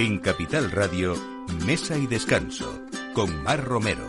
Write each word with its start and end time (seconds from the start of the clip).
En 0.00 0.18
Capital 0.20 0.70
Radio, 0.70 1.16
Mesa 1.66 1.98
y 1.98 2.06
Descanso, 2.06 2.84
con 3.14 3.42
Mar 3.42 3.64
Romero. 3.64 4.06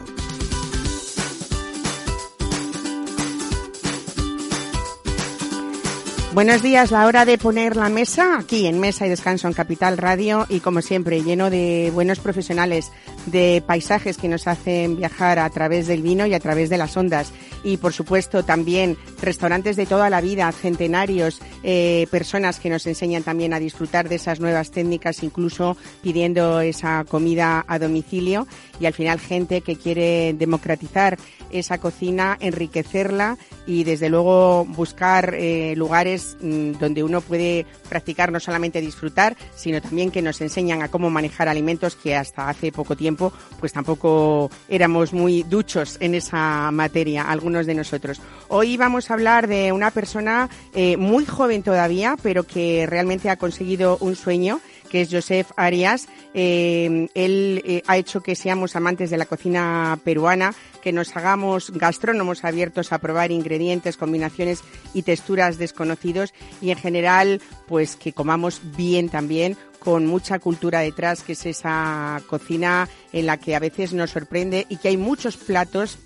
Buenos 6.35 6.61
días, 6.61 6.91
la 6.91 7.07
hora 7.07 7.25
de 7.25 7.39
poner 7.39 7.75
la 7.75 7.89
mesa 7.89 8.37
aquí 8.37 8.67
en 8.67 8.79
Mesa 8.79 9.07
y 9.07 9.09
Descanso 9.09 9.47
en 9.47 9.55
Capital 9.55 9.97
Radio 9.97 10.45
y 10.47 10.59
como 10.59 10.83
siempre 10.83 11.23
lleno 11.23 11.49
de 11.49 11.89
buenos 11.91 12.19
profesionales, 12.19 12.91
de 13.25 13.63
paisajes 13.65 14.17
que 14.17 14.27
nos 14.27 14.45
hacen 14.45 14.95
viajar 14.95 15.39
a 15.39 15.49
través 15.49 15.87
del 15.87 16.03
vino 16.03 16.27
y 16.27 16.35
a 16.35 16.39
través 16.39 16.69
de 16.69 16.77
las 16.77 16.95
ondas 16.95 17.33
y 17.63 17.77
por 17.77 17.93
supuesto 17.93 18.43
también 18.43 18.95
restaurantes 19.21 19.75
de 19.75 19.85
toda 19.85 20.09
la 20.09 20.21
vida, 20.21 20.51
centenarios, 20.51 21.41
eh, 21.63 22.07
personas 22.11 22.59
que 22.59 22.69
nos 22.69 22.85
enseñan 22.87 23.23
también 23.23 23.53
a 23.53 23.59
disfrutar 23.59 24.09
de 24.09 24.15
esas 24.15 24.39
nuevas 24.39 24.71
técnicas, 24.71 25.23
incluso 25.23 25.77
pidiendo 26.01 26.61
esa 26.61 27.03
comida 27.05 27.65
a 27.67 27.79
domicilio 27.79 28.47
y 28.79 28.85
al 28.85 28.93
final 28.93 29.19
gente 29.19 29.61
que 29.61 29.75
quiere 29.75 30.33
democratizar 30.33 31.17
esa 31.51 31.79
cocina, 31.79 32.37
enriquecerla 32.39 33.37
y 33.65 33.83
desde 33.83 34.09
luego 34.09 34.65
buscar 34.65 35.35
eh, 35.35 35.73
lugares 35.75 36.37
mm, 36.41 36.73
donde 36.73 37.03
uno 37.03 37.21
puede 37.21 37.65
practicar 37.87 38.31
no 38.31 38.39
solamente 38.39 38.81
disfrutar, 38.81 39.35
sino 39.55 39.81
también 39.81 40.11
que 40.11 40.21
nos 40.21 40.41
enseñan 40.41 40.81
a 40.81 40.89
cómo 40.89 41.09
manejar 41.09 41.47
alimentos 41.49 41.95
que 41.95 42.15
hasta 42.15 42.49
hace 42.49 42.71
poco 42.71 42.95
tiempo 42.95 43.33
pues 43.59 43.73
tampoco 43.73 44.49
éramos 44.67 45.13
muy 45.13 45.43
duchos 45.43 45.97
en 45.99 46.15
esa 46.15 46.71
materia, 46.71 47.23
algunos 47.23 47.65
de 47.65 47.75
nosotros. 47.75 48.21
Hoy 48.47 48.77
vamos 48.77 49.09
a 49.09 49.13
hablar 49.13 49.47
de 49.47 49.71
una 49.71 49.91
persona 49.91 50.49
eh, 50.73 50.97
muy 50.97 51.25
joven 51.25 51.48
todavía, 51.63 52.15
pero 52.21 52.43
que 52.43 52.85
realmente 52.87 53.29
ha 53.29 53.37
conseguido 53.37 53.97
un 53.99 54.15
sueño 54.15 54.61
que 54.89 55.01
es 55.01 55.09
Joseph 55.11 55.51
Arias. 55.55 56.07
Eh, 56.33 57.07
él 57.13 57.61
eh, 57.65 57.83
ha 57.87 57.97
hecho 57.97 58.21
que 58.21 58.35
seamos 58.35 58.75
amantes 58.75 59.09
de 59.09 59.17
la 59.17 59.25
cocina 59.25 59.99
peruana, 60.03 60.53
que 60.81 60.91
nos 60.91 61.15
hagamos 61.15 61.71
gastrónomos 61.71 62.43
abiertos 62.43 62.91
a 62.91 62.97
probar 62.97 63.31
ingredientes, 63.31 63.97
combinaciones 63.97 64.61
y 64.93 65.03
texturas 65.03 65.57
desconocidos 65.57 66.33
y 66.61 66.71
en 66.71 66.77
general, 66.77 67.41
pues 67.67 67.95
que 67.95 68.13
comamos 68.13 68.61
bien 68.75 69.09
también 69.09 69.57
con 69.79 70.05
mucha 70.05 70.39
cultura 70.39 70.81
detrás, 70.81 71.23
que 71.23 71.33
es 71.33 71.45
esa 71.45 72.21
cocina 72.27 72.89
en 73.13 73.25
la 73.25 73.37
que 73.37 73.55
a 73.55 73.59
veces 73.59 73.93
nos 73.93 74.11
sorprende 74.11 74.65
y 74.69 74.77
que 74.77 74.89
hay 74.89 74.97
muchos 74.97 75.37
platos, 75.37 75.97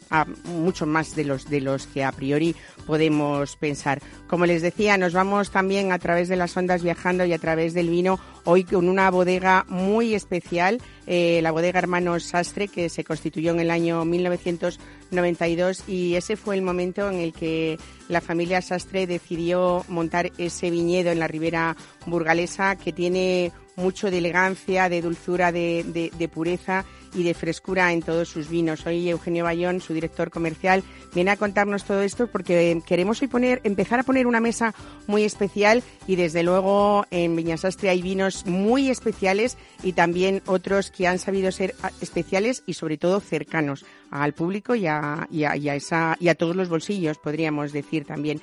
mucho 0.45 0.85
más 0.85 1.15
de 1.15 1.25
los 1.25 1.49
de 1.49 1.61
los 1.61 1.87
que 1.87 2.03
a 2.03 2.11
priori 2.11 2.55
podemos 2.85 3.55
pensar. 3.55 4.01
Como 4.27 4.45
les 4.45 4.61
decía, 4.61 4.97
nos 4.97 5.13
vamos 5.13 5.51
también 5.51 5.91
a 5.91 5.99
través 5.99 6.27
de 6.27 6.35
las 6.35 6.55
ondas 6.55 6.83
viajando 6.83 7.25
y 7.25 7.33
a 7.33 7.39
través 7.39 7.73
del 7.73 7.89
vino 7.89 8.19
hoy 8.45 8.63
con 8.63 8.89
una 8.89 9.09
bodega 9.09 9.65
muy 9.69 10.13
especial, 10.13 10.81
eh, 11.07 11.39
la 11.41 11.51
bodega 11.51 11.79
Hermanos 11.79 12.23
Sastre, 12.23 12.67
que 12.67 12.89
se 12.89 13.03
constituyó 13.03 13.51
en 13.51 13.61
el 13.61 13.71
año 13.71 14.03
1992 14.05 15.83
y 15.87 16.15
ese 16.15 16.35
fue 16.35 16.55
el 16.55 16.61
momento 16.61 17.09
en 17.09 17.19
el 17.19 17.33
que 17.33 17.77
la 18.09 18.21
familia 18.21 18.61
Sastre 18.61 19.07
decidió 19.07 19.85
montar 19.87 20.31
ese 20.37 20.69
viñedo 20.69 21.11
en 21.11 21.19
la 21.19 21.27
ribera 21.27 21.75
burgalesa 22.05 22.75
que 22.75 22.91
tiene 22.91 23.51
mucho 23.75 24.11
de 24.11 24.19
elegancia, 24.19 24.89
de 24.89 25.01
dulzura, 25.01 25.51
de, 25.51 26.11
de 26.17 26.27
pureza 26.27 26.85
y 27.15 27.23
de 27.23 27.33
frescura 27.33 27.91
en 27.91 28.01
todos 28.01 28.29
sus 28.29 28.49
vinos. 28.49 28.85
Hoy 28.85 29.09
Eugenio 29.09 29.43
Bayón, 29.43 29.81
su 29.81 29.93
director 29.93 30.29
comercial, 30.29 30.83
viene 31.13 31.31
a 31.31 31.37
contarnos 31.37 31.83
todo 31.83 32.01
esto 32.01 32.27
porque 32.27 32.81
queremos 32.85 33.21
hoy 33.21 33.27
poner, 33.27 33.61
empezar 33.63 33.99
a 33.99 34.03
poner 34.03 34.27
una 34.27 34.39
mesa 34.39 34.73
muy 35.07 35.23
especial 35.23 35.83
y 36.07 36.15
desde 36.15 36.43
luego 36.43 37.05
en 37.11 37.35
Viñasastre 37.35 37.89
hay 37.89 38.01
vinos 38.01 38.45
muy 38.45 38.89
especiales 38.89 39.57
y 39.83 39.93
también 39.93 40.41
otros 40.45 40.91
que 40.91 41.07
han 41.07 41.19
sabido 41.19 41.51
ser 41.51 41.75
especiales 42.01 42.63
y 42.65 42.73
sobre 42.73 42.97
todo 42.97 43.19
cercanos 43.19 43.85
al 44.09 44.33
público 44.33 44.75
y 44.75 44.87
a, 44.87 45.27
y 45.31 45.43
a, 45.43 45.75
esa, 45.75 46.17
y 46.19 46.27
a 46.27 46.35
todos 46.35 46.55
los 46.55 46.69
bolsillos, 46.69 47.17
podríamos 47.17 47.71
decir 47.71 48.05
también. 48.05 48.41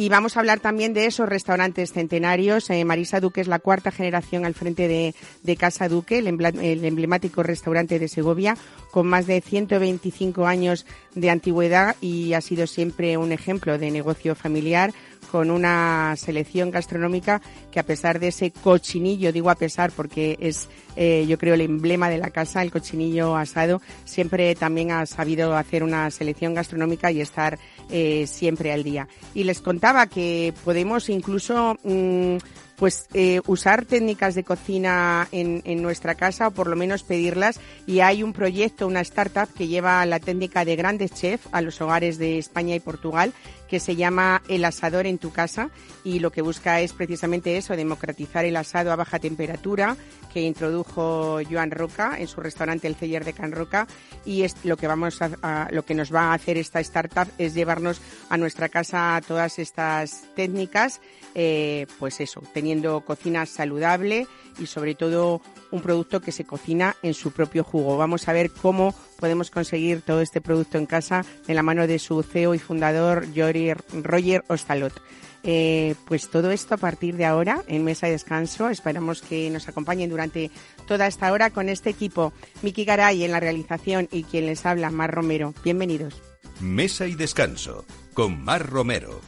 Y 0.00 0.08
vamos 0.08 0.34
a 0.34 0.40
hablar 0.40 0.60
también 0.60 0.94
de 0.94 1.04
esos 1.04 1.28
restaurantes 1.28 1.92
centenarios. 1.92 2.70
Eh, 2.70 2.82
Marisa 2.86 3.20
Duque 3.20 3.42
es 3.42 3.48
la 3.48 3.58
cuarta 3.58 3.90
generación 3.90 4.46
al 4.46 4.54
frente 4.54 4.88
de, 4.88 5.14
de 5.42 5.56
Casa 5.56 5.90
Duque, 5.90 6.20
el, 6.20 6.26
emblemático 6.26 7.42
restaurante 7.42 7.98
de 7.98 8.08
Segovia, 8.08 8.56
con 8.92 9.06
más 9.06 9.26
de 9.26 9.42
125 9.42 10.46
años 10.46 10.86
de 11.14 11.28
antigüedad 11.28 11.96
y 12.00 12.32
ha 12.32 12.40
sido 12.40 12.66
siempre 12.66 13.18
un 13.18 13.30
ejemplo 13.30 13.76
de 13.76 13.90
negocio 13.90 14.34
familiar 14.34 14.94
con 15.30 15.50
una 15.50 16.14
selección 16.16 16.70
gastronómica 16.70 17.40
que 17.70 17.80
a 17.80 17.84
pesar 17.84 18.20
de 18.20 18.28
ese 18.28 18.50
cochinillo, 18.50 19.32
digo 19.32 19.50
a 19.50 19.54
pesar 19.54 19.92
porque 19.92 20.36
es 20.40 20.68
eh, 20.96 21.24
yo 21.28 21.38
creo 21.38 21.54
el 21.54 21.60
emblema 21.60 22.10
de 22.10 22.18
la 22.18 22.30
casa, 22.30 22.62
el 22.62 22.70
cochinillo 22.70 23.36
asado, 23.36 23.80
siempre 24.04 24.54
también 24.54 24.90
ha 24.90 25.06
sabido 25.06 25.56
hacer 25.56 25.82
una 25.82 26.10
selección 26.10 26.54
gastronómica 26.54 27.10
y 27.10 27.20
estar 27.20 27.58
eh, 27.90 28.26
siempre 28.26 28.72
al 28.72 28.82
día. 28.82 29.08
Y 29.34 29.44
les 29.44 29.60
contaba 29.60 30.06
que 30.06 30.52
podemos 30.64 31.08
incluso 31.08 31.76
mm, 31.84 32.36
pues 32.76 33.08
eh, 33.12 33.40
usar 33.46 33.84
técnicas 33.84 34.34
de 34.34 34.42
cocina 34.42 35.28
en, 35.32 35.60
en, 35.66 35.82
nuestra 35.82 36.14
casa 36.14 36.48
o 36.48 36.50
por 36.50 36.66
lo 36.66 36.76
menos 36.76 37.02
pedirlas 37.02 37.60
y 37.86 38.00
hay 38.00 38.22
un 38.22 38.32
proyecto, 38.32 38.86
una 38.86 39.02
startup 39.02 39.52
que 39.52 39.68
lleva 39.68 40.04
la 40.06 40.18
técnica 40.18 40.64
de 40.64 40.76
grandes 40.76 41.12
chefs 41.12 41.46
a 41.52 41.60
los 41.60 41.78
hogares 41.82 42.16
de 42.16 42.38
España 42.38 42.74
y 42.74 42.80
Portugal 42.80 43.34
que 43.70 43.78
se 43.78 43.94
llama 43.94 44.42
El 44.48 44.64
asador 44.64 45.06
en 45.06 45.18
tu 45.18 45.30
casa 45.30 45.70
y 46.02 46.18
lo 46.18 46.32
que 46.32 46.42
busca 46.42 46.80
es 46.80 46.92
precisamente 46.92 47.56
eso, 47.56 47.76
democratizar 47.76 48.44
el 48.44 48.56
asado 48.56 48.90
a 48.90 48.96
baja 48.96 49.20
temperatura 49.20 49.96
que 50.32 50.42
introdujo 50.42 51.38
Joan 51.48 51.70
Roca 51.70 52.16
en 52.18 52.26
su 52.26 52.40
restaurante 52.40 52.88
El 52.88 52.96
Celler 52.96 53.24
de 53.24 53.32
Can 53.32 53.52
Roca 53.52 53.86
y 54.24 54.42
es 54.42 54.56
lo 54.64 54.76
que 54.76 54.88
vamos 54.88 55.22
a, 55.22 55.68
lo 55.70 55.84
que 55.84 55.94
nos 55.94 56.12
va 56.12 56.32
a 56.32 56.34
hacer 56.34 56.58
esta 56.58 56.80
startup 56.80 57.28
es 57.38 57.54
llevarnos 57.54 58.00
a 58.28 58.36
nuestra 58.36 58.68
casa 58.68 59.20
todas 59.26 59.60
estas 59.60 60.24
técnicas, 60.34 61.00
eh, 61.36 61.86
pues 62.00 62.20
eso, 62.20 62.42
teniendo 62.52 63.02
cocina 63.02 63.46
saludable 63.46 64.26
y 64.58 64.66
sobre 64.66 64.96
todo 64.96 65.40
un 65.70 65.82
producto 65.82 66.20
que 66.20 66.32
se 66.32 66.44
cocina 66.44 66.96
en 67.02 67.14
su 67.14 67.32
propio 67.32 67.64
jugo. 67.64 67.96
Vamos 67.96 68.28
a 68.28 68.32
ver 68.32 68.50
cómo 68.50 68.94
podemos 69.18 69.50
conseguir 69.50 70.02
todo 70.02 70.20
este 70.20 70.40
producto 70.40 70.78
en 70.78 70.86
casa 70.86 71.24
de 71.46 71.54
la 71.54 71.62
mano 71.62 71.86
de 71.86 71.98
su 71.98 72.22
CEO 72.22 72.54
y 72.54 72.58
fundador 72.58 73.26
Roger 73.34 74.44
Ostalot. 74.48 75.00
Eh, 75.42 75.94
pues 76.04 76.28
todo 76.28 76.50
esto 76.50 76.74
a 76.74 76.78
partir 76.78 77.16
de 77.16 77.24
ahora 77.24 77.62
en 77.66 77.84
Mesa 77.84 78.06
de 78.06 78.12
Descanso. 78.12 78.68
Esperamos 78.68 79.22
que 79.22 79.48
nos 79.50 79.68
acompañen 79.68 80.10
durante 80.10 80.50
toda 80.86 81.06
esta 81.06 81.32
hora 81.32 81.50
con 81.50 81.68
este 81.68 81.90
equipo. 81.90 82.32
Miki 82.62 82.84
Garay 82.84 83.24
en 83.24 83.32
la 83.32 83.40
realización 83.40 84.08
y 84.10 84.24
quien 84.24 84.46
les 84.46 84.66
habla, 84.66 84.90
Mar 84.90 85.14
Romero. 85.14 85.54
Bienvenidos. 85.64 86.20
Mesa 86.60 87.06
y 87.06 87.14
Descanso 87.14 87.86
con 88.12 88.42
Mar 88.44 88.68
Romero. 88.68 89.20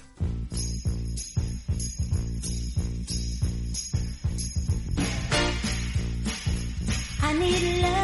I 7.32 7.38
need 7.38 7.82
love, 7.82 8.01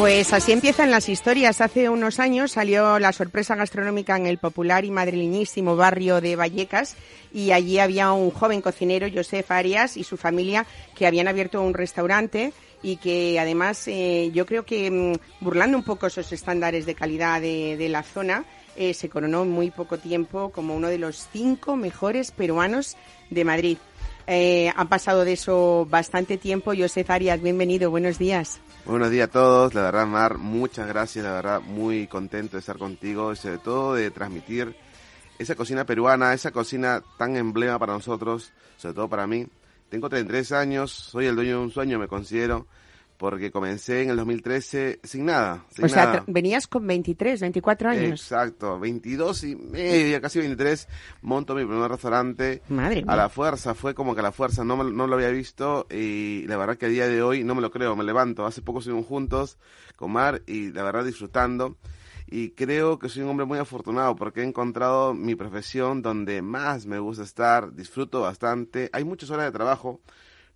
Pues 0.00 0.32
así 0.32 0.52
empiezan 0.52 0.90
las 0.90 1.10
historias. 1.10 1.60
Hace 1.60 1.90
unos 1.90 2.20
años 2.20 2.52
salió 2.52 2.98
la 2.98 3.12
sorpresa 3.12 3.54
gastronómica 3.54 4.16
en 4.16 4.26
el 4.26 4.38
popular 4.38 4.86
y 4.86 4.90
madrileñísimo 4.90 5.76
barrio 5.76 6.22
de 6.22 6.36
Vallecas 6.36 6.96
y 7.34 7.50
allí 7.50 7.78
había 7.78 8.10
un 8.12 8.30
joven 8.30 8.62
cocinero, 8.62 9.08
Josef 9.14 9.50
Arias, 9.50 9.98
y 9.98 10.04
su 10.04 10.16
familia 10.16 10.64
que 10.96 11.06
habían 11.06 11.28
abierto 11.28 11.60
un 11.60 11.74
restaurante 11.74 12.54
y 12.82 12.96
que 12.96 13.38
además 13.38 13.86
eh, 13.88 14.30
yo 14.32 14.46
creo 14.46 14.64
que 14.64 14.90
mm, 14.90 15.44
burlando 15.44 15.76
un 15.76 15.84
poco 15.84 16.06
esos 16.06 16.32
estándares 16.32 16.86
de 16.86 16.94
calidad 16.94 17.38
de, 17.42 17.88
la 17.90 18.02
zona, 18.02 18.46
eh, 18.76 18.94
se 18.94 19.10
coronó 19.10 19.42
en 19.42 19.50
muy 19.50 19.70
poco 19.70 19.98
tiempo 19.98 20.50
como 20.50 20.74
uno 20.74 20.88
de 20.88 20.96
los 20.96 21.28
cinco 21.30 21.76
mejores 21.76 22.30
peruanos 22.30 22.96
de 23.28 23.44
Madrid. 23.44 23.76
Eh, 24.32 24.72
han 24.76 24.86
pasado 24.88 25.24
de 25.24 25.32
eso 25.32 25.88
bastante 25.90 26.38
tiempo. 26.38 26.72
Josef 26.78 27.10
Arias, 27.10 27.42
bienvenido, 27.42 27.90
buenos 27.90 28.16
días. 28.16 28.60
Buenos 28.84 29.10
días 29.10 29.28
a 29.28 29.32
todos, 29.32 29.74
la 29.74 29.82
verdad 29.82 30.06
Mar, 30.06 30.38
muchas 30.38 30.86
gracias, 30.86 31.24
la 31.24 31.32
verdad 31.32 31.60
muy 31.60 32.06
contento 32.06 32.52
de 32.52 32.60
estar 32.60 32.78
contigo 32.78 33.32
y 33.32 33.36
sobre 33.36 33.58
todo 33.58 33.94
de 33.94 34.12
transmitir 34.12 34.76
esa 35.40 35.56
cocina 35.56 35.84
peruana, 35.84 36.32
esa 36.32 36.52
cocina 36.52 37.02
tan 37.18 37.34
emblema 37.34 37.76
para 37.80 37.92
nosotros, 37.92 38.52
sobre 38.76 38.94
todo 38.94 39.08
para 39.08 39.26
mí, 39.26 39.48
Tengo 39.88 40.08
33 40.08 40.52
años, 40.52 40.92
soy 40.92 41.26
el 41.26 41.34
dueño 41.34 41.58
de 41.58 41.64
un 41.64 41.72
sueño, 41.72 41.98
me 41.98 42.06
considero, 42.06 42.68
porque 43.20 43.50
comencé 43.50 44.02
en 44.02 44.08
el 44.08 44.16
2013 44.16 45.00
sin 45.04 45.26
nada. 45.26 45.66
Sin 45.68 45.84
o 45.84 45.88
sea, 45.90 46.06
nada. 46.06 46.24
venías 46.26 46.66
con 46.66 46.86
23, 46.86 47.38
24 47.42 47.90
años. 47.90 48.18
Exacto, 48.22 48.80
22 48.80 49.44
y 49.44 49.56
media, 49.56 50.22
casi 50.22 50.38
23, 50.38 50.88
monto 51.20 51.54
mi 51.54 51.66
primer 51.66 51.90
restaurante. 51.90 52.62
Madre 52.70 53.02
mía. 53.02 53.12
A 53.12 53.16
la 53.16 53.28
fuerza, 53.28 53.74
fue 53.74 53.94
como 53.94 54.14
que 54.14 54.20
a 54.20 54.22
la 54.22 54.32
fuerza, 54.32 54.64
no, 54.64 54.78
me- 54.78 54.90
no 54.90 55.06
lo 55.06 55.16
había 55.16 55.28
visto 55.28 55.86
y 55.90 56.46
la 56.46 56.56
verdad 56.56 56.78
que 56.78 56.86
a 56.86 56.88
día 56.88 57.06
de 57.08 57.22
hoy 57.22 57.44
no 57.44 57.54
me 57.54 57.60
lo 57.60 57.70
creo, 57.70 57.94
me 57.94 58.04
levanto. 58.04 58.46
Hace 58.46 58.62
poco 58.62 58.78
estuvimos 58.78 59.04
juntos 59.04 59.58
con 59.96 60.12
Mar 60.12 60.40
y 60.46 60.72
la 60.72 60.82
verdad 60.82 61.04
disfrutando. 61.04 61.76
Y 62.26 62.52
creo 62.52 62.98
que 62.98 63.10
soy 63.10 63.22
un 63.24 63.28
hombre 63.28 63.44
muy 63.44 63.58
afortunado 63.58 64.16
porque 64.16 64.40
he 64.40 64.44
encontrado 64.44 65.12
mi 65.12 65.34
profesión 65.34 66.00
donde 66.00 66.40
más 66.40 66.86
me 66.86 66.98
gusta 66.98 67.22
estar, 67.24 67.74
disfruto 67.74 68.22
bastante. 68.22 68.88
Hay 68.94 69.04
muchas 69.04 69.28
horas 69.28 69.44
de 69.44 69.52
trabajo, 69.52 70.00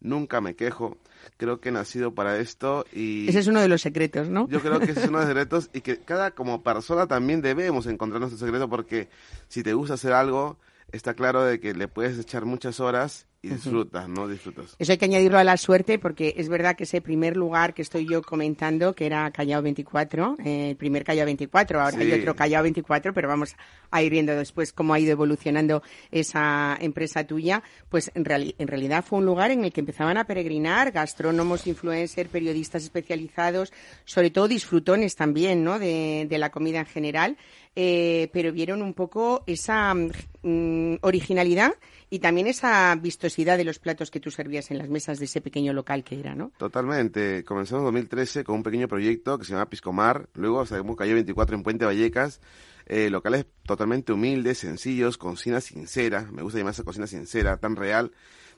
nunca 0.01 0.41
me 0.41 0.55
quejo. 0.57 0.97
Creo 1.37 1.61
que 1.61 1.71
he 1.71 1.73
nacido 1.73 2.15
para 2.15 2.39
esto 2.39 2.85
y... 2.93 3.29
Ese 3.29 3.41
es 3.41 3.47
uno 3.47 3.61
de 3.61 3.69
los 3.69 3.83
secretos, 3.83 4.29
¿no? 4.29 4.49
Yo 4.49 4.61
creo 4.61 4.81
que 4.81 4.93
ese 4.93 5.03
es 5.03 5.09
uno 5.09 5.19
de 5.21 5.25
los 5.25 5.29
secretos 5.35 5.71
y 5.73 5.81
que 5.81 5.99
cada 5.99 6.31
como 6.33 6.63
persona 6.63 7.07
también 7.07 7.43
debemos 7.43 7.87
encontrar 7.87 8.21
nuestro 8.21 8.39
secreto 8.39 8.69
porque 8.69 9.09
si 9.49 9.63
te 9.63 9.75
gusta 9.75 9.95
hacer 9.95 10.13
algo, 10.13 10.59
está 10.93 11.15
claro 11.15 11.45
de 11.45 11.61
que 11.61 11.75
le 11.75 11.89
puedes 11.89 12.19
echar 12.19 12.45
muchas 12.45 12.81
horas 12.81 13.27
y 13.45 13.49
disfrutas, 13.51 14.09
¿no? 14.09 14.27
Disfrutas. 14.29 14.75
Eso 14.79 14.93
hay 14.93 14.99
que 14.99 15.05
añadirlo 15.05 15.39
a 15.39 15.45
la 15.45 15.57
suerte 15.57 15.99
porque 15.99 16.35
es 16.37 16.49
verdad 16.49 16.77
que 16.77 16.85
ese 16.85 17.01
primer 17.01 17.37
lugar 17.37 17.75
que 17.75 17.83
estoy 17.83 18.07
yo 18.09 18.23
comentando, 18.23 18.95
que 18.95 19.07
era 19.07 19.31
Callao 19.31 19.63
24, 19.63 20.37
eh, 20.45 20.71
el 20.71 20.77
primer 20.77 21.05
Callao 21.05 21.27
24, 21.27 21.81
ahora 21.81 21.99
hay 21.99 22.13
otro 22.13 22.35
Callao 22.35 22.63
24, 22.63 23.13
pero 23.13 23.29
vamos 23.29 23.55
a 23.91 24.03
ir 24.03 24.11
viendo 24.11 24.35
después 24.35 24.73
cómo 24.73 24.95
ha 24.95 24.99
ido 24.99 25.13
evolucionando 25.13 25.83
esa 26.11 26.77
empresa 26.81 27.27
tuya, 27.27 27.63
pues 27.89 28.11
en, 28.15 28.25
reali- 28.25 28.55
en 28.59 28.69
realidad 28.69 29.05
fue 29.05 29.19
un 29.19 29.27
lugar 29.27 29.51
en 29.51 29.65
el 29.65 29.73
que 29.73 29.81
empezaban 29.81 30.17
a 30.17 30.25
peregrinar 30.27 30.91
gastrónomos, 30.93 31.67
influencers, 31.67 32.29
periodistas 32.31 32.83
especializados, 32.85 33.73
sobre 34.05 34.31
todo 34.31 34.49
disfrutones 34.49 35.17
también, 35.17 35.63
¿no? 35.65 35.79
De, 35.79 36.27
de 36.29 36.39
la 36.39 36.51
comida 36.51 36.81
en 36.81 36.87
general, 36.87 37.37
eh, 37.77 38.29
pero 38.33 38.53
vieron 38.53 38.83
un 38.83 38.95
poco 38.95 39.43
esa 39.47 39.93
mm, 39.95 40.95
originalidad 41.01 41.75
y 42.15 42.21
también 42.21 42.47
esa 42.47 42.95
vistosidad 42.95 43.59
de 43.59 43.65
los 43.65 43.81
platos 43.81 44.13
que 44.13 44.21
tú 44.21 44.31
servías 44.31 44.71
en 44.71 44.79
las 44.79 44.89
mesas 44.89 45.19
de 45.19 45.25
ese 45.25 45.41
pequeño 45.41 45.73
local 45.73 46.05
que 46.05 46.21
era, 46.21 46.37
¿no? 46.37 46.53
Totalmente. 46.57 47.43
Comenzamos 47.43 47.81
en 47.81 47.87
2013 47.87 48.45
con 48.45 48.55
un 48.55 48.63
pequeño 48.63 48.87
proyecto 48.87 49.37
que 49.37 49.45
se 49.45 49.51
llama 49.51 49.69
Piscomar. 49.69 50.29
Luego 50.35 50.65
salimos 50.65 50.97
Calle 50.97 51.13
24 51.13 51.57
en 51.57 51.65
Puente 51.65 51.85
Vallecas. 51.85 52.41
Eh, 52.87 53.11
locales 53.11 53.47
totalmente 53.67 54.13
humildes, 54.13 54.59
sencillos, 54.59 55.19
cocina 55.19 55.61
sincera. 55.61 56.29
Me 56.31 56.43
gusta 56.43 56.59
llamar 56.59 56.75
esa 56.75 56.85
cocina 56.85 57.09
sincera, 57.09 57.57
tan 57.57 57.75
real. 57.75 58.13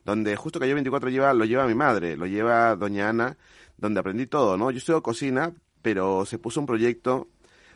Donde 0.04 0.36
justo 0.36 0.60
Calle 0.60 0.74
24 0.74 1.08
lleva, 1.08 1.32
lo 1.32 1.46
lleva 1.46 1.66
mi 1.66 1.74
madre, 1.74 2.14
lo 2.14 2.26
lleva 2.26 2.76
Doña 2.76 3.08
Ana, 3.08 3.38
donde 3.78 4.00
aprendí 4.00 4.26
todo, 4.26 4.58
¿no? 4.58 4.70
Yo 4.70 4.76
estudio 4.76 5.02
cocina, 5.02 5.54
pero 5.80 6.26
se 6.26 6.38
puso 6.38 6.60
un 6.60 6.66
proyecto 6.66 7.30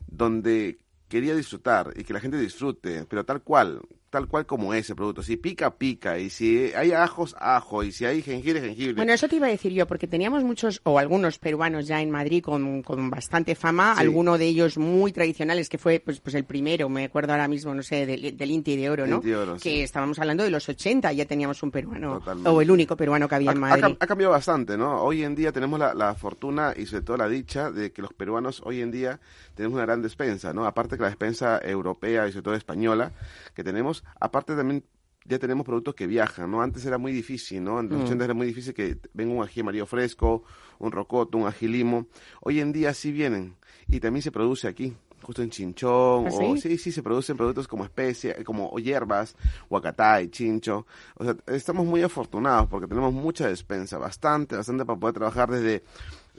donde 0.07 0.79
quería 1.09 1.35
disfrutar 1.35 1.95
y 1.97 2.05
que 2.05 2.13
la 2.13 2.21
gente 2.21 2.37
disfrute, 2.37 3.07
pero 3.09 3.25
tal 3.25 3.43
cual, 3.43 3.81
tal 4.11 4.27
cual 4.27 4.45
como 4.45 4.75
es 4.75 4.91
el 4.91 4.97
producto. 4.97 5.23
Si 5.23 5.37
pica, 5.37 5.77
pica, 5.77 6.19
y 6.19 6.31
si 6.31 6.73
hay 6.75 6.93
ajos, 6.93 7.35
ajo, 7.39 7.83
y 7.85 7.93
si 7.93 8.05
hay 8.05 8.23
jengibre, 8.23 8.61
jengibre. 8.61 8.95
Bueno, 8.95 9.13
eso 9.13 9.29
te 9.29 9.37
iba 9.37 9.47
a 9.47 9.51
decir 9.51 9.73
yo, 9.73 9.87
porque 9.87 10.07
teníamos 10.09 10.43
muchos, 10.45 10.81
o 10.85 10.99
algunos 10.99 11.39
peruanos 11.39 11.87
ya 11.87 12.01
en 12.03 12.11
Madrid 12.11 12.43
con, 12.43 12.83
con 12.83 13.09
bastante 13.11 13.55
fama, 13.55 13.95
Sí. 13.95 14.01
alguno 14.03 14.37
de 14.37 14.47
ellos 14.47 14.77
muy 14.79 15.13
tradicionales, 15.13 15.69
que 15.69 15.79
fue 15.79 16.01
pues, 16.05 16.21
pues 16.21 16.35
el 16.35 16.45
primero, 16.45 16.89
me 16.89 17.05
acuerdo 17.05 17.33
ahora 17.33 17.49
mismo, 17.49 17.75
no 17.75 17.83
sé, 17.83 18.05
del, 18.05 18.37
del 18.37 18.51
Inti 18.51 18.77
de 18.77 18.91
Oro, 18.91 19.07
¿no? 19.07 19.17
Inti 19.17 19.29
de 19.31 19.37
Oro, 19.37 19.55
que 19.55 19.61
sí. 19.61 19.81
estábamos 19.81 20.19
hablando 20.19 20.43
de 20.43 20.51
los 20.51 20.69
80, 20.69 21.13
ya 21.13 21.25
teníamos 21.25 21.63
un 21.63 21.71
peruano, 21.71 22.19
Totalmente. 22.19 22.51
o 22.51 22.61
el 22.61 22.71
único 22.71 22.97
peruano 22.97 23.29
que 23.29 23.35
había 23.37 23.51
ha, 23.51 23.55
en 23.55 23.61
Madrid. 23.61 23.97
ha 24.01 24.07
cambiado 24.07 24.33
bastante, 24.33 24.77
¿no? 24.77 25.01
Hoy 25.03 25.23
en 25.23 25.35
día 25.37 25.53
tenemos 25.53 25.79
la, 25.79 25.95
la 25.95 26.15
fortuna 26.15 26.75
y 26.77 26.87
sobre 26.87 27.03
todo 27.03 27.17
la 27.17 27.29
dicha 27.29 27.71
de 27.71 27.93
que 27.93 28.03
los 28.03 28.13
peruanos 28.13 28.61
hoy 28.65 28.81
en 28.81 28.91
día 28.91 29.21
tenemos 29.61 29.77
una 29.77 29.85
gran 29.87 30.03
despensa, 30.03 30.53
¿no? 30.53 30.65
Aparte 30.67 30.97
que 30.97 31.03
la 31.03 31.09
despensa 31.09 31.61
europea 31.63 32.27
y 32.27 32.33
sobre 32.33 32.43
todo 32.45 32.55
española 32.55 33.13
que 33.55 33.63
tenemos, 33.63 34.03
aparte 34.19 34.57
también 34.57 34.85
ya 35.27 35.39
tenemos 35.39 35.67
productos 35.67 35.95
que 35.95 36.07
viajan, 36.07 36.51
¿no? 36.51 36.63
Antes 36.63 36.85
era 36.87 36.97
muy 36.97 37.13
difícil, 37.13 37.63
¿no? 37.63 37.79
En 37.81 37.91
los 37.91 38.01
Mm. 38.01 38.05
80 38.05 38.25
era 38.25 38.35
muy 38.35 38.47
difícil 38.47 38.73
que 38.73 38.97
venga 39.13 39.35
un 39.35 39.45
ají 39.45 39.61
amarillo 39.61 39.85
fresco, 39.87 40.45
un 40.79 40.91
rocoto, 40.93 41.37
un 41.37 41.47
ají 41.47 41.69
limo. 41.69 42.07
Hoy 42.41 42.61
en 42.61 42.73
día 42.73 42.95
sí 42.95 43.13
vienen 43.13 43.55
y 43.89 44.01
también 44.01 44.23
se 44.23 44.33
produce 44.33 44.67
aquí. 44.67 44.97
Justo 45.23 45.43
en 45.43 45.51
Chinchón, 45.51 46.25
¿Ah, 46.29 46.31
o 46.33 46.57
sí? 46.57 46.63
sí, 46.63 46.79
sí, 46.79 46.91
se 46.93 47.03
producen 47.03 47.37
productos 47.37 47.69
como 47.69 47.85
especia, 47.85 48.43
como 48.43 48.75
hierbas, 48.79 49.37
huacatay, 49.69 50.31
chincho. 50.31 50.87
O 51.17 51.25
sea, 51.25 51.37
estamos 51.49 51.85
muy 51.85 52.03
afortunados 52.03 52.69
porque 52.71 52.87
tenemos 52.87 53.13
mucha 53.13 53.47
despensa, 53.47 53.99
bastante, 53.99 54.57
bastante 54.57 54.87
para 54.87 54.99
poder 54.99 55.15
trabajar 55.17 55.51
desde 55.51 55.85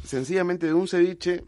sencillamente 0.04 0.66
de 0.66 0.74
un 0.74 0.88
ceviche 0.88 1.44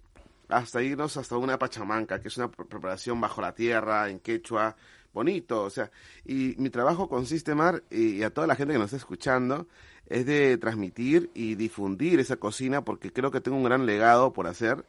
hasta 0.58 0.82
irnos 0.82 1.18
hasta 1.18 1.38
una 1.38 1.58
pachamanca, 1.60 2.22
que 2.22 2.28
es 2.28 2.38
una 2.38 2.50
pre- 2.52 2.66
preparación 2.66 3.20
bajo 3.20 3.42
la 3.42 3.54
tierra, 3.54 4.10
en 4.10 4.20
quechua, 4.20 4.76
bonito, 5.14 5.64
o 5.64 5.70
sea, 5.70 5.92
y 6.26 6.56
mi 6.58 6.70
trabajo 6.70 7.08
consiste, 7.08 7.54
Mar, 7.56 7.84
y 7.92 8.24
a 8.24 8.32
toda 8.32 8.48
la 8.48 8.56
gente 8.56 8.74
que 8.74 8.80
nos 8.80 8.88
está 8.88 8.98
escuchando, 8.98 9.68
es 10.08 10.26
de 10.26 10.58
transmitir 10.58 11.30
y 11.34 11.56
difundir 11.56 12.20
esa 12.20 12.38
cocina 12.38 12.84
porque 12.84 13.12
creo 13.14 13.32
que 13.32 13.40
tengo 13.42 13.58
un 13.58 13.64
gran 13.64 13.86
legado 13.86 14.34
por 14.34 14.48
hacer, 14.48 14.86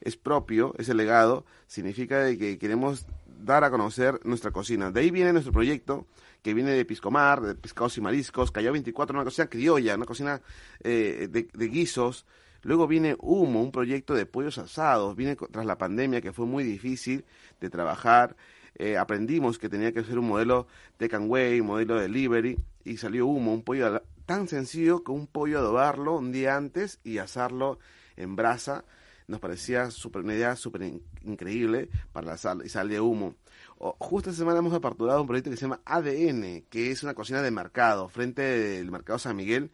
es 0.00 0.16
propio 0.16 0.74
ese 0.78 0.94
legado, 0.94 1.44
significa 1.66 2.26
que 2.36 2.58
queremos 2.58 3.06
dar 3.26 3.64
a 3.64 3.70
conocer 3.70 4.20
nuestra 4.24 4.50
cocina. 4.50 4.90
De 4.90 5.00
ahí 5.00 5.10
viene 5.10 5.32
nuestro 5.32 5.52
proyecto, 5.52 6.06
que 6.42 6.54
viene 6.54 6.72
de 6.72 6.84
Piscomar, 6.84 7.40
de 7.40 7.54
pescados 7.54 7.96
y 7.98 8.00
mariscos, 8.00 8.50
Callao 8.50 8.72
24, 8.72 9.16
una 9.16 9.24
cocina 9.24 9.46
criolla, 9.48 9.94
una 9.94 10.06
cocina 10.06 10.40
eh, 10.82 11.28
de 11.30 11.68
guisos. 11.68 12.26
Luego 12.62 12.86
viene 12.86 13.16
Humo, 13.18 13.62
un 13.62 13.72
proyecto 13.72 14.14
de 14.14 14.26
pollos 14.26 14.58
asados. 14.58 15.16
Viene 15.16 15.36
co- 15.36 15.48
tras 15.48 15.66
la 15.66 15.78
pandemia 15.78 16.20
que 16.20 16.32
fue 16.32 16.46
muy 16.46 16.64
difícil 16.64 17.24
de 17.60 17.70
trabajar. 17.70 18.36
Eh, 18.76 18.96
aprendimos 18.96 19.58
que 19.58 19.68
tenía 19.68 19.92
que 19.92 20.04
ser 20.04 20.18
un 20.18 20.28
modelo 20.28 20.66
de 20.98 21.08
Canway, 21.08 21.60
modelo 21.60 21.96
de 21.96 22.02
delivery, 22.02 22.58
y 22.84 22.96
salió 22.96 23.26
Humo, 23.26 23.52
un 23.52 23.62
pollo 23.62 24.02
tan 24.26 24.48
sencillo 24.48 25.02
como 25.04 25.18
un 25.18 25.26
pollo 25.26 25.58
adobarlo 25.58 26.16
un 26.16 26.32
día 26.32 26.56
antes 26.56 27.00
y 27.04 27.18
asarlo 27.18 27.78
en 28.16 28.36
brasa. 28.36 28.84
Nos 29.28 29.40
parecía 29.40 29.90
super, 29.90 30.22
una 30.22 30.34
idea 30.34 30.56
súper 30.56 30.82
in- 30.82 31.02
increíble 31.24 31.88
para 32.12 32.26
la 32.28 32.36
sal 32.36 32.62
y 32.64 32.68
sal 32.68 32.88
de 32.88 33.00
humo. 33.00 33.34
O- 33.78 33.96
justo 33.98 34.30
esta 34.30 34.40
semana 34.40 34.58
hemos 34.60 34.72
aperturado 34.74 35.20
un 35.20 35.26
proyecto 35.26 35.50
que 35.50 35.56
se 35.56 35.62
llama 35.62 35.80
ADN, 35.84 36.64
que 36.70 36.90
es 36.90 37.02
una 37.02 37.14
cocina 37.14 37.42
de 37.42 37.50
mercado, 37.50 38.08
frente 38.08 38.42
del 38.42 38.90
mercado 38.90 39.18
San 39.18 39.36
Miguel, 39.36 39.70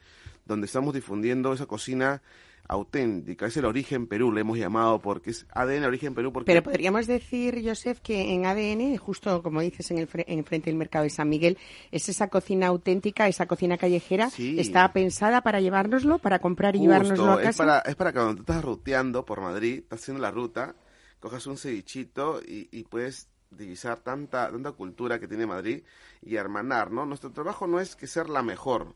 donde 0.47 0.66
estamos 0.66 0.95
difundiendo 0.95 1.52
esa 1.52 1.66
cocina 1.66 2.23
auténtica. 2.69 3.47
Es 3.47 3.57
el 3.57 3.65
origen 3.65 4.07
Perú, 4.07 4.31
le 4.31 4.43
hemos 4.43 4.59
llamado, 4.59 5.01
porque 5.01 5.31
es 5.31 5.47
ADN 5.55 5.85
origen 5.87 6.15
Perú. 6.15 6.33
Porque 6.33 6.53
Pero 6.53 6.63
podríamos 6.63 7.07
decir, 7.07 7.61
Joseph, 7.67 7.99
que 8.03 8.33
en 8.35 8.47
ADN, 8.47 8.97
justo 8.99 9.43
como 9.43 9.61
dices 9.61 9.91
en 9.91 9.99
el 9.99 10.09
fre- 10.09 10.25
en 10.29 10.45
frente 10.45 10.71
del 10.71 10.77
mercado 10.79 11.05
de 11.05 11.11
San 11.11 11.29
Miguel, 11.29 11.59
es 11.91 12.09
esa 12.09 12.29
cocina 12.29 12.67
auténtica, 12.69 13.27
esa 13.27 13.47
cocina 13.47 13.79
callejera, 13.79 14.31
Sí. 14.31 14.61
está 14.61 14.93
pensada 14.93 15.41
para 15.43 15.61
llevárnoslo, 15.61 16.19
para 16.19 16.39
comprar 16.39 16.77
y 16.77 16.79
Justo, 16.79 16.91
llevárnoslo 16.93 17.33
a 17.33 17.37
es 17.41 17.43
casa. 17.49 17.65
para, 17.65 17.79
es 17.81 17.97
para 17.97 18.13
que 18.13 18.19
cuando 18.19 18.35
tú 18.37 18.43
estás 18.43 18.65
ruteando 18.65 19.25
por 19.25 19.41
Madrid, 19.41 19.79
estás 19.79 20.03
haciendo 20.03 20.23
la 20.23 20.31
ruta, 20.31 20.75
cojas 21.21 21.47
un 21.47 21.57
cevichito 21.57 22.41
y, 22.47 22.69
y 22.71 22.85
puedes 22.85 23.29
divisar 23.51 24.01
tanta, 24.01 24.51
tanta 24.51 24.73
cultura 24.73 25.19
que 25.19 25.27
tiene 25.27 25.47
Madrid 25.47 25.83
y 26.21 26.37
hermanar, 26.37 26.91
¿no? 26.91 27.07
Nuestro 27.07 27.33
trabajo 27.33 27.67
no 27.67 27.81
es 27.81 27.97
que 27.97 28.07
ser 28.07 28.29
la 28.29 28.43
mejor, 28.43 28.95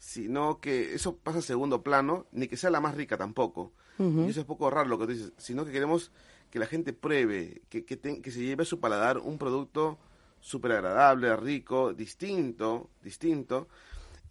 sino 0.00 0.60
que 0.60 0.94
eso 0.94 1.14
pasa 1.16 1.38
a 1.38 1.42
segundo 1.42 1.82
plano, 1.82 2.26
ni 2.32 2.48
que 2.48 2.56
sea 2.56 2.70
la 2.70 2.80
más 2.80 2.96
rica 2.96 3.16
tampoco. 3.16 3.70
Y 4.26 4.30
eso 4.30 4.40
es 4.40 4.46
poco 4.46 4.70
raro 4.70 4.88
lo 4.88 4.98
que 4.98 5.04
tú 5.06 5.12
dices, 5.12 5.32
sino 5.36 5.64
que 5.64 5.72
queremos 5.72 6.10
que 6.50 6.58
la 6.58 6.66
gente 6.66 6.92
pruebe, 6.94 7.60
que, 7.68 7.84
que, 7.84 7.96
te- 7.96 8.20
que 8.22 8.30
se 8.30 8.40
lleve 8.40 8.62
a 8.62 8.66
su 8.66 8.80
paladar 8.80 9.18
un 9.18 9.36
producto 9.38 9.98
súper 10.40 10.72
agradable, 10.72 11.36
rico, 11.36 11.92
distinto, 11.92 12.88
distinto, 13.02 13.68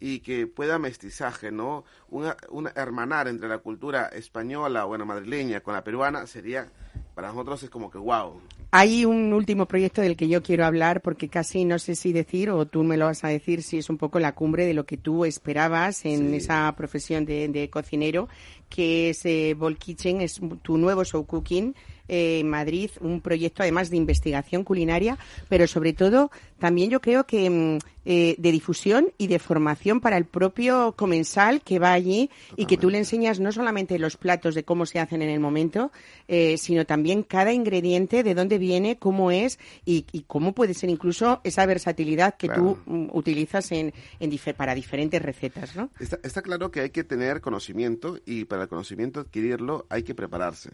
y 0.00 0.20
que 0.20 0.46
pueda 0.48 0.78
mestizaje, 0.80 1.52
¿no? 1.52 1.84
Una, 2.08 2.36
una 2.48 2.70
hermanar 2.74 3.28
entre 3.28 3.48
la 3.48 3.58
cultura 3.58 4.06
española, 4.08 4.84
bueno, 4.84 5.06
madrileña, 5.06 5.60
con 5.60 5.74
la 5.74 5.84
peruana, 5.84 6.26
sería, 6.26 6.68
para 7.14 7.28
nosotros 7.28 7.62
es 7.62 7.70
como 7.70 7.90
que 7.90 7.98
wow. 7.98 8.40
Hay 8.72 9.04
un 9.04 9.32
último 9.32 9.66
proyecto 9.66 10.00
del 10.00 10.16
que 10.16 10.28
yo 10.28 10.44
quiero 10.44 10.64
hablar 10.64 11.02
porque 11.02 11.28
casi 11.28 11.64
no 11.64 11.80
sé 11.80 11.96
si 11.96 12.12
decir 12.12 12.50
o 12.50 12.66
tú 12.66 12.84
me 12.84 12.96
lo 12.96 13.06
vas 13.06 13.24
a 13.24 13.28
decir 13.28 13.64
si 13.64 13.78
es 13.78 13.90
un 13.90 13.98
poco 13.98 14.20
la 14.20 14.32
cumbre 14.36 14.64
de 14.64 14.74
lo 14.74 14.86
que 14.86 14.96
tú 14.96 15.24
esperabas 15.24 16.04
en 16.04 16.30
Sí. 16.30 16.36
esa 16.36 16.72
profesión 16.76 17.24
de, 17.24 17.48
de 17.48 17.68
cocinero, 17.68 18.28
que 18.68 19.10
es 19.10 19.24
eh, 19.26 19.54
Ball 19.58 19.76
Kitchen, 19.76 20.20
es 20.20 20.40
tu 20.62 20.78
nuevo 20.78 21.04
show 21.04 21.26
cooking 21.26 21.74
eh, 22.10 22.40
en 22.40 22.48
Madrid 22.48 22.90
un 23.00 23.20
proyecto 23.20 23.62
además 23.62 23.88
de 23.88 23.96
investigación 23.96 24.64
culinaria, 24.64 25.16
pero 25.48 25.68
sobre 25.68 25.92
todo 25.92 26.32
también 26.58 26.90
yo 26.90 27.00
creo 27.00 27.24
que 27.24 27.48
mm, 27.48 27.78
eh, 28.04 28.34
de 28.38 28.50
difusión 28.50 29.12
y 29.18 29.28
de 29.28 29.38
formación 29.38 30.00
para 30.00 30.16
el 30.16 30.24
propio 30.24 30.94
comensal 30.96 31.60
que 31.60 31.78
va 31.78 31.92
allí 31.92 32.30
y 32.56 32.66
que 32.66 32.76
tú 32.76 32.90
le 32.90 32.98
enseñas 32.98 33.38
no 33.38 33.52
solamente 33.52 33.98
los 33.98 34.16
platos 34.16 34.54
de 34.54 34.64
cómo 34.64 34.86
se 34.86 34.98
hacen 34.98 35.22
en 35.22 35.28
el 35.28 35.38
momento, 35.38 35.92
eh, 36.26 36.56
sino 36.58 36.84
también 36.86 37.22
cada 37.22 37.52
ingrediente, 37.52 38.22
de 38.22 38.34
dónde 38.34 38.58
viene, 38.58 38.98
cómo 38.98 39.30
es 39.30 39.58
y, 39.84 40.06
y 40.12 40.22
cómo 40.22 40.54
puede 40.54 40.74
ser 40.74 40.90
incluso 40.90 41.40
esa 41.44 41.64
versatilidad 41.66 42.36
que 42.36 42.48
tú 42.48 42.78
mm, 42.86 43.10
utilizas 43.12 43.70
en, 43.70 43.92
en 44.18 44.30
para 44.56 44.74
diferentes 44.74 45.20
recetas, 45.20 45.76
¿no? 45.76 45.90
Está, 46.00 46.18
está 46.22 46.42
claro 46.42 46.70
que 46.70 46.80
hay 46.80 46.90
que 46.90 47.04
tener 47.04 47.40
conocimiento 47.40 48.18
y 48.24 48.46
para 48.46 48.62
el 48.62 48.68
conocimiento 48.68 49.20
adquirirlo 49.20 49.86
hay 49.90 50.02
que 50.02 50.14
prepararse. 50.14 50.70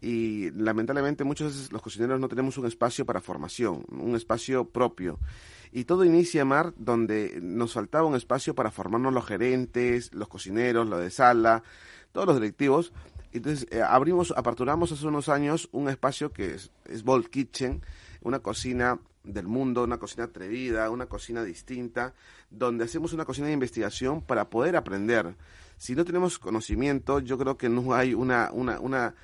Y 0.00 0.50
lamentablemente 0.50 1.24
muchas 1.24 1.48
veces 1.48 1.72
los 1.72 1.82
cocineros 1.82 2.20
no 2.20 2.28
tenemos 2.28 2.58
un 2.58 2.66
espacio 2.66 3.06
para 3.06 3.20
formación, 3.20 3.84
un 3.90 4.14
espacio 4.14 4.68
propio. 4.68 5.18
Y 5.72 5.84
todo 5.84 6.04
inicia, 6.04 6.44
Mar, 6.44 6.74
donde 6.76 7.38
nos 7.42 7.72
faltaba 7.72 8.06
un 8.06 8.14
espacio 8.14 8.54
para 8.54 8.70
formarnos 8.70 9.12
los 9.12 9.26
gerentes, 9.26 10.12
los 10.14 10.28
cocineros, 10.28 10.86
los 10.86 11.00
de 11.00 11.10
sala, 11.10 11.62
todos 12.12 12.26
los 12.26 12.36
directivos. 12.36 12.92
Entonces 13.32 13.66
eh, 13.70 13.82
abrimos, 13.82 14.32
aperturamos 14.36 14.92
hace 14.92 15.06
unos 15.06 15.28
años 15.28 15.68
un 15.72 15.88
espacio 15.88 16.32
que 16.32 16.54
es, 16.54 16.70
es 16.84 17.02
Bold 17.02 17.28
Kitchen, 17.28 17.82
una 18.22 18.38
cocina 18.38 18.98
del 19.26 19.46
mundo, 19.46 19.84
una 19.84 19.98
cocina 19.98 20.24
atrevida, 20.24 20.88
una 20.90 21.06
cocina 21.06 21.42
distinta, 21.42 22.14
donde 22.50 22.84
hacemos 22.84 23.12
una 23.12 23.24
cocina 23.24 23.48
de 23.48 23.52
investigación 23.52 24.22
para 24.22 24.48
poder 24.48 24.76
aprender. 24.76 25.34
Si 25.76 25.94
no 25.94 26.04
tenemos 26.04 26.38
conocimiento, 26.38 27.20
yo 27.20 27.36
creo 27.36 27.58
que 27.58 27.68
no 27.68 27.92
hay 27.92 28.14
una, 28.14 28.50
una, 28.52 28.80
una 28.80 29.14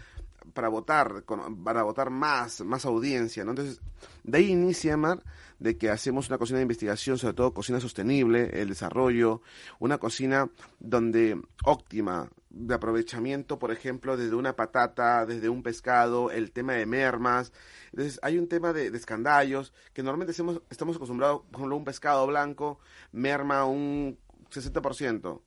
para 0.54 0.68
votar, 0.68 1.24
con- 1.24 1.62
para 1.64 1.82
votar 1.82 2.10
más, 2.10 2.60
más 2.62 2.84
audiencia, 2.84 3.44
¿no? 3.44 3.50
Entonces, 3.50 3.80
de 4.24 4.38
ahí 4.38 4.50
inicia, 4.50 4.96
Mar, 4.96 5.22
de 5.58 5.76
que 5.78 5.90
hacemos 5.90 6.28
una 6.28 6.38
cocina 6.38 6.58
de 6.58 6.62
investigación, 6.62 7.18
sobre 7.18 7.34
todo 7.34 7.54
cocina 7.54 7.80
sostenible, 7.80 8.50
el 8.60 8.68
desarrollo, 8.68 9.42
una 9.78 9.98
cocina 9.98 10.48
donde 10.80 11.40
óptima, 11.64 12.28
de 12.50 12.74
aprovechamiento, 12.74 13.58
por 13.58 13.70
ejemplo, 13.72 14.16
desde 14.16 14.34
una 14.34 14.54
patata, 14.56 15.24
desde 15.24 15.48
un 15.48 15.62
pescado, 15.62 16.30
el 16.30 16.52
tema 16.52 16.74
de 16.74 16.84
mermas. 16.86 17.52
Entonces, 17.92 18.18
hay 18.22 18.38
un 18.38 18.48
tema 18.48 18.72
de, 18.72 18.90
de 18.90 18.98
escandallos, 18.98 19.72
que 19.94 20.02
normalmente 20.02 20.32
hacemos- 20.32 20.60
estamos 20.68 20.96
acostumbrados, 20.96 21.42
por 21.50 21.60
ejemplo, 21.60 21.76
un 21.76 21.84
pescado 21.84 22.26
blanco, 22.26 22.78
merma 23.12 23.64
un 23.64 24.18
60%. 24.50 25.42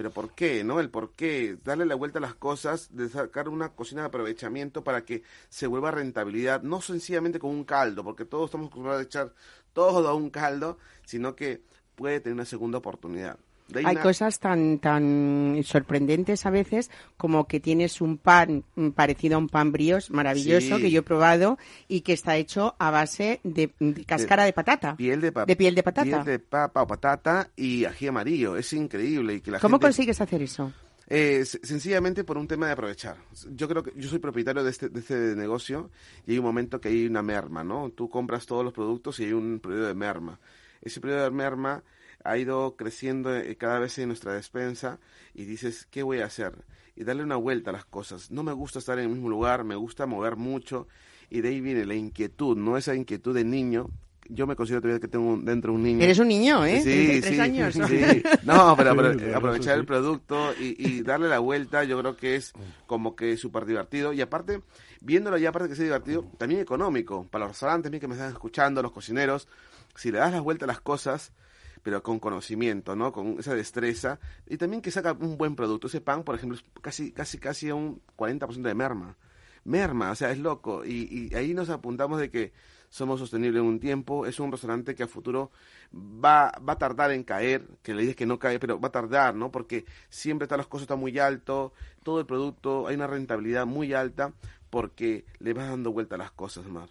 Pero 0.00 0.12
¿por 0.12 0.32
qué? 0.32 0.64
¿No? 0.64 0.80
El 0.80 0.88
por 0.88 1.12
qué. 1.12 1.58
Darle 1.62 1.84
la 1.84 1.94
vuelta 1.94 2.20
a 2.20 2.22
las 2.22 2.34
cosas, 2.34 2.88
de 2.96 3.10
sacar 3.10 3.50
una 3.50 3.74
cocina 3.74 4.00
de 4.00 4.06
aprovechamiento 4.06 4.82
para 4.82 5.04
que 5.04 5.24
se 5.50 5.66
vuelva 5.66 5.90
rentabilidad, 5.90 6.62
no 6.62 6.80
sencillamente 6.80 7.38
con 7.38 7.50
un 7.50 7.64
caldo, 7.64 8.02
porque 8.02 8.24
todos 8.24 8.46
estamos 8.46 8.68
acostumbrados 8.68 9.00
a 9.02 9.04
echar 9.04 9.34
todo 9.74 10.08
a 10.08 10.14
un 10.14 10.30
caldo, 10.30 10.78
sino 11.04 11.36
que 11.36 11.64
puede 11.96 12.20
tener 12.20 12.32
una 12.32 12.46
segunda 12.46 12.78
oportunidad. 12.78 13.38
Hay 13.84 13.96
cosas 13.96 14.38
tan 14.38 14.78
tan 14.78 15.60
sorprendentes 15.64 16.46
a 16.46 16.50
veces 16.50 16.90
como 17.16 17.46
que 17.46 17.60
tienes 17.60 18.00
un 18.00 18.18
pan 18.18 18.64
parecido 18.94 19.36
a 19.36 19.38
un 19.38 19.48
pan 19.48 19.72
brioche 19.72 20.12
maravilloso 20.12 20.76
Sí. 20.76 20.82
que 20.82 20.90
yo 20.90 21.00
he 21.00 21.02
probado 21.02 21.58
y 21.88 22.00
que 22.02 22.12
está 22.12 22.36
hecho 22.36 22.74
a 22.78 22.90
base 22.90 23.40
de, 23.44 23.70
de 23.78 24.04
cáscara 24.04 24.44
de, 24.44 24.52
patata. 24.52 24.96
piel 24.96 25.20
de, 25.20 25.32
piel 25.56 25.74
de 25.74 25.82
patata. 25.82 26.04
piel 26.04 26.24
de 26.24 26.38
papa 26.38 26.82
o 26.82 26.86
patata 26.86 27.48
y 27.56 27.84
ají 27.84 28.06
amarillo. 28.08 28.56
Es 28.56 28.72
increíble. 28.72 29.34
Y 29.34 29.40
que 29.40 29.50
la 29.50 29.60
¿Cómo 29.60 29.76
gente- 29.76 29.86
consigues 29.86 30.20
hacer 30.20 30.42
eso? 30.42 30.72
Eh, 31.12 31.44
sencillamente 31.44 32.22
por 32.22 32.38
un 32.38 32.46
tema 32.46 32.66
de 32.66 32.72
aprovechar. 32.72 33.16
Yo 33.56 33.66
creo 33.68 33.82
que 33.82 33.92
yo 33.96 34.08
soy 34.08 34.20
propietario 34.20 34.62
de 34.62 34.70
este, 34.70 34.88
de 34.88 35.00
este 35.00 35.14
negocio 35.34 35.90
y 36.24 36.32
hay 36.32 36.38
un 36.38 36.44
momento 36.44 36.80
que 36.80 36.88
hay 36.88 37.06
una 37.06 37.20
merma, 37.20 37.64
¿no? 37.64 37.90
Tú 37.90 38.08
compras 38.08 38.46
todos 38.46 38.62
los 38.62 38.72
productos 38.72 39.18
y 39.18 39.24
hay 39.24 39.32
un 39.32 39.58
periodo 39.58 39.88
de 39.88 39.94
merma. 39.94 40.38
Ese 40.80 41.00
periodo 41.00 41.24
de 41.24 41.30
merma 41.32 41.82
ha 42.24 42.36
ido 42.38 42.76
creciendo 42.76 43.34
eh, 43.34 43.56
cada 43.56 43.78
vez 43.78 43.98
en 43.98 44.08
nuestra 44.08 44.32
despensa 44.34 44.98
y 45.34 45.44
dices, 45.44 45.86
¿qué 45.90 46.02
voy 46.02 46.20
a 46.20 46.26
hacer? 46.26 46.52
Y 46.96 47.04
darle 47.04 47.22
una 47.22 47.36
vuelta 47.36 47.70
a 47.70 47.72
las 47.72 47.84
cosas. 47.84 48.30
No 48.30 48.42
me 48.42 48.52
gusta 48.52 48.78
estar 48.78 48.98
en 48.98 49.04
el 49.06 49.10
mismo 49.10 49.28
lugar, 49.30 49.64
me 49.64 49.74
gusta 49.76 50.06
mover 50.06 50.36
mucho 50.36 50.86
y 51.30 51.40
de 51.40 51.48
ahí 51.50 51.60
viene 51.60 51.84
la 51.86 51.94
inquietud, 51.94 52.56
no 52.56 52.76
esa 52.76 52.94
inquietud 52.94 53.34
de 53.34 53.44
niño. 53.44 53.88
Yo 54.32 54.46
me 54.46 54.54
considero 54.54 54.80
todavía 54.80 55.00
que 55.00 55.08
tengo 55.08 55.26
un- 55.32 55.44
dentro 55.44 55.72
un 55.72 55.82
niño. 55.82 56.02
Eres 56.04 56.18
un 56.20 56.28
niño, 56.28 56.64
¿eh? 56.64 56.80
Sí, 56.82 57.20
sí, 57.22 57.40
años. 57.40 57.74
¿no? 57.76 57.88
sí. 57.88 58.22
No, 58.44 58.76
pero, 58.76 58.92
aprovechar 59.34 59.76
el 59.78 59.84
producto 59.86 60.52
y, 60.60 60.76
y 60.78 61.02
darle 61.02 61.28
la 61.28 61.40
vuelta, 61.40 61.82
yo 61.82 61.98
creo 61.98 62.16
que 62.16 62.36
es 62.36 62.52
como 62.86 63.16
que 63.16 63.36
súper 63.36 63.64
divertido. 63.64 64.12
Y 64.12 64.20
aparte, 64.20 64.60
viéndolo 65.00 65.36
ya, 65.36 65.48
aparte 65.48 65.68
que 65.68 65.74
sea 65.74 65.84
divertido, 65.84 66.24
también 66.38 66.60
económico. 66.60 67.26
Para 67.28 67.46
los 67.46 67.52
restaurantes, 67.54 67.90
mí 67.90 67.98
que 67.98 68.06
me 68.06 68.14
están 68.14 68.30
escuchando, 68.30 68.82
los 68.82 68.92
cocineros, 68.92 69.48
si 69.96 70.12
le 70.12 70.18
das 70.18 70.30
la 70.32 70.40
vuelta 70.40 70.64
a 70.64 70.68
las 70.68 70.80
cosas, 70.80 71.32
pero 71.82 72.02
con 72.02 72.18
conocimiento, 72.18 72.96
¿no? 72.96 73.12
Con 73.12 73.38
esa 73.38 73.54
destreza. 73.54 74.20
Y 74.46 74.56
también 74.56 74.82
que 74.82 74.90
saca 74.90 75.12
un 75.12 75.36
buen 75.36 75.56
producto. 75.56 75.86
Ese 75.86 76.00
pan, 76.00 76.24
por 76.24 76.34
ejemplo, 76.34 76.58
es 76.58 76.64
casi, 76.80 77.12
casi, 77.12 77.38
casi 77.38 77.70
un 77.70 78.02
40% 78.16 78.62
de 78.62 78.74
merma. 78.74 79.16
Merma, 79.64 80.10
o 80.10 80.14
sea, 80.14 80.30
es 80.30 80.38
loco. 80.38 80.84
Y, 80.84 81.28
y 81.30 81.34
ahí 81.34 81.54
nos 81.54 81.70
apuntamos 81.70 82.18
de 82.18 82.30
que 82.30 82.52
somos 82.90 83.20
sostenibles 83.20 83.60
en 83.60 83.66
un 83.66 83.80
tiempo. 83.80 84.26
Es 84.26 84.38
un 84.40 84.52
restaurante 84.52 84.94
que 84.94 85.04
a 85.04 85.06
futuro 85.06 85.50
va, 85.94 86.52
va 86.68 86.74
a 86.74 86.78
tardar 86.78 87.12
en 87.12 87.24
caer, 87.24 87.66
que 87.82 87.94
le 87.94 88.02
dices 88.02 88.16
que 88.16 88.26
no 88.26 88.38
cae, 88.38 88.58
pero 88.58 88.78
va 88.78 88.88
a 88.88 88.92
tardar, 88.92 89.34
¿no? 89.34 89.50
Porque 89.50 89.86
siempre 90.10 90.44
están 90.44 90.58
las 90.58 90.66
cosas 90.66 90.82
están 90.82 91.00
muy 91.00 91.18
alto, 91.18 91.72
todo 92.02 92.20
el 92.20 92.26
producto, 92.26 92.86
hay 92.88 92.96
una 92.96 93.06
rentabilidad 93.06 93.64
muy 93.64 93.94
alta 93.94 94.32
porque 94.68 95.24
le 95.38 95.52
vas 95.52 95.68
dando 95.68 95.92
vuelta 95.92 96.16
a 96.16 96.18
las 96.18 96.32
cosas 96.32 96.66
más. 96.66 96.90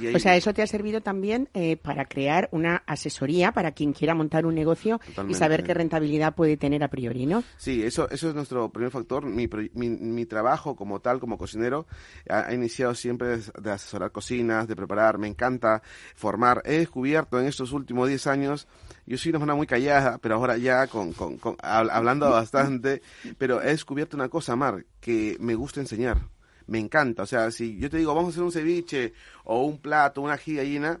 Y 0.00 0.08
ahí- 0.08 0.14
O 0.14 0.18
sea, 0.18 0.36
eso 0.36 0.52
te 0.52 0.62
ha 0.62 0.66
servido 0.66 1.00
también 1.00 1.48
eh, 1.54 1.76
para 1.76 2.04
crear 2.04 2.48
una 2.52 2.82
asesoría 2.86 3.52
para 3.52 3.72
quien 3.72 3.92
quiera 3.92 4.14
montar 4.14 4.44
un 4.44 4.54
negocio 4.54 5.00
y 5.02 5.06
Totalmente. 5.10 5.38
saber 5.38 5.64
qué 5.64 5.72
rentabilidad 5.74 6.34
puede 6.34 6.56
tener 6.56 6.82
a 6.84 6.88
priori, 6.88 7.24
¿no? 7.26 7.42
Sí, 7.56 7.82
eso, 7.82 8.08
eso 8.10 8.28
es 8.28 8.34
nuestro 8.34 8.68
primer 8.70 8.90
factor. 8.90 9.24
Mi, 9.24 9.48
mi, 9.74 9.88
mi 9.88 10.26
trabajo 10.26 10.76
como 10.76 11.00
tal, 11.00 11.18
como 11.18 11.38
cocinero, 11.38 11.86
ha, 12.28 12.46
ha 12.48 12.54
iniciado 12.54 12.94
siempre 12.94 13.38
de, 13.38 13.42
de 13.60 13.70
asesorar 13.70 14.12
cocinas, 14.12 14.68
de 14.68 14.76
preparar. 14.76 15.18
Me 15.18 15.28
encanta 15.28 15.82
formar. 16.14 16.62
He 16.66 16.78
descubierto 16.78 17.40
en 17.40 17.46
estos 17.46 17.72
últimos 17.72 18.08
10 18.08 18.26
años, 18.26 18.68
yo 19.06 19.16
soy 19.16 19.30
una 19.30 19.38
persona 19.38 19.54
muy 19.54 19.66
callada, 19.66 20.18
pero 20.18 20.34
ahora 20.34 20.56
ya 20.58 20.86
con, 20.88 21.12
con, 21.14 21.38
con- 21.38 21.56
hab- 21.56 21.90
hablando 21.90 22.28
bastante, 22.30 23.00
pero 23.38 23.62
he 23.62 23.66
descubierto 23.68 24.16
una 24.16 24.28
cosa, 24.28 24.56
Mar, 24.56 24.84
que 25.00 25.36
me 25.40 25.54
gusta 25.54 25.80
enseñar. 25.80 26.18
Me 26.70 26.78
encanta. 26.78 27.24
O 27.24 27.26
sea, 27.26 27.50
si 27.50 27.76
yo 27.78 27.90
te 27.90 27.98
digo, 27.98 28.14
vamos 28.14 28.28
a 28.28 28.32
hacer 28.34 28.42
un 28.44 28.52
ceviche 28.52 29.12
o 29.44 29.62
un 29.64 29.78
plato, 29.78 30.22
una 30.22 30.36
gallina, 30.46 31.00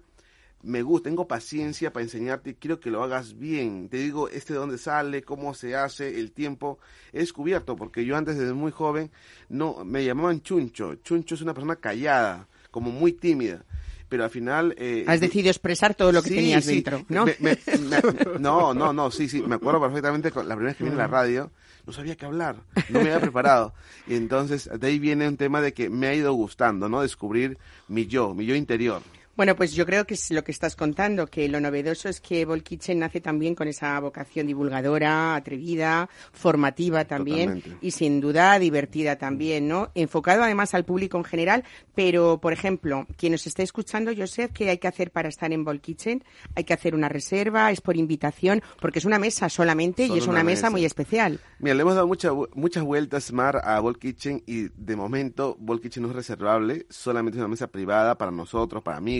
me 0.62 0.82
gusta, 0.82 1.08
tengo 1.08 1.26
paciencia 1.26 1.92
para 1.92 2.02
enseñarte 2.02 2.50
y 2.50 2.54
quiero 2.54 2.80
que 2.80 2.90
lo 2.90 3.02
hagas 3.02 3.38
bien. 3.38 3.88
Te 3.88 3.96
digo, 3.98 4.28
este 4.28 4.52
de 4.52 4.58
dónde 4.58 4.76
sale, 4.78 5.22
cómo 5.22 5.54
se 5.54 5.76
hace, 5.76 6.18
el 6.20 6.32
tiempo. 6.32 6.78
He 7.12 7.20
descubierto, 7.20 7.76
porque 7.76 8.04
yo 8.04 8.16
antes 8.16 8.36
desde 8.36 8.52
muy 8.52 8.72
joven, 8.72 9.10
no, 9.48 9.84
me 9.84 10.04
llamaban 10.04 10.42
chuncho. 10.42 10.96
Chuncho 10.96 11.34
es 11.36 11.40
una 11.40 11.54
persona 11.54 11.76
callada, 11.76 12.48
como 12.72 12.90
muy 12.90 13.12
tímida. 13.12 13.64
Pero 14.08 14.24
al 14.24 14.30
final... 14.30 14.74
eh, 14.76 15.04
Has 15.06 15.20
decidido 15.20 15.50
expresar 15.50 15.94
todo 15.94 16.10
lo 16.10 16.20
que 16.20 16.30
Sí, 16.30 16.34
tenías 16.34 16.64
sí. 16.64 16.74
dentro, 16.74 17.04
¿no? 17.08 17.26
Me- 17.26 17.36
me- 17.38 17.58
me- 17.78 18.02
no, 18.40 18.74
no, 18.74 18.92
no, 18.92 19.10
sí, 19.12 19.28
sí, 19.28 19.40
me 19.40 19.54
acuerdo 19.54 19.80
perfectamente 19.80 20.30
la 20.30 20.42
primera 20.42 20.64
vez 20.70 20.76
que 20.76 20.82
vine 20.82 20.96
a 20.96 20.98
la 20.98 21.06
radio, 21.06 21.52
no 21.90 21.96
sabía 21.96 22.14
qué 22.14 22.24
hablar, 22.24 22.54
no 22.88 23.00
me 23.00 23.12
había 23.12 23.20
preparado. 23.20 23.74
Y 24.06 24.14
entonces 24.14 24.70
de 24.72 24.86
ahí 24.86 25.00
viene 25.00 25.26
un 25.26 25.36
tema 25.36 25.60
de 25.60 25.74
que 25.74 25.90
me 25.90 26.06
ha 26.06 26.14
ido 26.14 26.32
gustando, 26.32 26.88
¿no? 26.88 27.02
Descubrir 27.02 27.58
mi 27.88 28.06
yo, 28.06 28.32
mi 28.32 28.46
yo 28.46 28.54
interior. 28.54 29.02
Bueno, 29.36 29.56
pues 29.56 29.72
yo 29.72 29.86
creo 29.86 30.06
que 30.06 30.14
es 30.14 30.30
lo 30.30 30.44
que 30.44 30.52
estás 30.52 30.76
contando, 30.76 31.26
que 31.26 31.48
lo 31.48 31.60
novedoso 31.60 32.08
es 32.08 32.20
que 32.20 32.44
Ball 32.44 32.62
Kitchen 32.62 32.98
nace 32.98 33.20
también 33.20 33.54
con 33.54 33.68
esa 33.68 33.98
vocación 34.00 34.46
divulgadora, 34.46 35.34
atrevida, 35.34 36.10
formativa 36.32 37.04
también 37.06 37.54
Totalmente. 37.54 37.86
y 37.86 37.90
sin 37.92 38.20
duda 38.20 38.58
divertida 38.58 39.16
también, 39.16 39.68
¿no? 39.68 39.92
Enfocado 39.94 40.42
además 40.42 40.74
al 40.74 40.84
público 40.84 41.16
en 41.16 41.24
general, 41.24 41.64
pero 41.94 42.38
por 42.38 42.52
ejemplo, 42.52 43.06
quien 43.16 43.32
nos 43.32 43.46
esté 43.46 43.62
escuchando, 43.62 44.12
yo 44.12 44.26
sé 44.26 44.50
que 44.50 44.68
hay 44.68 44.78
que 44.78 44.88
hacer 44.88 45.10
para 45.10 45.28
estar 45.28 45.52
en 45.52 45.64
Ball 45.64 45.80
Kitchen, 45.80 46.22
hay 46.54 46.64
que 46.64 46.74
hacer 46.74 46.94
una 46.94 47.08
reserva, 47.08 47.70
es 47.70 47.80
por 47.80 47.96
invitación, 47.96 48.62
porque 48.80 48.98
es 48.98 49.04
una 49.04 49.18
mesa 49.18 49.48
solamente 49.48 50.06
y 50.06 50.18
es 50.18 50.24
una, 50.24 50.40
una 50.40 50.44
mesa, 50.44 50.66
mesa. 50.66 50.70
muy 50.70 50.84
especial. 50.84 51.40
Mira, 51.60 51.74
le 51.74 51.82
hemos 51.82 51.94
dado 51.94 52.06
mucha 52.06 52.30
muchas 52.54 52.84
vueltas, 52.84 53.32
Mar, 53.32 53.60
a 53.64 53.80
Ball 53.80 53.98
Kitchen 53.98 54.42
y 54.46 54.68
de 54.68 54.96
momento 54.96 55.56
Ball 55.58 55.80
Kitchen 55.80 56.02
no 56.02 56.10
es 56.10 56.16
reservable, 56.16 56.86
solamente 56.90 57.38
es 57.38 57.40
una 57.40 57.48
mesa 57.48 57.68
privada 57.68 58.18
para 58.18 58.30
nosotros, 58.30 58.82
para 58.82 58.98
amigos, 58.98 59.19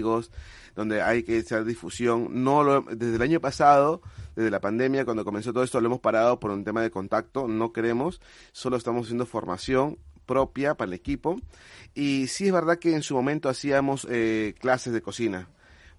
donde 0.75 1.03
hay 1.03 1.23
que 1.23 1.39
hacer 1.39 1.65
difusión. 1.65 2.43
No 2.45 2.63
lo, 2.63 2.83
desde 2.83 3.17
el 3.17 3.23
año 3.23 3.41
pasado, 3.41 4.03
desde 4.37 4.51
la 4.51 4.61
pandemia, 4.61 5.05
cuando 5.05 5.25
comenzó 5.25 5.53
todo 5.53 5.65
esto, 5.65 5.81
lo 5.81 5.87
hemos 5.87 6.01
parado 6.01 6.41
por 6.41 6.51
un 6.51 6.65
tema 6.65 6.83
de 6.83 6.91
contacto, 6.91 7.49
no 7.49 7.73
queremos, 7.73 8.21
solo 8.53 8.77
estamos 8.77 9.07
haciendo 9.07 9.27
formación 9.27 9.99
propia 10.27 10.75
para 10.75 10.89
el 10.89 10.95
equipo. 10.95 11.37
Y 11.95 12.27
sí 12.29 12.47
es 12.47 12.53
verdad 12.53 12.79
que 12.79 12.95
en 12.95 13.03
su 13.03 13.15
momento 13.15 13.49
hacíamos 13.49 14.07
eh, 14.11 14.55
clases 14.61 14.93
de 14.93 15.03
cocina 15.03 15.49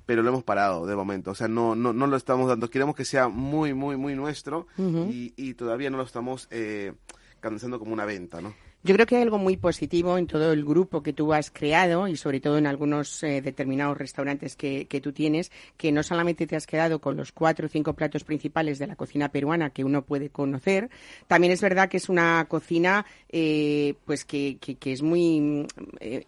pero 0.04 0.24
lo 0.24 0.30
hemos 0.30 0.44
parado 0.44 0.86
de 0.86 0.94
momento, 0.94 1.32
o 1.32 1.36
sea, 1.36 1.48
no, 1.48 1.74
no, 1.74 1.94
no 1.94 2.06
lo 2.06 2.18
estamos 2.18 2.50
dando, 2.50 2.70
queremos 2.70 2.96
que 2.96 3.06
sea 3.06 3.30
muy, 3.30 3.74
muy, 3.74 3.96
muy 3.96 4.14
nuestro 4.14 4.68
y, 4.78 5.34
y 5.38 5.54
todavía 5.54 5.90
no 5.90 5.96
lo 5.96 6.04
estamos 6.04 6.50
eh, 6.52 6.92
canalizando 7.40 7.80
como 7.80 7.94
una 7.94 8.04
venta, 8.04 8.42
¿no? 8.42 8.54
Yo 8.84 8.96
creo 8.96 9.06
que 9.06 9.16
hay 9.16 9.22
algo 9.22 9.38
muy 9.38 9.58
positivo 9.58 10.18
en 10.18 10.26
todo 10.26 10.52
el 10.52 10.66
grupo 10.66 11.04
que 11.04 11.14
tú 11.14 11.34
has 11.34 11.52
creado 11.52 12.08
y 12.08 12.16
sobre 12.16 12.40
todo 12.40 12.58
en 12.58 12.66
algunos 12.66 13.22
eh, 13.22 13.42
determinados 13.42 13.96
restaurantes 13.96 14.56
que, 14.56 14.88
que, 14.88 15.00
tú 15.00 15.12
tienes, 15.12 15.52
que 15.78 15.92
no 15.92 16.02
solamente 16.02 16.48
te 16.48 16.56
has 16.56 16.66
quedado 16.66 17.00
con 17.00 17.16
los 17.16 17.32
cuatro 17.32 17.68
o 17.68 17.70
cinco 17.70 17.94
platos 17.94 18.24
principales 18.24 18.80
de 18.80 18.88
la 18.88 18.96
cocina 18.96 19.30
peruana 19.30 19.70
que 19.70 19.84
uno 19.84 20.02
puede 20.02 20.30
conocer, 20.30 20.90
también 21.28 21.54
es 21.54 21.62
verdad 21.62 21.90
que 21.90 21.98
es 21.98 22.10
una 22.10 22.44
cocina 22.48 23.06
eh, 23.30 23.94
pues 24.06 24.26
que, 24.26 24.58
que, 24.60 24.76
que, 24.76 24.94
es 24.94 25.04
muy 25.04 25.68
eh, 26.00 26.26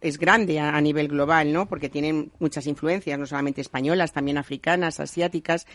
es 0.00 0.18
grande 0.18 0.58
a, 0.58 0.74
a, 0.74 0.80
nivel 0.80 1.08
global, 1.08 1.52
¿no? 1.52 1.68
Porque 1.68 1.90
tienen 1.90 2.32
muchas 2.38 2.66
influencias, 2.66 3.18
no 3.18 3.26
solamente 3.26 3.60
españolas, 3.60 4.12
también 4.12 4.38
africanas, 4.38 5.00
asiáticas. 5.00 5.66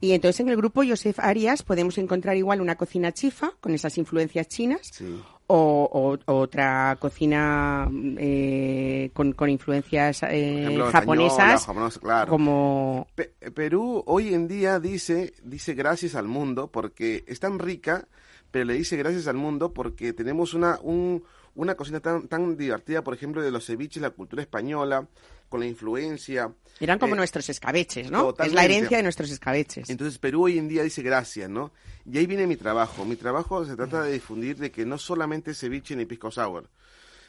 Y 0.00 0.12
entonces 0.12 0.40
en 0.40 0.48
el 0.48 0.56
grupo 0.56 0.82
Joseph 0.88 1.18
Arias 1.18 1.62
podemos 1.62 1.98
encontrar 1.98 2.36
igual 2.36 2.62
una 2.62 2.76
cocina 2.76 3.12
chifa 3.12 3.52
con 3.60 3.74
esas 3.74 3.98
influencias 3.98 4.48
chinas. 4.48 4.88
Sí. 4.90 5.17
O, 5.50 6.18
o, 6.26 6.34
otra 6.34 6.96
cocina 7.00 7.88
eh, 8.18 9.10
con, 9.14 9.32
con, 9.32 9.48
influencias 9.48 10.22
eh, 10.24 10.60
ejemplo, 10.60 10.90
japonesas, 10.90 11.62
española, 11.62 11.98
claro. 11.98 12.30
como 12.30 13.08
Pe 13.14 13.32
Perú 13.54 14.02
hoy 14.06 14.34
en 14.34 14.46
día 14.46 14.78
dice 14.78 15.32
dice 15.42 15.72
gracias 15.72 16.14
al 16.16 16.28
mundo 16.28 16.70
porque 16.70 17.24
es 17.26 17.40
tan 17.40 17.58
rica, 17.58 18.06
pero 18.50 18.66
le 18.66 18.74
dice 18.74 18.98
gracias 18.98 19.26
al 19.26 19.36
mundo 19.36 19.72
porque 19.72 20.12
tenemos 20.12 20.52
una 20.52 20.78
un, 20.82 21.24
una 21.54 21.76
cocina 21.76 22.00
tan 22.00 22.28
tan 22.28 22.58
divertida, 22.58 23.02
por 23.02 23.14
ejemplo, 23.14 23.40
de 23.40 23.50
los 23.50 23.64
ceviches, 23.64 24.02
la 24.02 24.10
cultura 24.10 24.42
española, 24.42 25.08
con 25.48 25.60
la 25.60 25.66
influencia. 25.66 26.52
Eran 26.80 26.98
como 26.98 27.14
eh, 27.14 27.18
nuestros 27.18 27.48
escabeches, 27.48 28.10
¿no? 28.10 28.26
Totalmente. 28.26 28.48
Es 28.48 28.54
la 28.54 28.64
herencia 28.64 28.96
de 28.98 29.02
nuestros 29.02 29.30
escabeches. 29.30 29.90
Entonces 29.90 30.18
Perú 30.18 30.44
hoy 30.44 30.58
en 30.58 30.68
día 30.68 30.82
dice 30.82 31.02
gracias, 31.02 31.48
¿no? 31.50 31.72
Y 32.04 32.18
ahí 32.18 32.26
viene 32.26 32.46
mi 32.46 32.56
trabajo. 32.56 33.04
Mi 33.04 33.16
trabajo 33.16 33.64
se 33.64 33.76
trata 33.76 34.02
de 34.02 34.12
difundir 34.12 34.56
de 34.56 34.70
que 34.70 34.86
no 34.86 34.98
solamente 34.98 35.54
ceviche 35.54 35.96
ni 35.96 36.06
pisco 36.06 36.30
sour, 36.30 36.70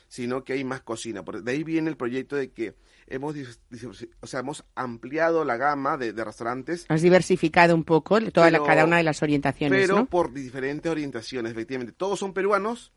sino 0.08 0.44
que 0.44 0.54
hay 0.54 0.64
más 0.64 0.82
cocina. 0.82 1.22
De 1.22 1.52
ahí 1.52 1.64
viene 1.64 1.90
el 1.90 1.98
proyecto 1.98 2.36
de 2.36 2.52
que 2.52 2.76
hemos, 3.08 3.36
o 4.22 4.28
sea, 4.28 4.40
hemos 4.40 4.66
ampliado 4.76 5.44
la 5.44 5.58
gama 5.58 5.98
de, 5.98 6.14
de 6.14 6.24
restaurantes. 6.24 6.86
Has 6.90 7.02
diversificado 7.02 7.76
un 7.76 7.84
poco 7.84 8.20
toda 8.32 8.48
pero, 8.48 8.64
la, 8.64 8.68
cada 8.68 8.86
una 8.86 8.98
de 8.98 9.04
las 9.04 9.22
orientaciones, 9.22 9.80
Pero 9.80 9.98
¿no? 9.98 10.06
por 10.06 10.34
diferentes 10.34 10.92
orientaciones, 10.92 11.52
efectivamente. 11.52 11.94
Todos 11.94 12.20
son 12.20 12.34
peruanos, 12.34 12.92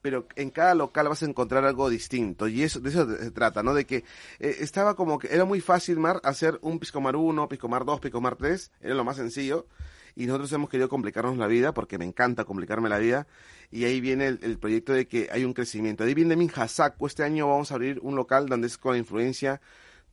pero 0.00 0.26
en 0.36 0.50
cada 0.50 0.74
local 0.74 1.08
vas 1.08 1.22
a 1.22 1.26
encontrar 1.26 1.64
algo 1.64 1.88
distinto 1.88 2.48
y 2.48 2.62
eso 2.62 2.80
de 2.80 2.90
eso 2.90 3.08
se 3.16 3.30
trata, 3.30 3.62
¿no? 3.62 3.74
De 3.74 3.84
que 3.84 4.04
eh, 4.38 4.56
estaba 4.60 4.94
como 4.94 5.18
que 5.18 5.28
era 5.34 5.44
muy 5.44 5.60
fácil 5.60 5.98
mar 5.98 6.20
hacer 6.24 6.58
un 6.62 6.78
piscomar 6.78 7.16
1, 7.16 7.48
piscomar 7.48 7.84
2, 7.84 8.00
piscomar 8.00 8.36
3, 8.36 8.72
era 8.80 8.94
lo 8.94 9.04
más 9.04 9.16
sencillo 9.16 9.66
y 10.18 10.26
nosotros 10.26 10.52
hemos 10.52 10.68
querido 10.68 10.88
complicarnos 10.88 11.38
la 11.38 11.46
vida 11.46 11.72
porque 11.72 11.96
me 11.96 12.04
encanta 12.04 12.44
complicarme 12.44 12.88
la 12.88 12.98
vida 12.98 13.26
y 13.70 13.84
ahí 13.84 14.00
viene 14.00 14.26
el, 14.26 14.58
proyecto 14.58 14.92
de 14.92 15.06
que 15.06 15.28
hay 15.30 15.44
un 15.44 15.52
crecimiento. 15.52 16.02
Ahí 16.02 16.14
viene 16.14 16.34
Minhasaku, 16.34 17.06
este 17.06 17.22
año 17.22 17.48
vamos 17.48 17.70
a 17.70 17.74
abrir 17.74 18.00
un 18.02 18.16
local 18.16 18.48
donde 18.48 18.66
es 18.66 18.78
con 18.78 18.96
influencia 18.96 19.60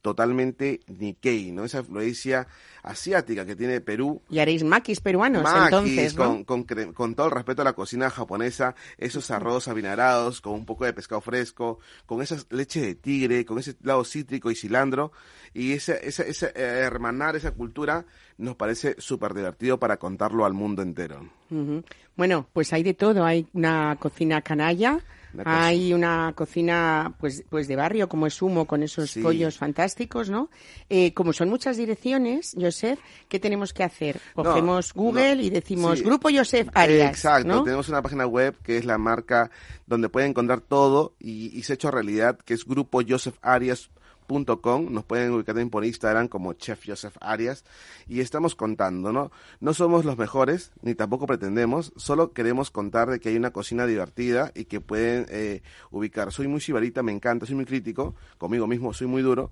totalmente 0.05 0.81
Nikkei, 0.85 1.51
¿no? 1.51 1.65
Esa 1.65 1.79
influencia 1.79 2.47
asiática 2.83 3.43
que 3.43 3.55
tiene 3.55 3.81
Perú. 3.81 4.21
Y 4.29 4.38
haréis 4.38 4.63
maquis 4.63 5.01
peruanos, 5.01 5.41
maquis, 5.41 5.63
entonces, 5.63 6.15
¿no? 6.15 6.45
con, 6.45 6.63
con, 6.63 6.93
con, 6.93 7.15
todo 7.15 7.25
el 7.25 7.31
respeto 7.31 7.63
a 7.63 7.65
la 7.65 7.74
cocina 7.74 8.12
japonesa, 8.12 8.75
esos 9.00 9.31
arroz 9.31 9.67
avinarados, 9.67 10.41
con 10.41 10.53
un 10.53 10.63
poco 10.67 10.85
de 10.85 10.93
pescado 10.93 11.21
fresco, 11.21 11.79
con 12.05 12.21
esa 12.21 12.38
leche 12.51 12.81
de 12.81 12.93
tigre, 12.93 13.45
con 13.45 13.57
ese 13.57 13.75
lado 13.81 14.05
cítrico 14.05 14.51
y 14.51 14.55
cilantro, 14.55 15.12
y 15.55 15.71
ese, 15.71 16.00
ese, 16.07 16.29
ese 16.29 16.50
eh, 16.50 16.83
hermanar 16.85 17.35
esa 17.35 17.50
cultura 17.50 18.05
nos 18.38 18.55
parece 18.55 18.97
súper 19.00 19.33
divertido 19.33 19.79
para 19.79 19.97
contarlo 19.97 20.45
al 20.45 20.53
mundo 20.53 20.83
entero. 20.83 21.27
Uh 21.50 21.55
-huh. 21.55 21.83
Bueno, 22.15 22.47
pues 22.53 22.71
hay 22.74 22.83
de 22.83 22.93
todo, 22.93 23.25
hay 23.25 23.47
una 23.53 23.95
cocina 24.00 24.43
canalla, 24.43 25.00
hay 25.44 25.94
una 25.94 26.34
cocina 26.36 27.13
pues 27.20 27.44
pues 27.50 27.68
de 27.68 27.75
barrio 27.75 28.08
como 28.08 28.27
es 28.27 28.42
humo 28.42 28.65
con 28.65 28.84
esos 28.84 29.12
sí. 29.12 29.22
pollos 29.22 29.58
fantásticos, 29.58 30.30
¿no? 30.30 30.50
Eh, 30.89 31.13
como 31.13 31.34
son 31.34 31.50
muchas 31.50 31.77
direcciones, 31.77 32.56
Joseph, 32.60 33.00
¿qué 33.27 33.39
tenemos 33.39 33.74
que 33.74 33.84
hacer? 33.84 34.20
Cogemos 34.34 34.96
no, 34.96 35.01
Google 35.01 35.36
no. 35.36 35.42
y 35.42 35.50
decimos 35.50 36.00
sí. 36.00 36.06
Grupo 36.06 36.30
Joseph 36.34 36.70
Arias. 36.74 37.10
Exacto, 37.10 37.48
¿no? 37.48 37.63
tenemos 37.63 37.89
una 37.89 38.01
página 38.01 38.25
web 38.25 38.56
que 38.63 38.77
es 38.77 38.86
la 38.86 38.98
marca 38.98 39.51
donde 39.86 40.10
pueden 40.10 40.32
encontrar 40.32 40.62
todo 40.62 41.15
y, 41.20 41.58
y 41.58 41.63
se 41.63 41.74
ha 41.74 41.75
hecho 41.75 41.92
realidad, 41.92 42.38
que 42.38 42.54
es 42.54 42.65
Grupo 42.65 43.01
Joseph 43.08 43.38
Arias 43.42 43.89
Com, 44.27 44.91
nos 44.91 45.05
pueden 45.05 45.32
ubicar 45.32 45.55
también 45.55 45.70
por 45.70 45.86
Instagram 45.86 46.27
como 46.27 46.53
Chef 46.53 46.84
Joseph 46.86 47.15
Arias. 47.22 47.63
Y 48.08 48.22
estamos 48.22 48.55
contando, 48.55 49.12
¿no? 49.12 49.32
No 49.60 49.74
somos 49.74 50.05
los 50.05 50.17
mejores, 50.17 50.72
ni 50.82 50.96
tampoco 50.96 51.27
pretendemos, 51.27 51.94
solo 51.96 52.34
queremos 52.34 52.72
contar 52.72 53.10
de 53.10 53.19
que 53.19 53.30
hay 53.30 53.36
una 53.36 53.52
cocina 53.52 53.86
divertida 53.86 54.52
y 54.56 54.65
que 54.65 54.82
pueden 54.82 55.26
eh, 55.30 55.62
ubicar. 55.91 56.32
Soy 56.32 56.47
muy 56.47 56.60
chivarita, 56.60 57.04
me 57.04 57.12
encanta, 57.12 57.45
soy 57.45 57.56
muy 57.56 57.65
crítico, 57.65 58.15
conmigo 58.38 58.67
mismo 58.67 58.93
soy 58.93 59.08
muy 59.08 59.21
duro. 59.21 59.52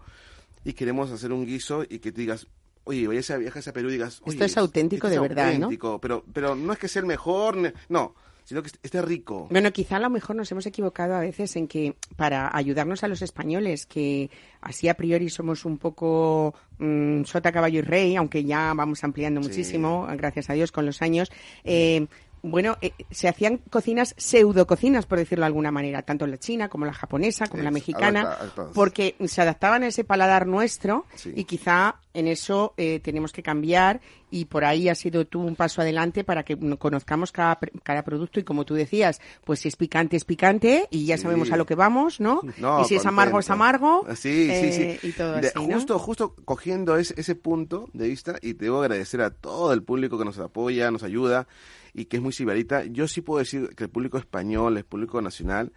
Y 0.66 0.74
queremos 0.74 1.12
hacer 1.12 1.32
un 1.32 1.46
guiso 1.46 1.84
y 1.84 2.00
que 2.00 2.12
te 2.12 2.22
digas, 2.22 2.48
oye, 2.86 3.08
vayas 3.08 3.30
a 3.32 3.38
viajes 3.38 3.68
a 3.68 3.74
Perú 3.74 3.90
y 3.90 3.94
digas, 3.94 4.22
esto 4.26 4.46
es 4.46 4.58
auténtico 4.58 5.08
esto 5.08 5.22
de 5.22 5.28
verdad, 5.28 5.54
auténtico, 5.54 5.92
¿no? 5.94 6.00
Pero, 6.00 6.24
pero 6.34 6.56
no 6.56 6.74
es 6.74 6.80
que 6.80 6.88
sea 6.88 7.02
el 7.02 7.06
mejor, 7.06 7.58
no, 7.90 8.16
sino 8.44 8.62
que 8.62 8.70
esté 8.82 9.02
rico. 9.02 9.48
Bueno, 9.50 9.72
quizá 9.72 9.98
a 9.98 10.00
lo 10.00 10.10
mejor 10.10 10.36
nos 10.36 10.52
hemos 10.52 10.66
equivocado 10.66 11.16
a 11.16 11.20
veces 11.20 11.56
en 11.56 11.68
que 11.68 11.96
para 12.16 12.56
ayudarnos 12.56 13.04
a 13.04 13.08
los 13.08 13.22
españoles, 13.22 13.86
que 13.86 14.30
así 14.62 14.88
a 14.88 14.96
priori 14.96 15.30
somos 15.30 15.66
un 15.66 15.78
poco 15.78 16.54
mmm, 16.78 17.24
sota, 17.24 17.52
caballo 17.52 17.80
y 17.80 17.82
rey, 17.82 18.16
aunque 18.16 18.44
ya 18.44 18.74
vamos 18.74 19.04
ampliando 19.04 19.42
sí. 19.42 19.50
muchísimo, 19.50 20.08
gracias 20.18 20.50
a 20.50 20.54
Dios, 20.54 20.72
con 20.72 20.86
los 20.86 21.02
años, 21.02 21.32
eh, 21.64 22.08
bueno, 22.44 22.78
eh, 22.82 22.92
se 23.10 23.30
hacían 23.30 23.60
cocinas, 23.70 24.14
pseudo 24.18 24.68
cocinas, 24.68 25.06
por 25.06 25.18
decirlo 25.18 25.44
de 25.44 25.48
alguna 25.48 25.72
manera, 25.72 26.02
tanto 26.02 26.28
la 26.28 26.38
china 26.38 26.68
como 26.68 26.86
la 26.86 26.94
japonesa, 26.94 27.48
como 27.48 27.62
es, 27.62 27.64
la 27.64 27.72
mexicana, 27.72 28.38
porque 28.74 29.16
se 29.26 29.42
adaptaban 29.42 29.84
a 29.84 29.88
ese 29.88 30.04
paladar 30.04 30.46
nuestro 30.46 31.06
sí. 31.16 31.32
y 31.34 31.46
quizá 31.46 31.96
en 32.14 32.28
eso 32.28 32.74
eh, 32.76 33.00
tenemos 33.02 33.32
que 33.32 33.42
cambiar 33.42 34.02
y 34.30 34.46
por 34.46 34.66
ahí 34.66 34.90
ha 34.90 34.96
sido 34.96 35.26
tú 35.26 35.42
un 35.42 35.56
paso 35.56 35.82
adelante 35.82 36.26
para 36.26 36.44
que 36.44 36.58
conozcamos 36.78 37.32
cada, 37.32 37.58
cada 37.82 38.04
producto 38.04 38.42
y 38.42 38.44
como 38.44 38.66
tú 38.66 38.74
decías, 38.74 39.22
pues 39.46 39.62
si 39.62 39.70
es 39.70 39.78
picante 39.78 40.18
es 40.18 40.26
picante 40.26 40.88
y 40.92 41.06
ya 41.06 41.16
sí. 41.16 41.24
sabemos 41.24 41.50
a 41.54 41.58
lo 41.58 41.66
que 41.66 41.76
vamos, 41.76 42.20
¿no? 42.20 42.42
no 42.58 42.82
y 42.82 42.86
si 42.86 42.96
es 42.96 43.06
amargo 43.06 43.40
es 43.40 43.50
amargo. 43.50 44.06
Sí, 44.16 44.50
eh, 44.52 44.60
sí, 44.60 44.98
sí. 45.00 45.08
Y 45.08 45.12
todo 45.14 45.40
de, 45.40 45.48
así, 45.48 45.60
justo, 45.60 45.94
¿no? 45.94 46.00
justo 46.00 46.36
cogiendo 46.44 46.98
ese, 46.98 47.14
ese 47.18 47.36
punto 47.36 47.90
de 47.94 48.10
vista 48.10 48.36
y 48.42 48.56
te 48.56 48.66
debo 48.66 48.82
agradecer 48.82 49.22
a 49.22 49.30
todo 49.30 49.72
el 49.72 49.82
público 49.82 50.18
que 50.18 50.26
nos 50.26 50.38
apoya, 50.40 50.92
nos 50.92 51.04
ayuda 51.04 51.48
y 51.94 52.06
que 52.06 52.18
es 52.18 52.24
muy 52.24 52.34
sibarita. 52.34 52.86
Yo 52.86 53.08
sí 53.08 53.22
puedo 53.22 53.40
decir 53.40 53.76
que 53.76 53.86
el 53.86 53.90
público 53.90 54.18
español, 54.18 54.78
el 54.78 54.86
público 54.86 55.22
nacional, 55.22 55.72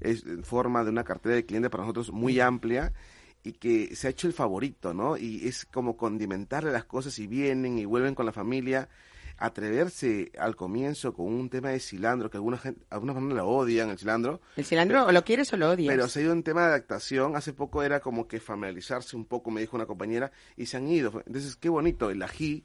es 0.00 0.24
forma 0.42 0.84
de 0.84 0.90
una 0.90 1.04
cartera 1.04 1.34
de 1.34 1.46
clientes 1.46 1.70
para 1.70 1.84
nosotros 1.84 2.12
muy 2.12 2.40
amplia 2.40 2.92
y 3.44 3.52
que 3.52 3.94
se 3.96 4.06
ha 4.06 4.10
hecho 4.10 4.26
el 4.26 4.32
favorito, 4.32 4.94
¿no? 4.94 5.16
Y 5.16 5.46
es 5.46 5.66
como 5.66 5.96
condimentarle 5.96 6.70
las 6.70 6.84
cosas 6.84 7.18
y 7.18 7.26
vienen 7.26 7.78
y 7.78 7.84
vuelven 7.84 8.14
con 8.14 8.26
la 8.26 8.32
familia. 8.32 8.88
Atreverse 9.38 10.30
al 10.38 10.54
comienzo 10.54 11.14
con 11.14 11.26
un 11.26 11.48
tema 11.48 11.70
de 11.70 11.80
cilantro, 11.80 12.30
que 12.30 12.36
alguna 12.36 12.58
gente, 12.58 12.84
algunas 12.90 13.14
personas 13.14 13.38
lo 13.38 13.48
odian, 13.48 13.90
el 13.90 13.98
cilantro. 13.98 14.40
¿El 14.54 14.64
cilantro 14.64 14.98
pero, 14.98 15.08
o 15.08 15.12
lo 15.12 15.24
quieres 15.24 15.52
o 15.52 15.56
lo 15.56 15.70
odias? 15.70 15.92
Pero 15.92 16.06
se 16.06 16.20
ha 16.20 16.22
ido 16.22 16.32
un 16.32 16.44
tema 16.44 16.60
de 16.60 16.66
adaptación. 16.68 17.34
Hace 17.34 17.52
poco 17.52 17.82
era 17.82 17.98
como 17.98 18.28
que 18.28 18.38
familiarizarse 18.38 19.16
un 19.16 19.24
poco, 19.24 19.50
me 19.50 19.60
dijo 19.60 19.74
una 19.74 19.86
compañera, 19.86 20.30
y 20.56 20.66
se 20.66 20.76
han 20.76 20.86
ido. 20.86 21.22
Entonces, 21.26 21.56
qué 21.56 21.68
bonito, 21.68 22.10
el 22.10 22.22
ají, 22.22 22.64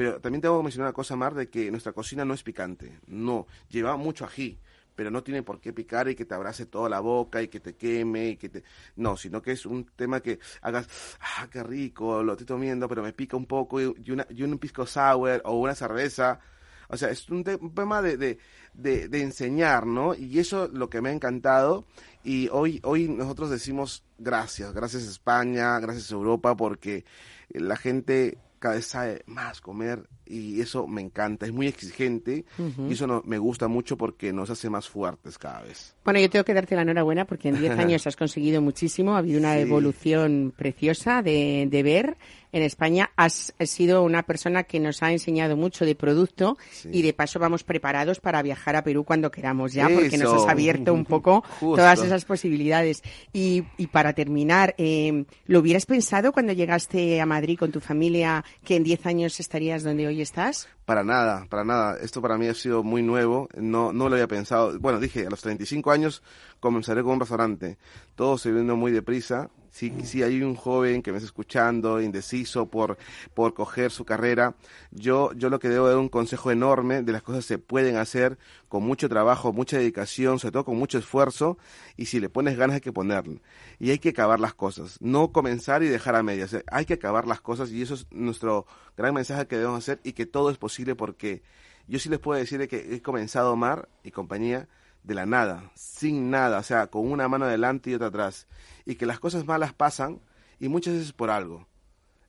pero 0.00 0.18
también 0.18 0.40
tengo 0.40 0.56
que 0.56 0.62
mencionar 0.62 0.88
una 0.88 0.94
cosa, 0.94 1.14
Mar, 1.14 1.34
de 1.34 1.50
que 1.50 1.70
nuestra 1.70 1.92
cocina 1.92 2.24
no 2.24 2.32
es 2.32 2.42
picante. 2.42 3.00
No, 3.06 3.46
lleva 3.68 3.98
mucho 3.98 4.24
ají, 4.24 4.58
pero 4.94 5.10
no 5.10 5.22
tiene 5.22 5.42
por 5.42 5.60
qué 5.60 5.74
picar 5.74 6.08
y 6.08 6.14
que 6.14 6.24
te 6.24 6.34
abrace 6.34 6.64
toda 6.64 6.88
la 6.88 7.00
boca 7.00 7.42
y 7.42 7.48
que 7.48 7.60
te 7.60 7.76
queme 7.76 8.28
y 8.30 8.36
que 8.38 8.48
te... 8.48 8.64
No, 8.96 9.18
sino 9.18 9.42
que 9.42 9.52
es 9.52 9.66
un 9.66 9.84
tema 9.84 10.20
que 10.20 10.38
hagas, 10.62 10.88
ah, 11.20 11.48
qué 11.52 11.62
rico, 11.62 12.22
lo 12.22 12.32
estoy 12.32 12.46
tomando, 12.46 12.88
pero 12.88 13.02
me 13.02 13.12
pica 13.12 13.36
un 13.36 13.44
poco 13.44 13.78
y, 13.78 14.10
una, 14.10 14.26
y 14.30 14.42
un 14.42 14.58
pisco 14.58 14.86
sour 14.86 15.42
o 15.44 15.58
una 15.58 15.74
cerveza. 15.74 16.40
O 16.88 16.96
sea, 16.96 17.10
es 17.10 17.28
un, 17.28 17.44
te 17.44 17.56
un 17.56 17.74
tema 17.74 18.00
de, 18.00 18.16
de, 18.16 18.38
de, 18.72 19.06
de, 19.06 19.20
enseñar, 19.20 19.86
¿no? 19.86 20.14
Y 20.14 20.38
eso 20.38 20.64
es 20.64 20.70
lo 20.70 20.88
que 20.88 21.02
me 21.02 21.10
ha 21.10 21.12
encantado. 21.12 21.84
Y 22.24 22.48
hoy, 22.52 22.80
hoy 22.84 23.06
nosotros 23.06 23.50
decimos 23.50 24.02
gracias, 24.16 24.72
gracias 24.72 25.02
España, 25.02 25.78
gracias 25.78 26.10
Europa, 26.10 26.56
porque 26.56 27.04
la 27.50 27.76
gente 27.76 28.38
cada 28.60 28.76
vez 28.76 28.86
sabe 28.86 29.22
más 29.26 29.60
comer 29.60 30.08
y 30.26 30.60
eso 30.60 30.86
me 30.86 31.00
encanta, 31.00 31.46
es 31.46 31.52
muy 31.52 31.66
exigente 31.66 32.44
uh 32.58 32.62
-huh. 32.62 32.90
y 32.90 32.92
eso 32.92 33.06
no, 33.06 33.22
me 33.26 33.38
gusta 33.38 33.66
mucho 33.66 33.96
porque 33.96 34.32
nos 34.32 34.50
hace 34.50 34.70
más 34.70 34.88
fuertes 34.88 35.38
cada 35.38 35.62
vez. 35.62 35.96
Bueno, 36.04 36.20
yo 36.20 36.30
tengo 36.30 36.44
que 36.44 36.54
darte 36.54 36.76
la 36.76 36.82
enhorabuena 36.82 37.24
porque 37.24 37.48
en 37.48 37.58
10 37.58 37.72
años 37.78 38.06
has 38.06 38.14
conseguido 38.16 38.62
muchísimo, 38.62 39.16
ha 39.16 39.18
habido 39.18 39.40
una 39.40 39.54
sí. 39.54 39.60
evolución 39.62 40.52
preciosa 40.56 41.22
de, 41.22 41.66
de 41.68 41.82
ver 41.82 42.16
en 42.52 42.62
España. 42.62 43.10
Has 43.16 43.52
sido 43.64 44.02
una 44.02 44.22
persona 44.22 44.64
que 44.64 44.80
nos 44.80 45.02
ha 45.02 45.12
enseñado 45.12 45.56
mucho 45.56 45.84
de 45.84 45.94
producto 45.94 46.56
y 46.84 47.02
de 47.02 47.12
paso 47.12 47.38
vamos 47.38 47.64
preparados 47.64 48.20
para 48.20 48.42
viajar 48.42 48.76
a 48.76 48.84
Perú 48.84 49.04
cuando 49.04 49.30
queramos 49.30 49.72
ya, 49.72 49.88
porque 49.88 50.18
nos 50.18 50.42
has 50.42 50.48
abierto 50.48 50.92
un 50.92 51.04
poco 51.04 51.44
todas 51.60 52.02
esas 52.02 52.24
posibilidades. 52.24 53.02
Y, 53.32 53.64
y 53.76 53.88
para 53.88 54.12
terminar, 54.12 54.74
eh, 54.78 55.24
¿lo 55.46 55.60
hubieras 55.60 55.86
pensado 55.86 56.32
cuando 56.32 56.52
llegaste 56.52 57.20
a 57.20 57.26
Madrid 57.26 57.58
con 57.58 57.72
tu 57.72 57.80
familia 57.80 58.44
que 58.64 58.76
en 58.76 58.84
10 58.84 59.06
años 59.06 59.40
estarías 59.40 59.82
donde 59.82 60.06
hoy 60.06 60.20
estás? 60.20 60.68
Para 60.84 61.04
nada, 61.04 61.46
para 61.48 61.64
nada. 61.64 61.98
Esto 62.02 62.20
para 62.20 62.36
mí 62.36 62.48
ha 62.48 62.54
sido 62.54 62.82
muy 62.82 63.02
nuevo. 63.02 63.48
No, 63.56 63.92
no 63.92 64.08
lo 64.08 64.16
había 64.16 64.26
pensado. 64.26 64.76
Bueno, 64.80 64.98
dije, 64.98 65.26
a 65.26 65.30
los 65.30 65.40
35 65.40 65.90
años 65.92 66.22
comenzaré 66.58 67.02
con 67.02 67.12
un 67.12 67.20
restaurante. 67.20 67.78
Todo 68.16 68.38
se 68.38 68.50
muy 68.50 68.90
deprisa. 68.90 69.50
Si, 69.80 69.90
si 70.04 70.22
hay 70.22 70.42
un 70.42 70.56
joven 70.56 71.00
que 71.00 71.10
me 71.10 71.16
está 71.16 71.24
escuchando, 71.24 72.02
indeciso 72.02 72.66
por, 72.66 72.98
por 73.32 73.54
coger 73.54 73.90
su 73.90 74.04
carrera, 74.04 74.54
yo, 74.90 75.32
yo 75.32 75.48
lo 75.48 75.58
que 75.58 75.70
debo 75.70 75.88
dar 75.88 75.96
un 75.96 76.10
consejo 76.10 76.50
enorme 76.50 77.02
de 77.02 77.12
las 77.12 77.22
cosas 77.22 77.46
se 77.46 77.56
pueden 77.56 77.96
hacer 77.96 78.36
con 78.68 78.82
mucho 78.82 79.08
trabajo, 79.08 79.54
mucha 79.54 79.78
dedicación, 79.78 80.38
sobre 80.38 80.52
todo 80.52 80.66
con 80.66 80.76
mucho 80.76 80.98
esfuerzo, 80.98 81.56
y 81.96 82.04
si 82.04 82.20
le 82.20 82.28
pones 82.28 82.58
ganas 82.58 82.74
hay 82.74 82.80
que 82.82 82.92
ponerle. 82.92 83.40
Y 83.78 83.88
hay 83.88 83.98
que 83.98 84.10
acabar 84.10 84.38
las 84.38 84.52
cosas, 84.52 84.98
no 85.00 85.32
comenzar 85.32 85.82
y 85.82 85.88
dejar 85.88 86.14
a 86.14 86.22
medias. 86.22 86.54
Hay 86.70 86.84
que 86.84 86.92
acabar 86.92 87.26
las 87.26 87.40
cosas 87.40 87.70
y 87.70 87.80
eso 87.80 87.94
es 87.94 88.06
nuestro 88.10 88.66
gran 88.98 89.14
mensaje 89.14 89.46
que 89.46 89.56
debemos 89.56 89.78
hacer 89.78 89.98
y 90.04 90.12
que 90.12 90.26
todo 90.26 90.50
es 90.50 90.58
posible 90.58 90.94
porque 90.94 91.42
yo 91.88 91.98
sí 91.98 92.10
les 92.10 92.18
puedo 92.18 92.38
decir 92.38 92.68
que 92.68 92.94
he 92.94 93.00
comenzado 93.00 93.56
Mar 93.56 93.88
y 94.04 94.10
compañía 94.10 94.68
de 95.02 95.14
la 95.14 95.26
nada, 95.26 95.70
sin 95.74 96.30
nada, 96.30 96.58
o 96.58 96.62
sea, 96.62 96.88
con 96.88 97.10
una 97.10 97.28
mano 97.28 97.46
adelante 97.46 97.90
y 97.90 97.94
otra 97.94 98.08
atrás, 98.08 98.46
y 98.84 98.96
que 98.96 99.06
las 99.06 99.20
cosas 99.20 99.46
malas 99.46 99.72
pasan 99.72 100.20
y 100.58 100.68
muchas 100.68 100.94
veces 100.94 101.12
por 101.12 101.30
algo. 101.30 101.66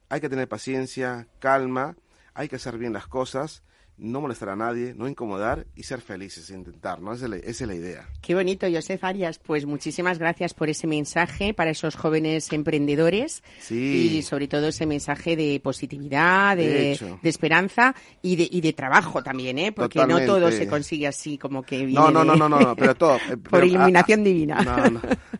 Hay 0.09 0.21
que 0.21 0.29
tener 0.29 0.47
paciencia, 0.47 1.27
calma, 1.39 1.95
hay 2.33 2.49
que 2.49 2.55
hacer 2.57 2.77
bien 2.77 2.93
las 2.93 3.07
cosas 3.07 3.63
no 4.01 4.19
molestar 4.19 4.49
a 4.49 4.55
nadie, 4.55 4.95
no 4.97 5.07
incomodar 5.07 5.67
y 5.75 5.83
ser 5.83 6.01
felices, 6.01 6.49
intentar, 6.49 6.99
¿no? 7.01 7.13
Esa 7.13 7.27
es, 7.27 7.61
la, 7.61 7.75
idea. 7.75 8.09
Qué 8.19 8.33
bonito, 8.33 8.65
Josef 8.71 9.03
Arias. 9.03 9.37
Pues 9.37 9.67
muchísimas 9.67 10.17
gracias 10.17 10.55
por 10.55 10.69
ese 10.69 10.87
mensaje 10.87 11.53
para 11.53 11.69
esos 11.69 11.95
jóvenes 11.95 12.51
emprendedores 12.51 13.43
y 13.69 14.23
sobre 14.23 14.47
todo 14.47 14.69
ese 14.69 14.87
mensaje 14.87 15.35
de 15.35 15.59
positividad, 15.63 16.57
de, 16.57 16.99
esperanza 17.21 17.93
y 18.23 18.35
de, 18.35 18.47
y 18.51 18.61
de 18.61 18.73
trabajo 18.73 19.21
también, 19.21 19.59
¿eh? 19.59 19.71
Porque 19.71 20.05
no 20.05 20.19
todo 20.25 20.51
se 20.51 20.67
consigue 20.67 21.07
así 21.07 21.37
como 21.37 21.61
que 21.61 21.85
viene 21.85 21.93
No, 21.93 22.09
no, 22.09 22.25
no, 22.25 22.35
no, 22.35 22.49
no, 22.49 22.75
pero 22.75 22.95
todo. 22.95 23.11
Eh, 23.31 23.37
por 23.37 23.63
iluminación 23.63 24.23
divina. 24.23 24.91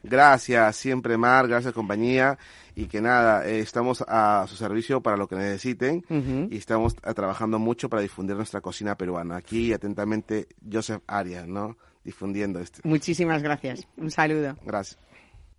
Gracias, 0.03 0.75
siempre 0.75 1.17
Mar, 1.17 1.47
gracias 1.47 1.73
compañía 1.73 2.37
y 2.81 2.87
que 2.87 2.99
nada, 2.99 3.47
eh, 3.47 3.59
estamos 3.59 4.03
a 4.07 4.45
su 4.47 4.55
servicio 4.55 5.01
para 5.01 5.15
lo 5.15 5.27
que 5.27 5.35
necesiten 5.35 6.03
y 6.49 6.57
estamos 6.57 6.95
trabajando 6.95 7.59
mucho 7.59 7.89
para 7.89 8.01
difundir 8.01 8.35
nuestra 8.35 8.61
cocina 8.61 8.97
peruana. 8.97 9.37
Aquí 9.37 9.71
atentamente 9.71 10.47
Joseph 10.71 11.03
Arias, 11.05 11.47
¿no? 11.47 11.77
Difundiendo 12.03 12.59
esto. 12.59 12.79
Muchísimas 12.83 13.43
gracias. 13.43 13.87
Un 13.97 14.09
saludo. 14.09 14.57
Gracias. 14.65 14.99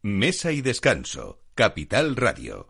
Mesa 0.02 0.50
y 0.50 0.62
descanso. 0.62 1.38
Capital 1.54 2.16
Radio. 2.16 2.66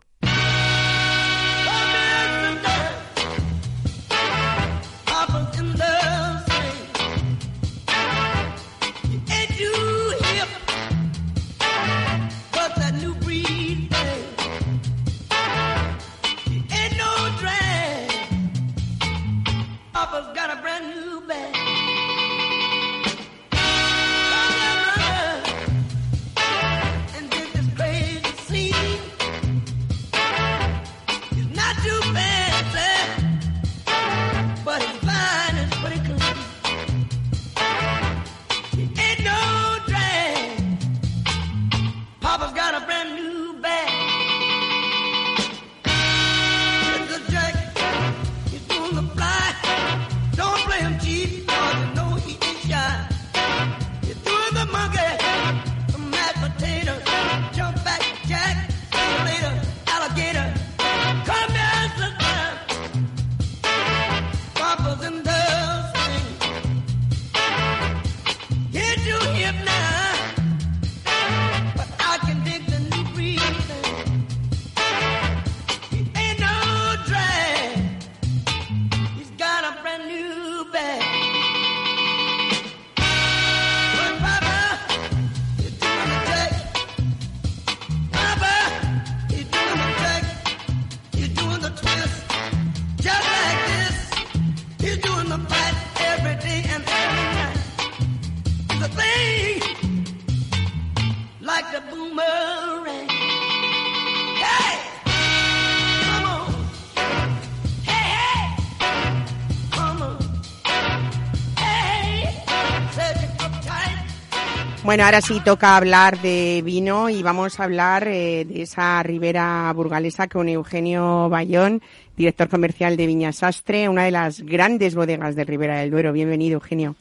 Bueno, 114.83 115.05
ahora 115.05 115.21
sí 115.21 115.39
toca 115.39 115.77
hablar 115.77 116.21
de 116.21 116.61
vino 116.63 117.09
y 117.09 117.23
vamos 117.23 117.57
a 117.57 117.63
hablar 117.63 118.05
eh, 118.05 118.43
de 118.43 118.63
esa 118.63 119.01
ribera 119.01 119.71
burgalesa 119.73 120.27
con 120.27 120.49
Eugenio 120.49 121.29
Bayón, 121.29 121.81
director 122.17 122.49
comercial 122.49 122.97
de 122.97 123.07
Viña 123.07 123.31
Sastre, 123.31 123.87
una 123.87 124.03
de 124.03 124.11
las 124.11 124.41
grandes 124.41 124.93
bodegas 124.93 125.37
de 125.37 125.45
Ribera 125.45 125.79
del 125.79 125.89
Duero. 125.89 126.11
Bienvenido, 126.11 126.55
Eugenio. 126.55 126.97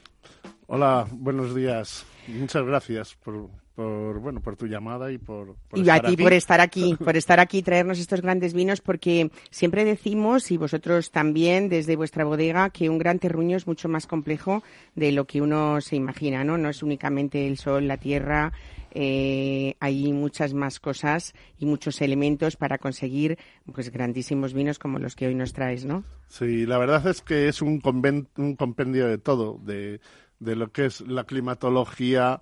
Hola, 0.68 1.08
buenos 1.10 1.56
días. 1.56 2.06
Muchas 2.28 2.64
gracias 2.64 3.16
por, 3.16 3.48
por 3.74 4.20
bueno 4.20 4.40
por 4.40 4.56
tu 4.56 4.66
llamada 4.66 5.10
y 5.12 5.18
por, 5.18 5.56
y 5.74 5.88
a 5.88 6.00
ti 6.00 6.16
por 6.16 6.32
estar 6.32 6.60
aquí 6.60 6.94
por 7.04 7.16
estar 7.16 7.40
aquí 7.40 7.58
y 7.58 7.62
traernos 7.62 7.98
estos 7.98 8.20
grandes 8.20 8.52
vinos 8.52 8.80
porque 8.80 9.30
siempre 9.50 9.84
decimos 9.84 10.50
y 10.50 10.56
vosotros 10.56 11.10
también 11.10 11.68
desde 11.68 11.96
vuestra 11.96 12.24
bodega 12.24 12.70
que 12.70 12.90
un 12.90 12.98
gran 12.98 13.18
terruño 13.18 13.56
es 13.56 13.66
mucho 13.66 13.88
más 13.88 14.06
complejo 14.06 14.62
de 14.94 15.12
lo 15.12 15.26
que 15.26 15.40
uno 15.40 15.80
se 15.80 15.96
imagina 15.96 16.44
no 16.44 16.58
no 16.58 16.68
es 16.68 16.82
únicamente 16.82 17.46
el 17.46 17.56
sol 17.56 17.88
la 17.88 17.96
tierra 17.96 18.52
eh, 18.94 19.74
hay 19.80 20.12
muchas 20.12 20.52
más 20.52 20.78
cosas 20.78 21.32
y 21.58 21.64
muchos 21.64 22.02
elementos 22.02 22.56
para 22.56 22.76
conseguir 22.76 23.38
pues 23.72 23.90
grandísimos 23.90 24.52
vinos 24.52 24.78
como 24.78 24.98
los 24.98 25.16
que 25.16 25.28
hoy 25.28 25.34
nos 25.34 25.54
traes 25.54 25.86
no 25.86 26.04
sí 26.28 26.66
la 26.66 26.76
verdad 26.76 27.06
es 27.06 27.22
que 27.22 27.48
es 27.48 27.62
un, 27.62 27.80
un 28.36 28.56
compendio 28.56 29.06
de 29.06 29.16
todo 29.16 29.58
de 29.64 30.00
de 30.40 30.56
lo 30.56 30.72
que 30.72 30.86
es 30.86 31.00
la 31.02 31.24
climatología 31.24 32.40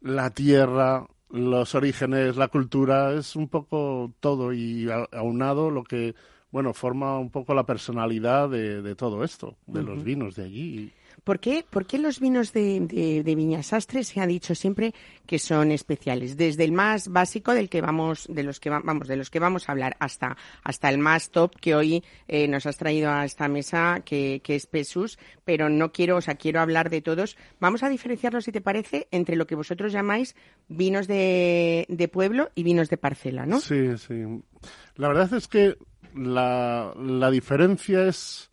la 0.00 0.30
tierra, 0.30 1.06
los 1.30 1.74
orígenes, 1.74 2.36
la 2.36 2.48
cultura, 2.48 3.12
es 3.14 3.36
un 3.36 3.48
poco 3.48 4.12
todo 4.20 4.52
y 4.52 4.88
aunado 5.12 5.70
lo 5.70 5.84
que, 5.84 6.14
bueno, 6.50 6.72
forma 6.72 7.18
un 7.18 7.30
poco 7.30 7.54
la 7.54 7.66
personalidad 7.66 8.48
de, 8.48 8.82
de 8.82 8.94
todo 8.94 9.24
esto, 9.24 9.56
de 9.66 9.82
los 9.82 10.04
vinos 10.04 10.36
de 10.36 10.44
allí. 10.44 10.92
¿Por 11.24 11.40
qué, 11.40 11.64
¿Por 11.68 11.86
qué 11.86 11.98
los 11.98 12.20
vinos 12.20 12.52
de, 12.52 12.80
de, 12.80 13.22
de 13.22 14.04
se 14.04 14.20
ha 14.20 14.26
dicho 14.26 14.54
siempre 14.54 14.94
que 15.26 15.38
son 15.38 15.72
especiales? 15.72 16.36
Desde 16.36 16.64
el 16.64 16.72
más 16.72 17.08
básico 17.08 17.52
del 17.52 17.68
que 17.68 17.80
vamos, 17.80 18.26
de 18.28 18.42
los 18.42 18.60
que 18.60 18.70
vamos, 18.70 19.08
de 19.08 19.16
los 19.16 19.30
que 19.30 19.38
vamos 19.38 19.68
a 19.68 19.72
hablar, 19.72 19.96
hasta, 19.98 20.36
hasta 20.62 20.88
el 20.88 20.98
más 20.98 21.30
top 21.30 21.54
que 21.60 21.74
hoy 21.74 22.04
eh, 22.28 22.48
nos 22.48 22.66
has 22.66 22.76
traído 22.76 23.10
a 23.10 23.24
esta 23.24 23.48
mesa, 23.48 24.02
que, 24.04 24.40
es 24.46 24.66
Pesus, 24.66 25.18
pero 25.44 25.68
no 25.68 25.92
quiero, 25.92 26.16
o 26.16 26.20
sea, 26.20 26.36
quiero 26.36 26.60
hablar 26.60 26.90
de 26.90 27.02
todos. 27.02 27.36
Vamos 27.60 27.82
a 27.82 27.88
diferenciarlos, 27.88 28.44
si 28.44 28.52
te 28.52 28.60
parece, 28.60 29.08
entre 29.10 29.36
lo 29.36 29.46
que 29.46 29.54
vosotros 29.54 29.92
llamáis 29.92 30.36
vinos 30.68 31.06
de, 31.08 31.86
de 31.88 32.08
pueblo 32.08 32.50
y 32.54 32.62
vinos 32.62 32.88
de 32.88 32.96
parcela, 32.96 33.46
¿no? 33.46 33.60
Sí, 33.60 33.96
sí. 33.98 34.22
La 34.96 35.08
verdad 35.08 35.32
es 35.34 35.48
que 35.48 35.76
la, 36.14 36.94
la 36.96 37.30
diferencia 37.30 38.06
es 38.06 38.50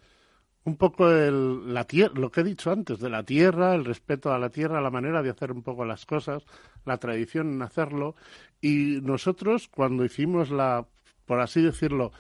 un 0.66 0.78
poco 0.78 1.10
el, 1.12 1.74
la 1.74 1.84
tierra, 1.86 2.14
lo 2.16 2.32
que 2.32 2.42
he 2.42 2.44
dicho 2.44 2.72
antes, 2.72 3.00
de 3.00 3.10
la 3.10 3.24
tierra, 3.24 3.76
el 3.76 3.84
respeto 3.86 4.32
a 4.32 4.40
la 4.40 4.50
tierra, 4.50 4.82
la 4.82 4.90
manera 4.90 5.22
de 5.22 5.30
hacer 5.30 5.52
un 5.52 5.62
poco 5.62 5.84
las 5.86 6.06
cosas, 6.06 6.44
la 6.86 6.98
tradición 6.98 7.52
en 7.54 7.62
hacerlo. 7.62 8.16
Y 8.62 9.00
nosotros, 9.02 9.68
cuando 9.68 10.06
hicimos 10.06 10.52
la, 10.52 10.86
por 11.26 11.42
así 11.42 11.62
decirlo, 11.62 12.12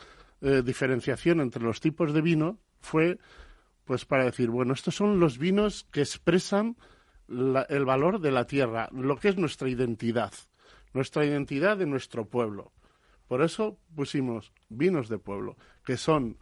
eh, 0.42 0.62
diferenciación 0.64 1.40
entre 1.40 1.64
los 1.64 1.80
tipos 1.80 2.14
de 2.14 2.22
vino, 2.22 2.58
fue 2.82 3.18
pues 3.86 4.06
para 4.06 4.26
decir, 4.26 4.50
bueno, 4.50 4.74
estos 4.74 4.96
son 4.96 5.20
los 5.20 5.38
vinos 5.38 5.86
que 5.92 6.02
expresan 6.02 6.78
la- 7.28 7.64
el 7.64 7.86
valor 7.86 8.20
de 8.20 8.32
la 8.32 8.46
tierra, 8.46 8.90
lo 8.94 9.18
que 9.18 9.30
es 9.30 9.38
nuestra 9.38 9.70
identidad, 9.70 10.34
nuestra 10.94 11.26
identidad 11.26 11.78
de 11.78 11.86
nuestro 11.86 12.26
pueblo. 12.26 12.72
Por 13.28 13.42
eso 13.42 13.78
pusimos 13.96 14.54
vinos 14.70 15.10
de 15.10 15.18
pueblo, 15.18 15.58
que 15.86 15.98
son 15.98 16.38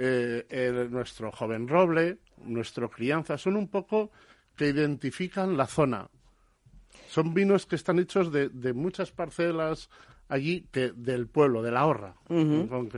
eh, 0.00 0.88
nuestro 0.90 1.30
joven 1.30 1.68
roble, 1.68 2.18
nuestro 2.44 2.90
crianza, 2.90 3.36
son 3.36 3.56
un 3.56 3.68
poco 3.68 4.10
que 4.56 4.68
identifican 4.68 5.56
la 5.56 5.66
zona. 5.66 6.08
Son 7.08 7.34
vinos 7.34 7.66
que 7.66 7.76
están 7.76 7.98
hechos 7.98 8.32
de, 8.32 8.48
de 8.48 8.72
muchas 8.72 9.12
parcelas 9.12 9.90
allí 10.30 10.64
que 10.70 10.92
del 10.94 11.26
pueblo, 11.26 11.62
de 11.62 11.70
la 11.70 11.84
horra. 11.84 12.14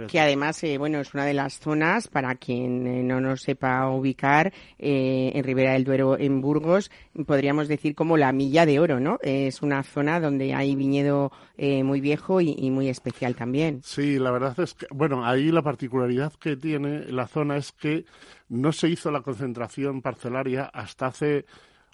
Que 0.08 0.20
además, 0.20 0.62
eh, 0.62 0.78
bueno, 0.78 1.00
es 1.00 1.14
una 1.14 1.24
de 1.24 1.34
las 1.34 1.58
zonas, 1.58 2.06
para 2.06 2.34
quien 2.34 2.86
eh, 2.86 3.02
no 3.02 3.20
nos 3.20 3.42
sepa 3.42 3.88
ubicar, 3.88 4.52
eh, 4.78 5.32
en 5.34 5.42
Ribera 5.42 5.72
del 5.72 5.84
Duero, 5.84 6.18
en 6.18 6.40
Burgos, 6.40 6.90
podríamos 7.26 7.68
decir 7.68 7.94
como 7.94 8.16
la 8.16 8.32
milla 8.32 8.66
de 8.66 8.78
oro, 8.78 9.00
¿no? 9.00 9.18
Es 9.22 9.62
una 9.62 9.82
zona 9.82 10.20
donde 10.20 10.54
hay 10.54 10.76
viñedo 10.76 11.32
eh, 11.56 11.82
muy 11.82 12.00
viejo 12.00 12.40
y, 12.40 12.54
y 12.56 12.70
muy 12.70 12.88
especial 12.88 13.34
también. 13.34 13.80
Sí, 13.82 14.18
la 14.18 14.30
verdad 14.30 14.58
es 14.60 14.74
que, 14.74 14.86
bueno, 14.90 15.24
ahí 15.24 15.50
la 15.50 15.62
particularidad 15.62 16.34
que 16.34 16.56
tiene 16.56 17.06
la 17.06 17.26
zona 17.26 17.56
es 17.56 17.72
que 17.72 18.04
no 18.50 18.72
se 18.72 18.88
hizo 18.88 19.10
la 19.10 19.22
concentración 19.22 20.02
parcelaria 20.02 20.64
hasta 20.66 21.06
hace 21.06 21.46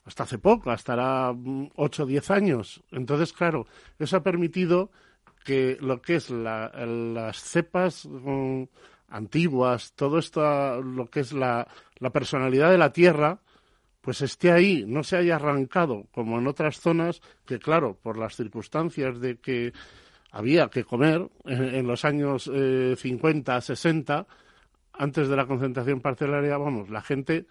hasta 0.08 0.22
hace 0.22 0.38
poco, 0.38 0.70
hasta 0.70 0.94
hará 0.94 1.36
8 1.76 2.02
o 2.02 2.06
10 2.06 2.30
años. 2.30 2.82
Entonces, 2.90 3.32
claro, 3.34 3.66
eso 3.98 4.16
ha 4.16 4.22
permitido 4.22 4.90
que 5.48 5.78
lo 5.80 6.02
que 6.02 6.16
es 6.16 6.28
la- 6.28 6.70
las 6.84 7.42
cepas 7.42 8.04
mm, 8.04 8.64
antiguas, 9.08 9.94
todo 9.94 10.18
esto, 10.18 10.82
lo 10.82 11.06
que 11.08 11.20
es 11.20 11.32
la, 11.32 11.66
la 12.00 12.10
personalidad 12.10 12.70
de 12.70 12.76
la 12.76 12.92
tierra, 12.92 13.38
pues 14.02 14.20
esté 14.20 14.52
ahí, 14.52 14.84
no 14.86 15.02
se 15.02 15.16
haya 15.16 15.36
arrancado 15.36 16.04
como 16.12 16.38
en 16.38 16.46
otras 16.46 16.80
zonas 16.80 17.22
que, 17.46 17.58
claro, 17.58 17.96
por 18.02 18.18
las 18.18 18.36
circunstancias 18.36 19.20
de 19.20 19.38
que 19.38 19.72
había 20.32 20.68
que 20.68 20.84
comer 20.84 21.26
en, 21.46 21.86
los 21.86 22.04
años 22.04 22.50
eh, 22.52 22.94
50, 22.98 23.58
60, 23.62 24.26
antes 24.92 25.28
de 25.28 25.36
la 25.36 25.46
concentración 25.46 26.02
parcelaria, 26.02 26.58
vamos, 26.58 26.90
la 26.90 27.00
gente 27.00 27.46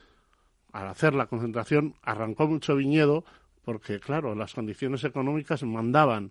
al 0.72 0.88
hacer 0.88 1.16
la 1.16 1.26
concentración 1.26 1.96
arrancó 2.04 2.48
mucho 2.48 2.76
viñedo 2.76 3.26
porque, 3.66 4.00
claro, 4.00 4.36
las 4.36 4.54
condiciones 4.54 5.04
económicas 5.04 5.64
mandaban. 5.64 6.30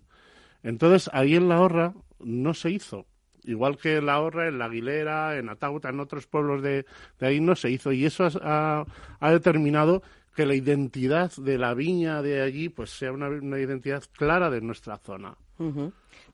Entonces, 0.63 1.09
ahí 1.13 1.35
en 1.35 1.49
la 1.49 1.61
Horra 1.61 1.93
no 2.19 2.53
se 2.53 2.71
hizo. 2.71 3.05
Igual 3.43 3.77
que 3.77 3.97
en 3.97 4.05
la 4.07 4.19
Horra, 4.19 4.47
en 4.49 4.57
la 4.59 4.65
Aguilera, 4.65 5.37
en 5.37 5.47
Atauta, 5.49 5.89
en 5.89 5.99
otros 6.01 6.27
pueblos 6.27 6.61
de, 6.61 6.85
de 7.19 7.27
ahí 7.27 7.39
no 7.39 7.55
se 7.55 7.69
hizo. 7.69 7.91
Y 7.93 8.05
eso 8.05 8.27
ha, 8.41 8.85
ha 9.19 9.31
determinado 9.31 10.03
que 10.35 10.45
la 10.45 10.53
identidad 10.53 11.31
de 11.37 11.57
la 11.57 11.73
viña 11.73 12.21
de 12.21 12.41
allí 12.41 12.69
pues 12.69 12.89
sea 12.91 13.11
una, 13.11 13.29
una 13.29 13.57
identidad 13.59 14.03
clara 14.11 14.49
de 14.49 14.61
nuestra 14.61 14.97
zona. 14.97 15.35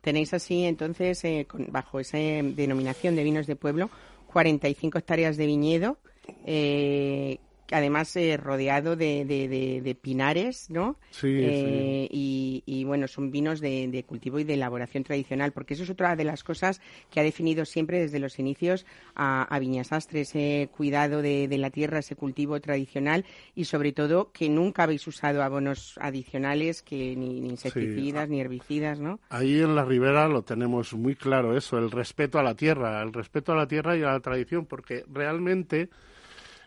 Tenéis 0.02 0.34
así, 0.34 0.64
entonces, 0.66 1.24
eh, 1.24 1.46
con- 1.48 1.68
bajo 1.72 2.00
esa 2.00 2.20
eh, 2.20 2.42
denominación 2.44 3.16
de 3.16 3.24
vinos 3.24 3.48
de 3.48 3.56
pueblo, 3.56 3.90
45 4.28 4.98
hectáreas 4.98 5.38
de 5.38 5.46
viñedo, 5.46 6.00
eh, 6.46 7.38
además 7.74 8.16
eh, 8.16 8.38
rodeado 8.38 8.96
de, 8.96 9.26
de- 9.26 9.48
de- 9.48 9.82
de 9.82 9.96
pinares, 9.96 10.70
¿no? 10.70 10.98
Sí, 11.12 11.28
Eh, 11.42 12.08
Y, 12.12 12.64
y, 12.66 12.84
bueno, 12.84 13.08
son 13.08 13.32
vinos 13.32 13.60
de, 13.60 13.88
de 13.88 14.04
cultivo 14.04 14.40
y 14.40 14.44
de 14.44 14.54
elaboración 14.54 15.04
tradicional, 15.04 15.52
porque 15.52 15.74
eso 15.74 15.84
es 15.84 15.90
otra 15.90 16.16
de 16.16 16.24
las 16.24 16.44
cosas 16.44 16.80
que 17.12 17.20
ha 17.20 17.24
definido 17.24 17.66
siempre 17.66 18.00
desde 18.00 18.20
los 18.20 18.40
inicios 18.40 18.86
a, 19.16 19.44
a 19.44 19.60
Viñasastre, 19.60 20.22
ese 20.22 20.70
cuidado 20.76 21.22
de, 21.22 21.48
de 21.48 21.58
la 21.58 21.70
tierra, 21.70 22.00
ese 22.00 22.16
cultivo 22.16 22.60
tradicional 22.62 23.26
y 23.56 23.66
sobre 23.66 23.92
todo 23.94 24.32
que 24.32 24.50
nunca 24.50 24.84
habéis 24.84 25.06
usado 25.08 25.44
abonos 25.44 25.98
adicionales, 26.02 26.82
que 26.84 27.16
ni, 27.16 27.42
ni 27.42 27.50
insecticidas 27.50 28.30
ni 28.30 28.40
herbicidas, 28.42 29.00
¿no? 29.00 29.20
Ahí 29.30 29.60
en 29.62 29.76
la 29.76 29.86
ribera 29.86 30.28
lo 30.28 30.44
tenemos 30.44 30.94
muy 30.94 31.16
claro 31.16 31.58
eso, 31.58 31.78
el 31.78 31.92
respeto 31.92 32.40
a 32.40 32.44
la 32.44 32.56
tierra, 32.56 33.02
el 33.02 33.14
respeto 33.14 33.54
a 33.54 33.56
la 33.56 33.68
tierra 33.68 33.98
y 33.98 34.04
a 34.04 34.12
la 34.12 34.20
tradición, 34.20 34.66
porque 34.66 35.04
realmente 35.12 35.90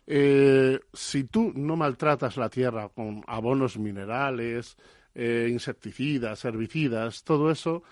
eh, 0.07 0.81
si 0.92 1.25
tú 1.25 1.53
no 1.57 1.77
maltratas 1.77 2.37
la 2.37 2.49
tierra 2.51 2.88
con 2.90 3.23
abonos 3.27 3.79
minerales, 3.79 4.77
eh, 5.14 5.49
insecticidas, 5.51 6.45
herbicidas, 6.45 7.25
todo 7.25 7.51
eso, 7.51 7.83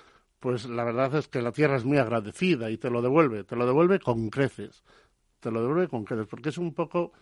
pues 0.40 0.66
la 0.66 0.84
verdad 0.84 1.14
es 1.16 1.28
que 1.28 1.42
la 1.42 1.52
tierra 1.52 1.76
es 1.76 1.84
muy 1.84 1.98
agradecida 1.98 2.70
y 2.70 2.78
te 2.78 2.90
lo 2.90 3.02
devuelve, 3.02 3.44
te 3.44 3.56
lo 3.56 3.66
devuelve 3.66 3.98
con 4.00 4.30
creces, 4.30 4.84
te 5.40 5.50
lo 5.50 5.60
devuelve 5.62 5.88
con 5.88 6.04
creces, 6.04 6.26
porque 6.28 6.50
es 6.50 6.58
un 6.58 6.74
poco, 6.74 7.12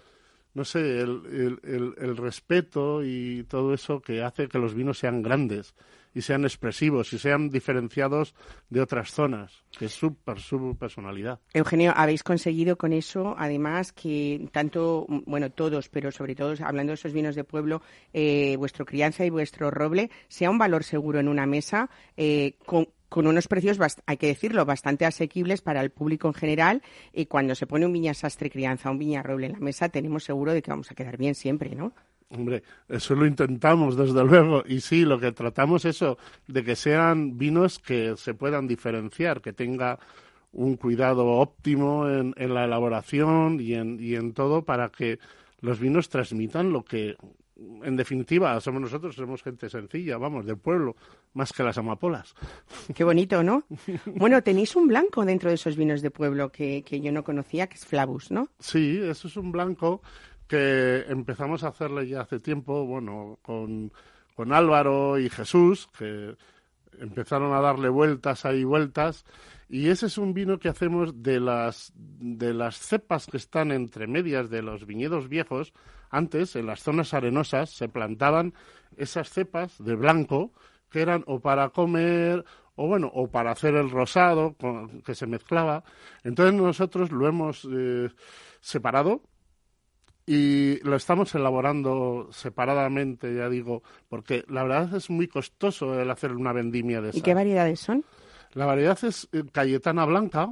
no 0.55 0.65
sé, 0.65 1.01
el, 1.01 1.23
el- 1.33 1.61
el- 1.65 1.95
el 1.99 2.17
respeto 2.17 3.03
y 3.05 3.45
todo 3.45 3.75
eso 3.75 4.01
que 4.03 4.23
hace 4.23 4.49
que 4.49 4.59
los 4.59 4.75
vinos 4.75 4.99
sean 4.99 5.23
grandes 5.23 5.75
y 6.15 6.23
sean 6.23 6.45
expresivos 6.45 7.13
y 7.13 7.19
sean 7.19 7.51
diferenciados 7.51 8.35
de 8.71 8.81
otras 8.81 9.11
zonas, 9.11 9.65
que 9.79 9.87
es 9.87 9.93
su, 9.93 10.17
su 10.37 10.77
personalidad. 10.79 11.41
Eugenio, 11.55 11.93
habéis 11.97 12.23
conseguido 12.23 12.77
con 12.77 12.93
eso, 12.93 13.35
además, 13.39 13.93
que 13.93 14.49
tanto, 14.53 15.07
bueno, 15.27 15.51
todos, 15.51 15.89
pero 15.89 16.11
sobre 16.11 16.35
todo 16.35 16.55
hablando 16.65 16.91
de 16.91 16.95
esos 16.95 17.13
vinos 17.13 17.35
de 17.35 17.45
pueblo, 17.45 17.83
eh, 18.13 18.57
vuestro 18.59 18.85
crianza 18.85 19.25
y 19.25 19.31
vuestro 19.31 19.71
roble 19.71 20.11
sea 20.29 20.51
un 20.51 20.59
valor 20.59 20.85
seguro 20.85 21.21
en 21.21 21.29
una 21.29 21.47
mesa, 21.47 21.91
eh, 22.17 22.57
con, 22.67 22.89
unos 23.15 23.47
precios, 23.47 23.79
hay 24.07 24.17
que 24.17 24.27
decirlo, 24.27 24.65
bastante 24.65 25.05
asequibles 25.05 25.61
para 25.61 25.83
el 25.83 25.91
público 25.91 26.29
en 26.29 26.35
general. 26.35 26.83
Y 27.13 27.27
cuando 27.27 27.55
se 27.55 27.67
pone 27.67 27.85
un 27.85 27.93
viña 27.93 28.15
sastre 28.15 28.51
crianza, 28.51 28.91
un 28.91 28.99
viña 28.99 29.23
roble 29.23 29.47
en 29.47 29.53
la 29.53 29.59
mesa, 29.59 29.91
tenemos 29.91 30.25
seguro 30.25 30.55
de 30.55 30.63
que 30.63 30.71
vamos 30.71 30.91
a 30.91 30.95
quedar 30.95 31.19
bien 31.19 31.35
siempre, 31.35 31.75
¿no? 31.75 31.93
Hombre, 32.33 32.63
eso 32.89 33.15
lo 33.15 33.27
intentamos, 33.27 33.97
desde 33.97 34.25
luego. 34.25 34.63
Y 34.67 34.81
sí, 34.81 35.05
lo 35.05 35.21
que 35.21 35.33
tratamos 35.33 35.85
es 35.85 35.97
eso, 35.97 36.19
de 36.47 36.65
que 36.65 36.77
sean 36.77 37.37
vinos 37.37 37.79
que 37.79 38.17
se 38.17 38.35
puedan 38.35 38.67
diferenciar, 38.67 39.43
que 39.43 39.53
tenga 39.53 39.99
un 40.53 40.77
cuidado 40.77 41.27
óptimo 41.27 42.09
en, 42.09 42.35
en 42.37 42.55
la 42.55 42.65
elaboración 42.65 43.59
y 43.61 43.75
en, 43.75 43.99
y 44.01 44.15
en 44.15 44.33
todo 44.33 44.63
para 44.63 44.91
que 44.91 45.19
los 45.61 45.79
vinos 45.79 46.09
transmitan 46.09 46.73
lo 46.73 46.85
que, 46.85 47.17
en 47.83 47.97
definitiva, 47.97 48.59
somos 48.61 48.83
nosotros, 48.83 49.15
somos 49.15 49.43
gente 49.43 49.69
sencilla, 49.69 50.19
vamos, 50.19 50.45
del 50.45 50.59
pueblo, 50.59 50.97
más 51.35 51.53
que 51.53 51.63
las 51.63 51.79
amapolas. 51.79 52.35
Qué 52.95 53.05
bonito, 53.05 53.43
¿no? 53.43 53.65
Bueno, 54.07 54.43
tenéis 54.43 54.77
un 54.77 54.89
blanco 54.89 55.25
dentro 55.25 55.49
de 55.49 55.55
esos 55.55 55.77
vinos 55.77 56.03
de 56.03 56.11
pueblo 56.11 56.51
que, 56.51 56.83
que 56.83 57.01
yo 57.01 57.13
no 57.13 57.25
conocía, 57.25 57.67
que 57.67 57.77
es 57.77 57.87
Flavus, 57.87 58.31
¿no? 58.31 58.49
Sí, 58.59 59.01
eso 59.03 59.29
es 59.29 59.37
un 59.37 59.53
blanco 59.53 60.03
que 60.53 61.07
empezamos 61.09 61.65
a 61.65 61.69
hacerle 61.69 62.07
ya 62.07 62.21
hace 62.21 62.39
tiempo, 62.39 62.85
bueno, 62.85 63.39
con, 63.41 63.91
con 64.35 64.53
Álvaro 64.53 65.19
y 65.19 65.31
Jesús, 65.31 65.89
que 65.97 66.37
empezaron 67.01 67.55
a 67.55 67.63
darle 67.63 67.89
vueltas 67.89 68.45
ahí 68.45 68.63
vueltas, 68.63 69.25
y 69.71 69.89
ese 69.89 70.05
es 70.05 70.19
un 70.19 70.35
vino 70.35 70.59
que 70.59 70.69
hacemos 70.69 71.23
de 71.23 71.41
las, 71.41 71.95
de 71.97 72.53
las 72.53 72.77
cepas 72.77 73.29
que 73.29 73.39
están 73.39 73.73
entre 73.73 74.07
medias 74.07 74.51
de 74.51 74.61
los 74.61 74.85
viñedos 74.85 75.31
viejos. 75.31 75.73
Antes, 76.11 76.55
en 76.55 76.67
las 76.67 76.83
zonas 76.83 77.15
arenosas, 77.15 77.71
se 77.71 77.89
plantaban 77.89 78.53
esas 78.99 79.31
cepas 79.31 79.83
de 79.83 79.95
blanco 79.97 80.53
que 80.91 81.01
eran 81.01 81.25
o 81.27 81.41
para 81.41 81.71
comer 81.71 82.45
o 82.75 82.89
bueno, 82.89 83.11
o 83.15 83.31
para 83.31 83.53
hacer 83.53 83.75
el 83.75 83.91
rosado 83.91 84.55
que 85.03 85.15
se 85.15 85.27
mezclaba. 85.27 85.83
Entonces 86.25 86.61
nosotros 86.61 87.11
lo 87.11 87.27
hemos 87.27 87.67
eh, 87.73 88.11
separado 88.61 89.23
y 90.27 90.79
lo 90.85 90.97
estamos 90.97 91.35
elaborando 91.35 92.29
separadamente, 92.31 93.35
ya 93.35 93.49
digo, 93.49 93.83
porque 94.09 94.45
la 94.49 94.63
verdad 94.63 94.95
es 94.95 95.11
muy 95.11 95.27
costoso 95.27 95.99
el 96.01 96.11
hacer 96.11 96.33
una 96.33 96.53
vendimia 96.53 97.01
de 97.01 97.09
¿Y 97.09 97.11
esa. 97.11 97.23
qué 97.23 97.35
variedades 97.35 97.81
son? 97.81 98.05
La 98.53 98.67
variedad 98.67 98.99
es 99.05 99.29
eh, 99.33 99.45
Cayetana 99.51 100.05
Blanca, 100.05 100.49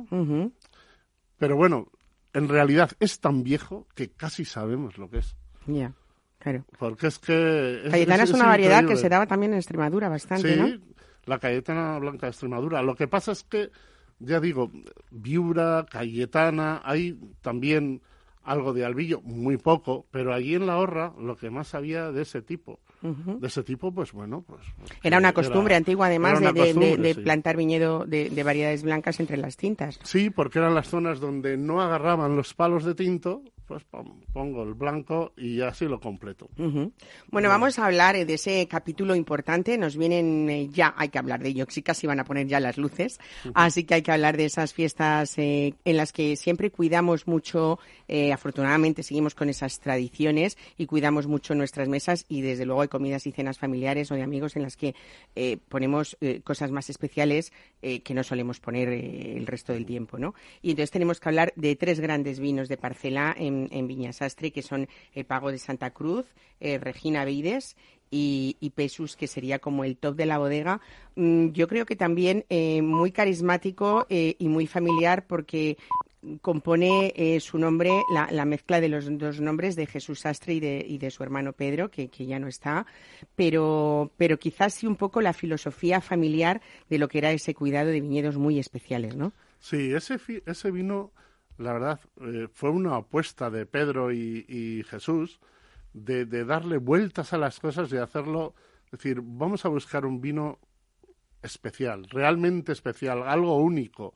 pero 1.38 1.56
bueno, 1.56 1.88
en 2.32 2.48
realidad 2.48 2.90
es 2.98 3.20
tan 3.20 3.42
viejo 3.42 3.86
que 3.94 4.10
casi 4.10 4.44
sabemos 4.44 4.98
lo 4.98 5.08
que 5.08 5.18
es. 5.18 5.36
Ya, 5.66 5.92
claro. 6.38 6.64
Porque 6.78 7.06
es 7.06 7.18
que... 7.18 7.82
Es, 7.84 7.90
Cayetana 7.90 8.24
es, 8.24 8.30
es 8.30 8.34
una 8.34 8.46
variedad 8.46 8.84
que 8.84 8.96
se 8.96 9.08
daba 9.08 9.26
también 9.26 9.52
en 9.52 9.58
Extremadura 9.58 10.08
bastante, 10.08 10.54
sí, 10.54 10.60
¿no? 10.60 10.80
la 11.26 11.38
Cayetana 11.38 11.98
Blanca 11.98 12.26
de 12.26 12.30
Extremadura. 12.30 12.82
Lo 12.82 12.96
que 12.96 13.06
pasa 13.06 13.32
es 13.32 13.44
que, 13.44 13.70
ya 14.18 14.40
digo, 14.40 14.70
Viura, 15.10 15.86
Cayetana, 15.88 16.80
hay 16.84 17.18
también 17.40 18.02
algo 18.50 18.72
de 18.72 18.84
albillo, 18.84 19.20
muy 19.22 19.56
poco, 19.56 20.06
pero 20.10 20.34
allí 20.34 20.54
en 20.54 20.66
la 20.66 20.78
horra 20.78 21.12
lo 21.20 21.36
que 21.36 21.50
más 21.50 21.74
había 21.74 22.10
de 22.10 22.22
ese 22.22 22.42
tipo. 22.42 22.80
de 23.02 23.46
ese 23.46 23.62
tipo, 23.62 23.92
pues 23.94 24.12
bueno, 24.12 24.42
pues... 24.46 24.60
pues 24.78 24.90
Era 25.02 25.18
una 25.18 25.32
costumbre 25.32 25.72
era- 25.74 25.78
antigua, 25.78 26.06
además, 26.06 26.40
de, 26.40 26.52
de- 26.74 26.96
de- 26.96 27.14
plantar 27.14 27.56
viñedo 27.56 28.04
de, 28.06 28.28
de 28.28 28.42
variedades 28.42 28.82
blancas 28.82 29.20
entre 29.20 29.36
las 29.36 29.56
tintas. 29.56 29.98
Sí, 30.02 30.30
porque 30.30 30.58
eran 30.58 30.74
las 30.74 30.88
zonas 30.88 31.20
donde 31.20 31.56
no 31.56 31.80
agarraban 31.80 32.36
los 32.36 32.52
palos 32.54 32.84
de 32.84 32.94
tinto, 32.94 33.42
pues 33.70 33.84
pon- 33.84 34.24
pongo 34.32 34.64
el 34.64 34.74
blanco 34.74 35.32
y 35.36 35.60
así 35.60 35.84
lo 35.84 36.00
completo. 36.00 36.48
Bueno, 37.30 37.48
vamos 37.48 37.78
a 37.78 37.86
hablar 37.86 38.16
eh, 38.16 38.24
de 38.24 38.34
ese 38.34 38.66
capítulo 38.66 39.14
importante. 39.14 39.78
Nos 39.78 39.96
vienen 39.96 40.50
eh, 40.50 40.68
ya, 40.72 40.92
hay 40.96 41.08
que 41.08 41.20
hablar 41.20 41.40
de 41.40 41.50
ello, 41.50 41.66
sí 41.68 41.80
casi 41.80 42.08
van 42.08 42.18
a 42.18 42.24
poner 42.24 42.48
ya 42.48 42.58
las 42.58 42.78
luces. 42.78 43.20
Así 43.54 43.84
que 43.84 43.94
hay 43.94 44.02
que 44.02 44.10
hablar 44.10 44.36
de 44.36 44.46
esas 44.46 44.74
fiestas 44.74 45.38
eh, 45.38 45.74
en 45.84 45.96
las 45.96 46.10
que 46.12 46.34
siempre 46.34 46.72
cuidamos 46.72 47.28
mucho, 47.28 47.78
eh, 48.08 48.32
afortunadamente 48.32 49.04
seguimos 49.04 49.36
con 49.36 49.48
esas 49.48 49.78
tradiciones 49.78 50.58
y 50.76 50.86
cuidamos 50.86 51.28
mucho 51.28 51.54
nuestras 51.54 51.86
mesas 51.88 52.26
y 52.28 52.40
desde 52.40 52.66
luego 52.66 52.82
hay 52.82 52.88
comidas 52.88 53.24
y 53.28 53.30
cenas 53.30 53.56
familiares 53.60 54.10
o 54.10 54.16
de 54.16 54.22
amigos 54.24 54.56
en 54.56 54.62
las 54.62 54.76
que 54.76 54.96
eh, 55.36 55.58
ponemos 55.68 56.16
cosas 56.42 56.72
más 56.72 56.90
especiales 56.90 57.52
que 57.80 58.14
no 58.14 58.24
solemos 58.24 58.58
poner 58.58 58.88
el 58.88 59.46
resto 59.46 59.72
del 59.72 59.86
tiempo, 59.86 60.18
¿no? 60.18 60.34
Y 60.60 60.70
entonces 60.70 60.90
tenemos 60.90 61.20
que 61.20 61.28
hablar 61.28 61.52
de 61.54 61.76
tres 61.76 62.00
grandes 62.00 62.40
vinos 62.40 62.68
de 62.68 62.76
parcela 62.76 63.34
en, 63.38 63.59
en 63.70 63.86
Viña 63.86 64.12
Sastre, 64.12 64.52
que 64.52 64.62
son 64.62 64.88
el 65.14 65.24
Pago 65.24 65.50
de 65.50 65.58
Santa 65.58 65.90
Cruz, 65.90 66.26
eh, 66.60 66.78
Regina 66.78 67.24
Vides 67.24 67.76
y, 68.10 68.56
y 68.60 68.70
Pesus, 68.70 69.16
que 69.16 69.26
sería 69.26 69.58
como 69.58 69.84
el 69.84 69.96
top 69.96 70.16
de 70.16 70.26
la 70.26 70.38
bodega. 70.38 70.80
Mm, 71.16 71.48
yo 71.50 71.68
creo 71.68 71.86
que 71.86 71.96
también 71.96 72.44
eh, 72.48 72.82
muy 72.82 73.12
carismático 73.12 74.06
eh, 74.10 74.36
y 74.38 74.48
muy 74.48 74.66
familiar 74.66 75.26
porque 75.26 75.76
compone 76.42 77.12
eh, 77.16 77.40
su 77.40 77.58
nombre 77.58 77.90
la, 78.12 78.28
la 78.30 78.44
mezcla 78.44 78.80
de 78.80 78.88
los 78.88 79.06
dos 79.18 79.40
nombres 79.40 79.74
de 79.76 79.86
Jesús 79.86 80.20
Sastre 80.20 80.54
y 80.54 80.60
de, 80.60 80.84
y 80.86 80.98
de 80.98 81.10
su 81.10 81.22
hermano 81.22 81.52
Pedro, 81.52 81.90
que, 81.90 82.08
que 82.08 82.26
ya 82.26 82.38
no 82.38 82.48
está, 82.48 82.86
pero, 83.36 84.10
pero 84.16 84.38
quizás 84.38 84.74
sí 84.74 84.86
un 84.86 84.96
poco 84.96 85.20
la 85.20 85.32
filosofía 85.32 86.00
familiar 86.00 86.60
de 86.88 86.98
lo 86.98 87.08
que 87.08 87.18
era 87.18 87.32
ese 87.32 87.54
cuidado 87.54 87.88
de 87.90 88.00
viñedos 88.00 88.36
muy 88.36 88.58
especiales, 88.58 89.16
¿no? 89.16 89.32
Sí, 89.60 89.92
ese, 89.92 90.18
ese 90.46 90.70
vino, 90.70 91.10
la 91.60 91.74
verdad, 91.74 92.00
eh, 92.22 92.48
fue 92.52 92.70
una 92.70 92.96
apuesta 92.96 93.50
de 93.50 93.66
Pedro 93.66 94.12
y, 94.12 94.82
Jesús 94.88 95.40
de, 95.92 96.24
de 96.24 96.44
darle 96.44 96.78
vueltas 96.78 97.32
a 97.32 97.38
las 97.38 97.60
cosas 97.60 97.92
y 97.92 97.98
hacerlo, 97.98 98.54
es 98.86 98.92
decir, 98.92 99.20
vamos 99.22 99.64
a 99.64 99.68
buscar 99.68 100.06
un 100.06 100.20
vino 100.20 100.58
especial, 101.42 102.06
realmente 102.08 102.72
especial, 102.72 103.22
algo 103.24 103.58
único, 103.58 104.14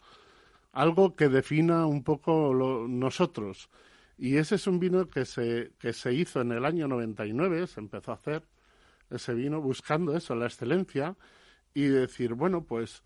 algo 0.73 1.17
que 1.17 1.29
defina 1.29 1.87
un 1.87 2.03
poco 2.03 2.55
lo- 2.55 2.89
nosotros. 2.89 3.69
Y 4.17 4.37
ese 4.37 4.55
es 4.55 4.67
un 4.67 4.79
vino 4.81 5.09
que 5.09 5.25
se, 5.27 5.73
que 5.79 5.93
se 5.93 6.15
hizo 6.15 6.41
en 6.41 6.53
el 6.53 6.65
año 6.65 6.89
99, 6.89 7.67
se 7.67 7.81
empezó 7.81 8.13
a 8.13 8.15
hacer 8.15 8.43
ese 9.11 9.35
vino 9.35 9.61
buscando 9.61 10.17
eso, 10.17 10.35
la 10.35 10.47
excelencia, 10.47 11.17
y 11.75 11.85
decir, 11.87 12.35
bueno, 12.35 12.65
pues 12.65 13.03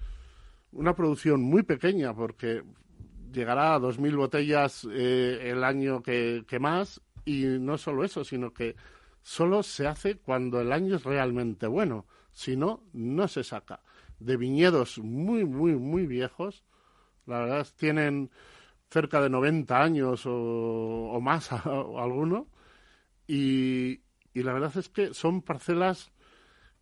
una 0.72 0.94
producción 0.94 1.42
muy 1.42 1.62
pequeña 1.62 2.14
porque 2.14 2.62
llegará 3.33 3.75
a 3.75 3.79
2.000 3.79 4.17
botellas 4.17 4.87
eh, 4.91 5.51
el 5.51 5.64
año 5.64 6.03
que, 6.03 6.45
más 6.61 7.01
y 7.25 7.45
no 7.45 7.79
solo 7.79 8.05
eso, 8.05 8.25
sino 8.25 8.53
que 8.53 8.77
solo 9.23 9.62
se 9.62 9.87
hace 9.87 10.17
cuando 10.17 10.61
el 10.61 10.73
año 10.73 10.97
es 10.97 11.05
realmente 11.05 11.67
bueno, 11.67 12.07
si 12.33 12.57
no, 12.57 12.85
no 12.93 13.29
se 13.29 13.45
saca. 13.45 13.81
De 14.19 14.37
viñedos 14.37 14.99
muy, 14.99 15.45
muy, 15.45 15.75
muy 15.75 16.07
viejos, 16.07 16.64
la 17.27 17.41
verdad 17.41 17.67
tienen 17.77 18.31
cerca 18.91 19.21
de 19.21 19.29
90 19.29 19.83
años 19.83 20.27
o, 20.27 21.11
o 21.12 21.21
más 21.21 21.51
o 21.67 22.01
alguno, 22.01 22.49
y, 23.27 24.01
y 24.33 24.43
la 24.43 24.53
verdad 24.53 24.77
es 24.77 24.88
que 24.88 25.12
son 25.12 25.43
parcelas 25.43 26.11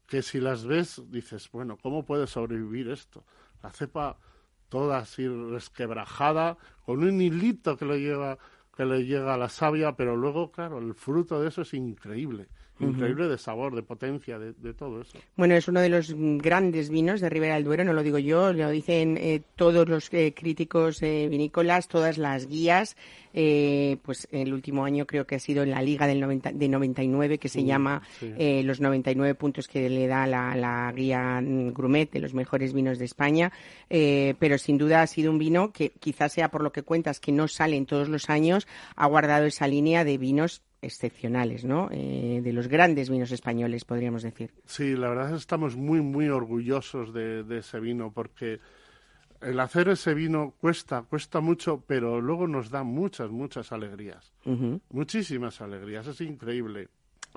que 0.07 0.23
si 0.23 0.41
las 0.41 0.65
ves 0.65 1.03
dices, 1.09 1.51
bueno, 1.51 1.77
¿cómo 1.77 2.05
puede 2.05 2.27
sobrevivir 2.27 2.91
esto? 2.91 3.25
La 3.63 3.73
cepa 3.73 4.19
toda 4.69 4.99
así 4.99 5.27
resquebrajada, 5.29 6.57
con 6.85 7.03
un 7.03 7.21
hilito 7.21 7.77
que 7.77 7.85
le 7.85 8.01
lleva 8.01 8.39
que 8.77 8.85
le 8.85 9.07
llega 9.07 9.35
a 9.35 9.39
la 9.39 9.49
savia, 9.49 9.97
pero 9.97 10.17
luego, 10.17 10.53
claro, 10.53 10.79
el 10.79 10.95
fruto 10.95 11.41
de 11.41 11.49
eso 11.49 11.63
es 11.63 11.73
increíble, 11.73 12.49
increíble 12.81 13.29
de 13.29 13.39
sabor, 13.39 13.75
de 13.75 13.83
potencia, 13.83 14.39
de, 14.39 14.53
de 14.53 14.75
todo 14.75 15.01
eso. 15.01 15.19
Bueno, 15.37 15.55
es 15.55 15.67
uno 15.69 15.81
de 15.81 15.89
los 15.89 16.15
mm, 16.15 16.39
grandes 16.39 16.91
vinos 16.91 17.21
de 17.21 17.29
Ribera 17.29 17.55
del 17.55 17.65
Duero, 17.65 17.85
no 17.85 17.93
lo 17.93 18.03
digo 18.03 18.19
yo, 18.19 18.53
lo 18.53 18.71
dicen 18.71 19.17
eh, 19.21 19.43
todos 19.57 19.89
los 19.89 20.13
eh, 20.13 20.35
críticos 20.37 21.03
eh, 21.03 21.29
vinícolas, 21.31 21.89
todas 21.89 22.19
las 22.19 22.47
guías. 22.47 22.97
eh, 23.39 23.99
pues 24.03 24.27
el 24.33 24.55
último 24.55 24.85
año 24.87 25.07
creo 25.07 25.27
que 25.27 25.35
ha 25.35 25.39
sido 25.39 25.63
en 25.63 25.71
la 25.71 25.83
Liga 25.83 26.07
del 26.07 26.21
90 26.21 26.53
de 26.53 26.69
99, 26.69 27.39
que 27.39 27.49
se 27.51 27.65
llama 27.65 28.01
sí. 28.19 28.33
eh, 28.39 28.63
los 28.65 28.81
99 28.81 29.35
puntos 29.35 29.69
que 29.69 29.91
le 29.91 30.07
da 30.07 30.27
la, 30.27 30.55
la 30.57 30.91
guía 30.97 31.41
mm, 31.43 31.73
Grumet 31.75 32.11
de 32.13 32.21
los 32.21 32.33
mejores 32.33 32.73
vinos 32.73 32.99
de 32.99 33.05
España. 33.05 33.53
Eh, 33.91 34.35
pero 34.39 34.57
sin 34.57 34.79
duda 34.79 35.03
ha 35.03 35.07
sido 35.07 35.31
un 35.31 35.39
vino 35.39 35.71
que 35.71 35.91
quizás 36.01 36.33
sea 36.33 36.51
por 36.51 36.63
lo 36.63 36.73
que 36.73 36.83
cuentas 36.83 37.21
que 37.21 37.31
no 37.33 37.47
salen 37.47 37.85
todos 37.85 38.09
los 38.09 38.31
años, 38.31 38.67
ha 38.97 39.07
guardado 39.07 39.45
esa 39.47 39.67
línea 39.67 40.03
de 40.05 40.17
vinos 40.19 40.63
excepcionales, 40.87 41.65
¿no? 41.65 41.89
Eh, 41.93 42.41
de 42.43 42.53
los 42.55 42.69
grandes 42.69 43.11
vinos 43.11 43.31
españoles, 43.33 43.85
podríamos 43.85 44.23
decir. 44.23 44.53
Sí, 44.65 44.97
la 44.97 45.09
verdad 45.09 45.27
es 45.27 45.31
que 45.33 45.37
estamos 45.39 45.77
muy, 45.77 46.01
muy 46.01 46.29
orgullosos 46.29 47.13
de, 47.13 47.43
de 47.45 47.59
ese 47.59 47.79
vino 47.81 48.13
porque 48.13 48.61
el 49.43 49.61
hacer 49.61 49.89
ese 49.91 50.15
vino 50.15 50.55
cuesta, 50.59 51.03
cuesta 51.03 51.41
mucho, 51.41 51.85
pero 51.87 52.21
luego 52.23 52.49
nos 52.49 52.71
da 52.71 52.83
muchas, 52.85 53.31
muchas 53.31 53.71
alegrías. 53.71 54.33
Muchísimas 54.91 55.61
alegrías, 55.61 56.07
es 56.07 56.21
increíble. 56.23 56.89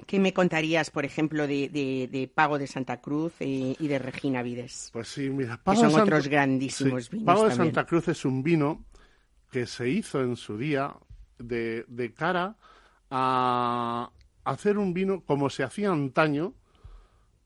¿Qué 0.07 0.17
me 0.17 0.33
contarías, 0.33 0.91
por 0.91 1.03
ejemplo, 1.03 1.45
de, 1.45 1.67
de- 1.67 2.07
de 2.09 2.27
Pago 2.33 2.57
de 2.57 2.67
Santa 2.67 3.01
Cruz 3.01 3.33
y 3.41 3.85
de 3.85 3.99
Regina 3.99 4.41
Vides? 4.41 4.89
Pues 4.93 5.09
sí, 5.09 5.29
mira, 5.29 5.57
Que 5.57 5.63
Pago 5.63 5.79
son 5.81 5.89
de 5.89 5.93
Santa- 5.95 6.03
otros 6.15 6.27
grandísimos 6.29 7.03
Sí, 7.05 7.09
vinos 7.17 7.25
Pago 7.25 7.49
de. 7.49 7.55
Santa 7.55 7.85
Cruz 7.85 8.07
es 8.07 8.23
un 8.23 8.41
vino 8.41 8.85
que 9.51 9.65
se 9.65 9.89
hizo 9.89 10.21
en 10.21 10.37
su 10.37 10.57
día 10.57 10.93
de, 11.37 11.83
de 11.89 12.13
cara 12.13 12.55
a 13.09 14.11
hacer 14.43 14.77
un 14.77 14.93
vino 14.93 15.23
como 15.25 15.49
se 15.49 15.63
hacía 15.63 15.91
antaño 15.91 16.53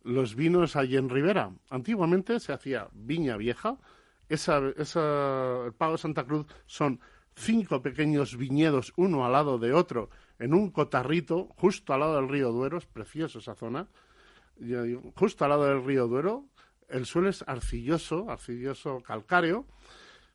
los 0.04 0.36
vinos 0.36 0.76
allí 0.76 0.97
en 0.97 1.10
Ribera. 1.10 1.52
Antiguamente 1.69 2.39
se 2.39 2.54
hacía 2.54 2.89
viña 2.93 3.38
vieja. 3.38 3.78
Esa, 4.30 4.58
el 4.58 5.73
Pago 5.73 5.97
Santa 5.97 6.26
Cruz 6.26 6.45
son 6.65 6.99
cinco 7.36 7.82
pequeños 7.82 8.38
viñedos, 8.38 8.93
uno 8.95 9.26
al 9.26 9.32
lado 9.32 9.58
de 9.58 9.73
otro, 9.73 10.10
en 10.39 10.54
un 10.54 10.71
cotarrito, 10.71 11.49
justo 11.58 11.93
al 11.93 12.02
lado 12.02 12.15
del 12.17 12.30
río 12.30 12.52
Duero. 12.52 12.78
Es 12.78 12.86
precioso 12.86 13.39
esa 13.39 13.56
zona. 13.56 13.88
Justo 15.15 15.45
al 15.45 15.52
lado 15.52 15.65
del 15.65 15.84
río 15.84 16.08
Duero. 16.08 16.45
El 16.89 17.06
suelo 17.06 17.30
es 17.30 17.43
arcilloso, 17.47 18.30
arcilloso 18.30 19.02
calcáreo, 19.02 19.65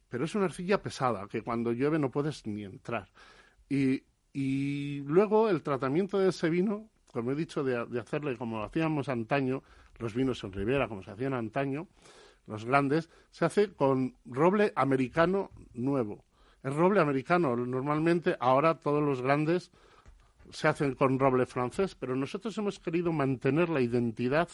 pero 0.08 0.24
es 0.24 0.34
una 0.34 0.46
arcilla 0.46 0.82
pesada, 0.82 1.28
que 1.28 1.42
cuando 1.42 1.72
llueve 1.72 1.98
no 1.98 2.10
puedes 2.10 2.46
ni 2.46 2.64
entrar. 2.64 3.10
Y, 3.68 4.02
y 4.32 5.00
luego 5.00 5.48
el 5.48 5.62
tratamiento 5.62 6.18
de 6.18 6.30
ese 6.30 6.50
vino, 6.50 6.88
como 7.12 7.32
he 7.32 7.34
dicho, 7.34 7.64
de, 7.64 7.86
de 7.86 8.00
hacerle 8.00 8.36
como 8.36 8.58
lo 8.58 8.64
hacíamos 8.64 9.08
antaño, 9.08 9.62
los 9.98 10.14
vinos 10.14 10.42
en 10.44 10.52
Ribera, 10.52 10.88
como 10.88 11.02
se 11.02 11.10
hacían 11.10 11.34
antaño, 11.34 11.88
los 12.46 12.64
grandes, 12.64 13.10
se 13.30 13.44
hace 13.44 13.72
con 13.72 14.14
roble 14.24 14.72
americano 14.74 15.50
nuevo. 15.74 16.24
Es 16.62 16.74
roble 16.74 17.00
americano. 17.00 17.54
Normalmente 17.56 18.36
ahora 18.40 18.78
todos 18.78 19.02
los 19.02 19.22
grandes 19.22 19.70
se 20.50 20.68
hacen 20.68 20.94
con 20.94 21.18
roble 21.18 21.46
francés, 21.46 21.94
pero 21.94 22.16
nosotros 22.16 22.56
hemos 22.58 22.78
querido 22.78 23.12
mantener 23.12 23.68
la 23.68 23.80
identidad 23.80 24.48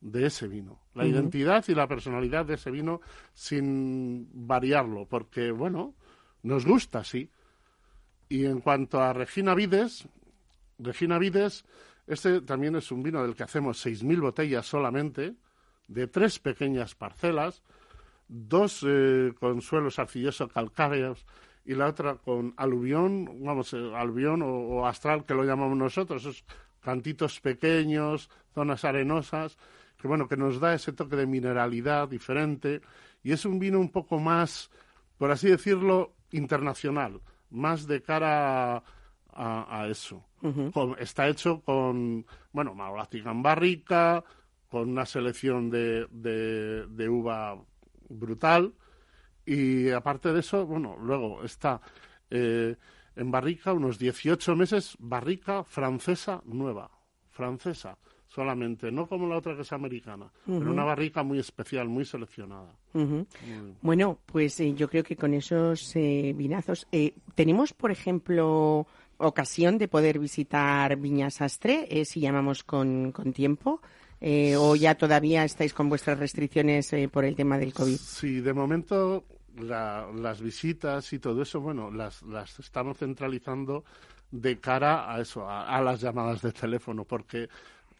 de 0.00 0.26
ese 0.26 0.48
vino, 0.48 0.80
la 0.94 1.06
identidad 1.06 1.64
y 1.66 1.74
la 1.74 1.88
personalidad 1.88 2.44
de 2.44 2.54
ese 2.54 2.70
vino 2.70 3.00
sin 3.32 4.28
variarlo, 4.46 5.06
porque 5.06 5.50
bueno, 5.50 5.94
nos 6.42 6.66
gusta, 6.66 7.04
sí. 7.04 7.30
Y 8.34 8.46
en 8.46 8.60
cuanto 8.60 9.00
a 9.00 9.12
Regina 9.12 9.54
Vides, 9.54 10.08
Regina 10.80 11.18
Vides, 11.18 11.64
este 12.08 12.40
también 12.40 12.74
es 12.74 12.90
un 12.90 13.00
vino 13.00 13.22
del 13.22 13.36
que 13.36 13.44
hacemos 13.44 13.86
6.000 13.86 14.20
botellas 14.20 14.66
solamente, 14.66 15.36
de 15.86 16.08
tres 16.08 16.40
pequeñas 16.40 16.96
parcelas, 16.96 17.62
dos 18.26 18.84
eh, 18.84 19.32
con 19.38 19.62
suelos 19.62 20.00
arcillosos 20.00 20.50
calcáreos 20.52 21.24
y 21.64 21.74
la 21.74 21.86
otra 21.86 22.16
con 22.16 22.54
aluvión, 22.56 23.44
vamos, 23.44 23.72
eh, 23.72 23.92
aluvión 23.94 24.42
o, 24.42 24.48
o 24.48 24.86
astral 24.86 25.24
que 25.24 25.34
lo 25.34 25.44
llamamos 25.44 25.78
nosotros, 25.78 26.22
esos 26.22 26.44
cantitos 26.80 27.38
pequeños, 27.40 28.28
zonas 28.52 28.84
arenosas, 28.84 29.56
que 29.96 30.08
bueno, 30.08 30.26
que 30.26 30.36
nos 30.36 30.58
da 30.58 30.74
ese 30.74 30.92
toque 30.92 31.14
de 31.14 31.28
mineralidad 31.28 32.08
diferente. 32.08 32.80
Y 33.22 33.30
es 33.30 33.44
un 33.44 33.60
vino 33.60 33.78
un 33.78 33.90
poco 33.90 34.18
más, 34.18 34.72
por 35.18 35.30
así 35.30 35.48
decirlo, 35.48 36.16
internacional, 36.32 37.20
más 37.50 37.86
de 37.86 38.02
cara 38.02 38.76
a, 38.76 38.82
a- 39.32 39.80
a 39.82 39.88
eso. 39.88 40.24
Con- 40.72 40.96
está 40.98 41.28
hecho 41.28 41.60
con, 41.62 42.26
bueno, 42.52 42.74
Mauratiga 42.74 43.30
en 43.30 43.42
barrica, 43.42 44.22
con 44.68 44.90
una 44.90 45.06
selección 45.06 45.70
de, 45.70 46.06
de, 46.10 46.86
de 46.88 47.08
uva 47.08 47.56
brutal 48.08 48.74
y 49.46 49.90
aparte 49.90 50.32
de 50.32 50.40
eso, 50.40 50.66
bueno, 50.66 50.96
luego 51.00 51.44
está 51.44 51.80
eh, 52.30 52.76
en 53.16 53.30
barrica 53.30 53.72
unos 53.72 53.98
18 53.98 54.56
meses, 54.56 54.96
barrica 54.98 55.64
francesa 55.64 56.42
nueva, 56.46 56.90
francesa. 57.30 57.98
solamente, 58.26 58.90
no 58.90 59.06
como 59.06 59.28
la 59.28 59.36
otra 59.36 59.54
que 59.54 59.62
es 59.62 59.72
americana, 59.72 60.30
pero 60.44 60.72
una 60.72 60.82
barrica 60.84 61.22
muy 61.22 61.38
especial, 61.38 61.88
muy 61.88 62.04
seleccionada. 62.04 62.74
Ujú. 62.94 63.26
Bueno, 63.82 64.18
pues 64.26 64.58
eh, 64.60 64.72
yo 64.74 64.88
creo 64.88 65.02
que 65.04 65.16
con 65.16 65.34
esos 65.34 65.94
eh, 65.96 66.32
vinazos 66.34 66.86
eh, 66.92 67.12
tenemos, 67.34 67.72
por 67.72 67.90
ejemplo, 67.90 68.86
ocasión 69.18 69.78
de 69.78 69.88
poder 69.88 70.18
visitar 70.18 70.96
Viña 70.96 71.30
Sastre, 71.30 71.86
eh, 71.90 72.04
si 72.04 72.20
llamamos 72.20 72.64
con, 72.64 73.12
con 73.12 73.32
tiempo, 73.32 73.80
o 74.58 74.74
ya 74.74 74.94
todavía 74.94 75.44
estáis 75.44 75.74
con 75.74 75.90
vuestras 75.90 76.18
restricciones 76.18 76.90
por 77.12 77.26
el 77.26 77.36
tema 77.36 77.58
del 77.58 77.74
COVID. 77.74 77.96
Sí, 77.96 78.40
de 78.40 78.54
momento 78.54 79.24
la- 79.58 80.08
las 80.16 80.40
visitas 80.40 81.12
y 81.12 81.18
todo 81.18 81.42
eso, 81.42 81.60
bueno, 81.60 81.90
las, 81.90 82.22
las 82.22 82.58
estamos 82.58 82.96
centralizando 82.98 83.84
de 84.30 84.58
cara 84.58 85.12
a 85.14 85.20
eso, 85.20 85.46
a, 85.48 85.76
a 85.76 85.80
las 85.82 86.00
llamadas 86.00 86.40
de 86.40 86.52
teléfono, 86.52 87.04
porque 87.04 87.48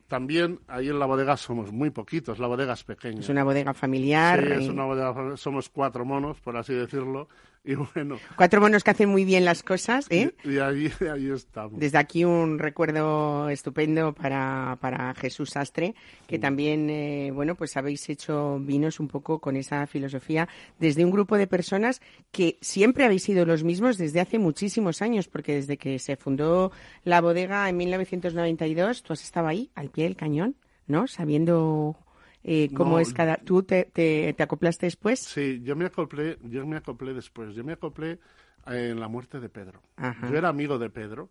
también 0.09 0.61
ahí 0.69 0.89
en 0.89 0.99
la 0.99 1.07
bodega 1.07 1.37
somos 1.37 1.73
muy 1.73 1.91
poquitos, 1.91 2.39
la 2.39 2.47
bodega 2.47 2.75
es 2.75 2.85
pequeña. 2.85 3.21
Es 3.21 3.29
una 3.29 3.45
bodega 3.45 3.75
familiar. 3.75 4.45
Sí, 4.59 4.65
es 4.65 4.69
una 4.69 4.85
bodega, 4.85 5.37
somos 5.37 5.69
cuatro 5.69 6.05
monos, 6.05 6.41
por 6.41 6.57
así 6.57 6.75
decirlo, 6.75 7.29
y 7.67 7.75
bueno, 7.75 8.19
Cuatro 8.37 8.61
monos 8.61 8.85
que 8.85 8.91
hacen 8.91 9.09
muy 9.09 9.25
bien 9.25 9.45
las 9.45 9.63
cosas, 9.63 10.07
¿eh? 10.11 10.35
y, 10.45 10.55
y 10.55 10.59
ahí, 10.59 10.93
ahí 11.13 11.31
estamos. 11.31 11.81
Desde 11.81 11.97
aquí 11.97 12.25
un 12.25 12.59
recuerdo 12.59 13.49
estupendo 13.49 14.13
para, 14.13 14.77
para 14.81 15.15
Jesús 15.15 15.51
Sastre, 15.51 15.95
que 16.27 16.39
también, 16.39 16.91
eh, 16.91 17.31
bueno, 17.33 17.55
pues 17.55 17.77
habéis 17.77 18.09
hecho 18.11 18.59
vinos 18.61 19.01
un 19.01 19.09
poco 19.09 19.39
con 19.39 19.57
esa 19.57 19.87
filosofía 19.87 20.49
desde 20.79 21.05
un 21.05 21.11
grupo 21.11 21.39
de 21.39 21.47
personas 21.47 22.03
que 22.31 22.59
siempre 22.61 23.05
habéis 23.05 23.23
sido 23.23 23.47
los 23.47 23.65
mismos 23.65 23.97
desde 23.97 24.21
hace 24.21 24.39
muchísimos 24.39 25.01
años, 25.01 25.29
porque 25.29 25.55
desde 25.55 25.79
que 25.79 25.99
se 25.99 26.17
fundó 26.17 26.71
la 27.03 27.23
bodega 27.23 27.69
en 27.69 27.77
1992, 27.79 29.03
tú 29.03 29.15
has 29.15 29.23
estado 29.23 29.47
ahí, 29.47 29.71
al 29.75 29.89
pie 29.89 30.05
del 30.05 30.17
cañón, 30.17 30.57
¿no? 30.87 31.07
Sabiendo 31.07 31.97
eh, 32.45 32.69
cómo 32.75 32.93
No, 32.93 32.99
es 33.01 33.13
cada... 33.13 33.37
¿Tú 33.39 33.63
te, 33.63 33.87
te, 33.87 34.35
te 34.35 34.43
acoplaste 34.43 34.87
después? 34.87 35.21
Sí, 35.21 35.63
yo 35.63 35.75
me 35.75 35.87
acoplé, 35.87 36.39
yo 36.43 36.67
me 36.67 36.77
acoplé 36.77 37.15
después, 37.15 37.55
yo 37.55 37.65
me 37.65 37.73
acoplé 37.73 38.19
eh, 38.67 38.91
en 38.91 39.01
la 39.01 39.09
muerte 39.09 39.41
de 39.41 39.49
Pedro. 39.49 39.81
Ajá. 39.97 40.29
Yo 40.31 40.37
era 40.37 40.51
amigo 40.51 40.79
de 40.79 40.91
Pedro, 40.91 41.31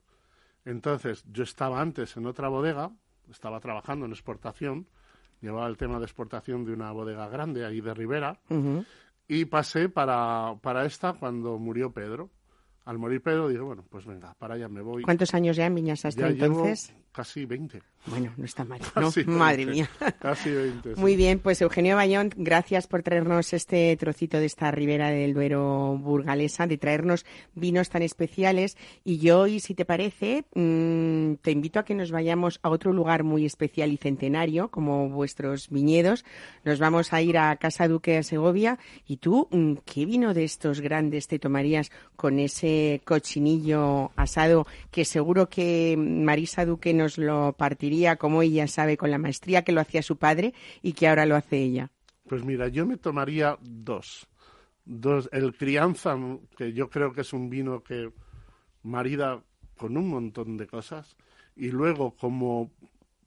entonces 0.66 1.24
yo 1.32 1.44
estaba 1.44 1.80
antes 1.80 2.18
en 2.18 2.26
otra 2.26 2.50
bodega, 2.50 2.92
estaba 3.30 3.60
trabajando 3.60 4.06
en 4.06 4.12
exportación, 4.12 4.88
llevaba 5.40 5.68
el 5.68 5.78
tema 5.78 6.00
de 6.00 6.06
exportación 6.06 6.66
de 6.66 6.74
una 6.74 6.92
bodega 6.92 7.28
grande 7.30 7.66
ahí 7.66 7.80
de 7.80 7.94
Rivera, 7.94 8.40
y 9.28 9.46
pasé 9.46 9.90
para, 9.90 10.56
para 10.62 10.86
esta 10.86 11.14
cuando 11.14 11.58
murió 11.60 11.92
Pedro. 11.92 12.30
Al 12.86 12.98
morir 12.98 13.22
Pedro 13.22 13.48
dije, 13.48 13.62
bueno, 13.62 13.86
pues 13.90 14.06
venga, 14.06 14.34
para 14.34 14.56
allá 14.56 14.68
me 14.68 14.82
voy. 14.82 15.04
¿Cuántos 15.04 15.34
años 15.34 15.56
ya 15.56 15.68
en 15.68 15.76
Viña 15.76 15.96
Sastre 15.96 16.24
Ya 16.24 16.30
llevo 16.32 16.66
entonces? 16.66 16.94
Casi 17.14 17.46
20. 17.46 17.82
Bueno, 18.06 18.34
no 18.36 18.44
está 18.44 18.66
mal, 18.66 18.82
¿no? 18.96 19.02
Casi 19.04 19.24
Madre 19.24 19.66
20, 19.66 19.72
mía. 19.72 19.90
Casi 20.20 20.52
20. 20.52 20.96
sí. 20.96 21.00
Muy 21.00 21.16
bien, 21.16 21.40
pues 21.40 21.62
Eugenio 21.62 21.96
Bayón, 21.96 22.32
gracias 22.36 22.86
por 22.86 23.02
traernos 23.02 23.54
este 23.54 23.96
trocito 23.96 24.40
de 24.40 24.46
esta 24.46 24.72
ribera 24.72 25.10
del 25.10 25.34
Duero 25.34 25.98
burgalesa, 25.98 26.68
de 26.68 26.78
traernos 26.78 27.26
vinos 27.56 27.90
tan 27.90 28.02
especiales. 28.02 28.78
Y 29.06 29.20
yo 29.20 29.42
hoy, 29.42 29.62
si 29.62 29.74
te 29.74 29.86
parece, 29.86 30.44
mm, 30.54 31.36
te 31.36 31.52
invito 31.52 31.80
a 31.80 31.86
que 31.86 31.96
nos 31.96 32.12
vayamos 32.12 32.60
a 32.62 32.70
otro 32.70 32.92
lugar 32.92 33.24
muy 33.24 33.46
especial 33.46 33.94
y 33.94 33.98
centenario, 33.98 34.70
como 34.70 35.08
vuestros 35.10 35.70
viñedos. 35.70 36.26
Nos 36.66 36.80
vamos 36.80 37.14
a 37.14 37.22
ir 37.22 37.38
a 37.38 37.56
Casa 37.56 37.88
Duque 37.88 38.18
a 38.18 38.24
Segovia. 38.24 38.80
Y 39.08 39.18
tú, 39.18 39.48
mm, 39.50 39.76
¿qué 39.86 40.06
vino 40.06 40.34
de 40.34 40.44
estos 40.44 40.82
grandes 40.82 41.28
te 41.28 41.40
tomarías 41.40 41.90
con 42.18 42.40
ese 42.40 43.02
cochinillo 43.06 44.12
asado 44.18 44.68
que 44.92 45.06
seguro 45.06 45.48
que 45.48 45.96
Marisa 45.98 46.66
Duque 46.66 46.94
nos 46.94 47.03
lo 47.18 47.54
partiría 47.58 48.16
como 48.18 48.42
ella 48.42 48.68
sabe 48.68 48.98
con 48.98 49.12
la 49.12 49.18
maestría 49.18 49.64
que 49.64 49.72
lo 49.72 49.82
hacía 49.82 50.02
su 50.02 50.18
padre 50.18 50.54
y 50.82 50.94
que 50.94 51.08
ahora 51.08 51.26
lo 51.26 51.36
hace 51.36 51.58
ella? 51.58 51.92
Pues 52.28 52.44
mira, 52.44 52.68
yo 52.70 52.86
me 52.86 52.98
tomaría 52.98 53.58
dos. 53.62 54.28
Dos, 54.86 55.30
el 55.32 55.56
crianza, 55.56 56.18
que 56.58 56.74
yo 56.74 56.90
creo 56.90 57.14
que 57.14 57.22
es 57.22 57.32
un 57.34 57.50
vino 57.50 57.84
que 57.84 58.12
marida 58.82 59.42
con 59.78 59.98
un 59.98 60.10
montón 60.10 60.58
de 60.58 60.68
cosas. 60.68 61.16
Y 61.56 61.70
luego, 61.70 62.12
como 62.16 62.72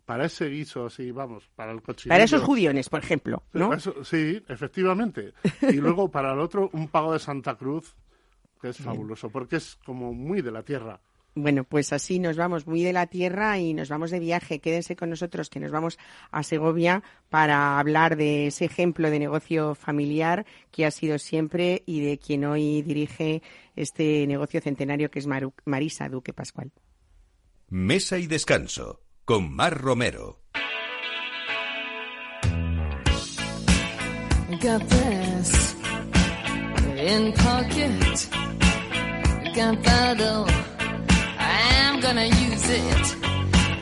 para 0.04 0.26
ese 0.26 0.48
guiso, 0.48 0.86
así, 0.86 1.10
vamos, 1.10 1.48
para 1.54 1.72
el 1.72 1.82
cochinillo. 1.82 2.14
Para 2.14 2.24
esos 2.24 2.42
judiones, 2.42 2.88
por 2.88 3.00
ejemplo, 3.00 3.42
¿no? 3.52 3.72
Eso- 3.72 4.04
sí, 4.04 4.42
efectivamente. 4.48 5.32
Y 5.62 5.74
luego, 5.76 6.10
para 6.10 6.32
el 6.32 6.38
otro, 6.40 6.70
un 6.72 6.88
pago 6.88 7.12
de 7.12 7.18
Santa 7.18 7.56
Cruz, 7.56 7.94
que 8.60 8.68
es 8.68 8.76
fabuloso, 9.10 9.30
porque 9.30 9.56
es 9.56 9.76
como 9.84 10.12
muy 10.12 10.42
de 10.42 10.52
la 10.52 10.62
tierra. 10.62 11.00
Bueno, 11.38 11.64
pues 11.64 11.92
así 11.92 12.18
nos 12.18 12.38
vamos 12.38 12.66
muy 12.66 12.82
de 12.82 12.94
la 12.94 13.08
tierra 13.08 13.58
y 13.58 13.74
nos 13.74 13.90
vamos 13.90 14.10
de 14.10 14.18
viaje. 14.20 14.58
Quédense 14.58 14.96
con 14.96 15.10
nosotros 15.10 15.50
que 15.50 15.60
nos 15.60 15.70
vamos 15.70 15.98
a 16.30 16.42
Segovia 16.42 17.02
para 17.28 17.78
hablar 17.78 18.16
de 18.16 18.46
ese 18.46 18.64
ejemplo 18.64 19.10
de 19.10 19.18
negocio 19.18 19.74
familiar 19.74 20.46
que 20.70 20.86
ha 20.86 20.90
sido 20.90 21.18
siempre 21.18 21.82
y 21.84 22.00
de 22.00 22.16
quien 22.18 22.46
hoy 22.46 22.80
dirige 22.80 23.42
este 23.76 24.26
negocio 24.26 24.62
centenario 24.62 25.10
que 25.10 25.18
es 25.18 25.28
Maru- 25.28 25.52
Marisa 25.66 26.08
Duque 26.08 26.32
Pascual. 26.32 26.72
Mesa 27.68 28.16
y 28.16 28.26
descanso 28.26 29.02
con 29.26 29.52
Mar 29.54 29.78
Romero. 29.78 30.40
Got 34.62 34.88
this 34.88 35.76
in 36.96 37.32
pocket. 37.34 38.28
Gunpowder. 39.54 40.75
Gonna 42.06 42.26
use 42.26 42.68
it. 42.68 43.16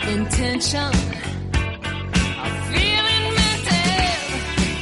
Intention. 0.08 0.90
I'm 2.42 2.54
feeling 2.72 3.24
mental. 3.40 4.16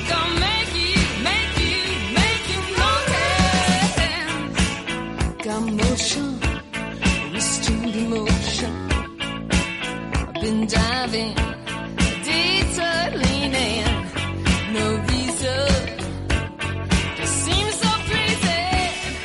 Gonna 0.08 0.40
make 0.46 0.72
you, 0.86 1.00
make 1.28 1.54
you, 1.58 1.82
make 2.20 2.44
you 2.52 2.60
notice. 2.82 3.98
Got 5.44 5.62
motion. 5.82 6.28
Restrained 7.32 7.96
emotion. 7.96 8.74
I've 10.14 10.34
been 10.40 10.60
diving. 10.68 11.41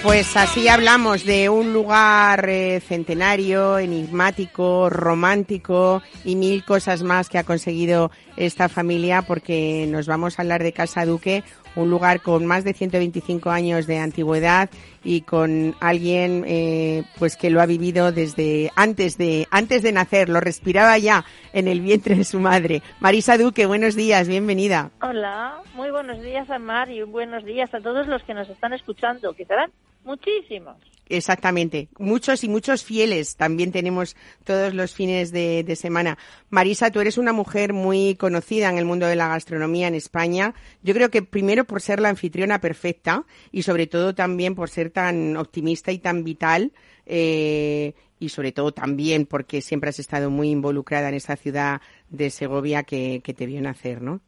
Pues 0.07 0.37
así 0.37 0.69
hablamos 0.69 1.25
de 1.25 1.49
un 1.49 1.73
lugar 1.73 2.47
eh, 2.47 2.79
centenario, 2.79 3.77
enigmático, 3.77 4.89
romántico 4.89 6.01
y 6.23 6.37
mil 6.37 6.63
cosas 6.63 7.03
más 7.03 7.27
que 7.27 7.37
ha 7.37 7.43
conseguido 7.43 8.09
esta 8.37 8.69
familia 8.69 9.23
porque 9.23 9.85
nos 9.89 10.07
vamos 10.07 10.39
a 10.39 10.43
hablar 10.43 10.63
de 10.63 10.71
Casa 10.71 11.05
Duque, 11.05 11.43
un 11.75 11.89
lugar 11.89 12.21
con 12.21 12.45
más 12.45 12.63
de 12.63 12.73
125 12.73 13.49
años 13.49 13.85
de 13.85 13.99
antigüedad 13.99 14.69
y 15.03 15.21
con 15.21 15.75
alguien 15.81 16.45
eh, 16.47 17.03
pues 17.19 17.35
que 17.35 17.49
lo 17.49 17.61
ha 17.61 17.65
vivido 17.65 18.13
desde 18.13 18.71
antes 18.77 19.17
de 19.17 19.45
antes 19.51 19.83
de 19.83 19.91
nacer, 19.91 20.29
lo 20.29 20.39
respiraba 20.39 20.97
ya 20.97 21.25
en 21.51 21.67
el 21.67 21.81
vientre 21.81 22.15
de 22.15 22.23
su 22.23 22.39
madre. 22.39 22.81
Marisa 23.01 23.37
Duque, 23.37 23.65
buenos 23.65 23.95
días, 23.95 24.29
bienvenida. 24.29 24.89
Hola, 25.01 25.61
muy 25.73 25.91
buenos 25.91 26.21
días 26.21 26.49
a 26.49 26.59
Mar 26.59 26.89
y 26.89 27.03
buenos 27.03 27.43
días 27.43 27.73
a 27.73 27.81
todos 27.81 28.07
los 28.07 28.23
que 28.23 28.33
nos 28.33 28.47
están 28.47 28.71
escuchando, 28.71 29.33
que 29.33 29.43
serán 29.43 29.69
muchísimos. 30.07 30.77
Exactamente. 31.09 31.89
Muchos 31.99 32.43
y 32.43 32.49
muchos 32.49 32.83
fieles 32.83 33.35
también 33.35 33.71
tenemos 33.71 34.15
todos 34.43 34.73
los 34.73 34.93
fines 34.93 35.31
de, 35.31 35.75
semana. 35.75 36.17
Marisa, 36.49 36.91
tú 36.91 36.99
eres 36.99 37.17
una 37.17 37.33
mujer 37.33 37.73
muy 37.73 38.15
conocida 38.15 38.69
en 38.69 38.77
el 38.77 38.85
mundo 38.85 39.05
de 39.05 39.15
la 39.15 39.27
gastronomía 39.27 39.87
en 39.87 39.95
España. 39.95 40.53
Yo 40.83 40.93
creo 40.93 41.09
que 41.09 41.21
primero 41.21 41.65
por 41.65 41.81
ser 41.81 41.99
la 41.99 42.09
anfitriona 42.09 42.59
perfecta 42.59 43.25
y 43.51 43.63
sobre 43.63 43.87
todo 43.87 44.15
también 44.15 44.55
por 44.55 44.69
ser 44.69 44.89
tan 44.89 45.37
optimista 45.37 45.91
y 45.91 45.99
tan 45.99 46.23
vital. 46.23 46.71
eh, 47.05 47.93
y 48.19 48.29
sobre 48.29 48.51
todo 48.51 48.71
también 48.71 49.27
porque 49.27 49.61
siempre 49.61 49.91
has 49.91 49.99
estado 49.99 50.31
muy 50.31 50.49
involucrada 50.49 51.09
en 51.09 51.13
esa 51.13 51.35
ciudad 51.35 51.81
de 52.09 52.31
Segovia 52.31 52.81
que 52.81 53.21
te 53.21 53.45
vio 53.45 53.61
nacer, 53.61 54.01
¿no? 54.01 54.21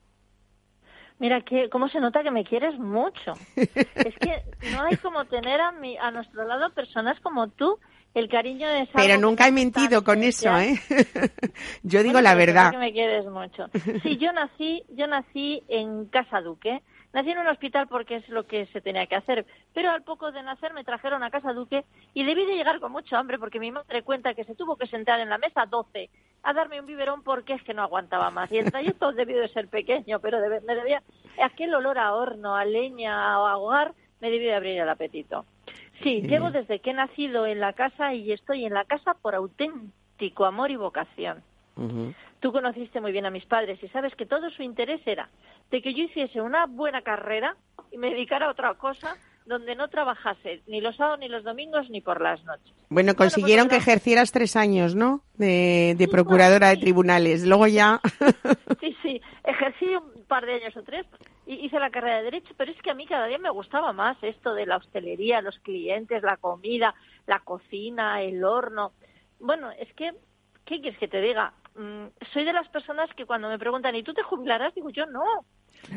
Mira, 1.20 1.42
que, 1.42 1.70
cómo 1.70 1.90
se 1.90 2.00
nota 2.00 2.24
que 2.24 2.32
me 2.32 2.46
quieres 2.46 2.78
mucho. 2.80 3.34
es 3.56 4.16
que 4.20 4.44
no 4.72 4.84
hay 4.84 4.98
como 4.98 5.26
tener 5.26 5.60
a, 5.62 5.72
mi, 5.74 5.98
a 5.98 6.12
nuestro 6.12 6.46
lado 6.48 6.72
personas 6.74 7.20
como 7.20 7.50
tú, 7.50 7.78
el 8.14 8.30
cariño 8.30 8.68
de 8.68 8.82
esa 8.82 8.94
Pero 8.96 9.20
nunca 9.20 9.48
he 9.48 9.52
mentido 9.52 10.04
con 10.04 10.24
eso. 10.24 10.58
¿eh? 10.58 10.80
Yo 11.84 12.00
digo 12.00 12.14
Bueno, 12.14 12.30
la 12.30 12.36
verdad. 12.36 12.72
que 12.72 12.78
me 12.78 12.94
quieres 12.94 13.26
mucho. 13.26 13.66
Sí, 14.02 14.18
yo 14.18 14.32
nací, 14.34 14.84
yo 14.90 15.08
nací 15.08 15.62
en 15.68 16.06
Casa 16.06 16.42
Duque. 16.42 16.82
Nací 17.12 17.32
en 17.32 17.40
un 17.40 17.48
hospital 17.48 17.88
porque 17.88 18.18
es 18.18 18.30
lo 18.30 18.46
que 18.46 18.68
se 18.68 18.82
tenía 18.82 19.08
que 19.08 19.16
hacer. 19.16 19.46
Pero 19.74 19.90
al 19.92 20.04
poco 20.04 20.32
de 20.32 20.44
nacer 20.44 20.74
me 20.74 20.84
trajeron 20.84 21.24
a 21.24 21.32
Casa 21.32 21.54
Duque 21.54 21.84
y 22.14 22.24
debí 22.24 22.46
de 22.46 22.56
llegar 22.56 22.80
con 22.80 22.92
mucho 22.92 23.18
hambre 23.18 23.40
porque 23.40 23.60
mi 23.60 23.72
madre 23.72 24.04
cuenta 24.04 24.34
que 24.36 24.44
se 24.44 24.54
tuvo 24.56 24.76
que 24.76 24.86
sentar 24.88 25.20
en 25.20 25.30
la 25.30 25.38
mesa 25.40 25.66
12 25.66 26.10
a 26.44 26.54
darme 26.54 26.80
un 26.80 26.86
biberón 26.86 27.24
porque 27.24 27.54
es 27.54 27.64
que 27.64 27.74
no 27.74 27.82
aguantaba 27.82 28.30
más. 28.30 28.52
Y 28.52 28.60
el 28.60 28.70
trayecto 28.72 29.12
debió 29.12 29.40
de 29.42 29.48
ser 29.50 29.68
pequeño, 29.68 30.20
pero 30.20 30.40
debe- 30.40 30.62
me 30.62 30.76
debía, 30.76 31.02
aquel 31.44 31.74
olor 31.74 31.98
a 31.98 32.14
horno, 32.14 32.56
a 32.56 32.64
leña 32.64 33.40
o 33.42 33.48
a 33.48 33.58
hogar 33.58 33.94
me 34.22 34.30
debió 34.30 34.50
de 34.50 34.56
abrir 34.56 34.80
el 34.80 34.90
apetito. 34.90 35.46
Sí, 36.04 36.22
llevo 36.22 36.52
desde 36.52 36.80
que 36.80 36.92
he 36.92 36.94
nacido 36.94 37.46
en 37.46 37.60
la 37.60 37.74
casa 37.74 38.14
y 38.14 38.32
estoy 38.32 38.66
en 38.66 38.74
la 38.74 38.86
casa 38.86 39.16
por 39.16 39.34
auténtico 39.36 40.46
amor 40.46 40.72
y 40.72 40.76
vocación. 40.76 41.42
Ujú. 41.76 42.14
Tú 42.40 42.52
conociste 42.52 43.02
muy 43.02 43.12
bien 43.12 43.26
a 43.26 43.32
mis 43.32 43.46
padres 43.46 43.82
y 43.84 43.88
sabes 43.90 44.16
que 44.16 44.26
todo 44.26 44.50
su 44.50 44.64
interés 44.64 45.02
era 45.06 45.30
de 45.72 45.82
que 45.82 45.94
yo 45.94 46.04
hiciese 46.04 46.42
una 46.42 46.66
buena 46.66 47.02
carrera 47.02 47.56
y 47.92 47.98
me 47.98 48.10
dedicara 48.10 48.48
a 48.48 48.52
otra 48.52 48.74
cosa 48.76 49.18
donde 49.46 49.76
no 49.76 49.88
trabajase 49.88 50.62
ni 50.68 50.80
los 50.80 50.96
sábados, 50.96 51.20
ni 51.20 51.28
los 51.28 51.44
domingos, 51.44 51.90
ni 51.90 52.02
por 52.02 52.22
las 52.22 52.44
noches. 52.46 52.72
Bueno, 52.90 53.16
consiguieron 53.16 53.68
pues 53.68 53.84
que 53.84 53.92
ejercieras 53.92 54.32
tres 54.32 54.56
años, 54.56 54.96
¿no? 54.96 55.22
De, 55.36 55.96
de 55.98 56.08
procuradora 56.08 56.70
de 56.70 56.78
tribunales. 56.78 57.46
Luego 57.46 57.66
ya. 57.66 58.00
Sí, 58.80 58.96
sí, 59.02 59.22
ejercí 59.44 59.88
un 59.96 60.24
par 60.28 60.46
de 60.46 60.54
años 60.54 60.78
o 60.78 60.84
tres 60.84 61.06
y 61.48 61.66
hice 61.66 61.80
la 61.80 61.90
carrera 61.90 62.18
de 62.18 62.24
Derecho, 62.26 62.54
pero 62.58 62.72
es 62.72 62.80
que 62.82 62.92
a 62.92 62.94
mí 62.94 63.08
cada 63.08 63.26
día 63.26 63.40
me 63.40 63.50
gustaba 63.50 63.92
más 63.92 64.18
esto 64.22 64.54
de 64.54 64.68
la 64.68 64.78
hostelería, 64.78 65.42
los 65.42 65.58
clientes, 65.60 66.22
la 66.22 66.38
comida, 66.38 66.94
la 67.26 67.40
cocina, 67.40 68.22
el 68.22 68.44
horno. 68.44 68.92
Bueno, 69.40 69.72
es 69.72 69.92
que, 69.94 70.14
¿qué 70.66 70.80
quieres 70.82 71.00
que 71.00 71.08
te 71.08 71.22
diga? 71.22 71.54
Mm, 71.76 72.08
soy 72.34 72.44
de 72.46 72.54
las 72.54 72.68
personas 72.70 73.10
que 73.16 73.26
cuando 73.26 73.50
me 73.50 73.60
preguntan, 73.60 73.96
¿y 73.96 74.04
tú 74.04 74.14
te 74.14 74.24
jubilarás? 74.24 74.74
Digo, 74.76 74.90
yo 74.90 75.06
no. 75.06 75.24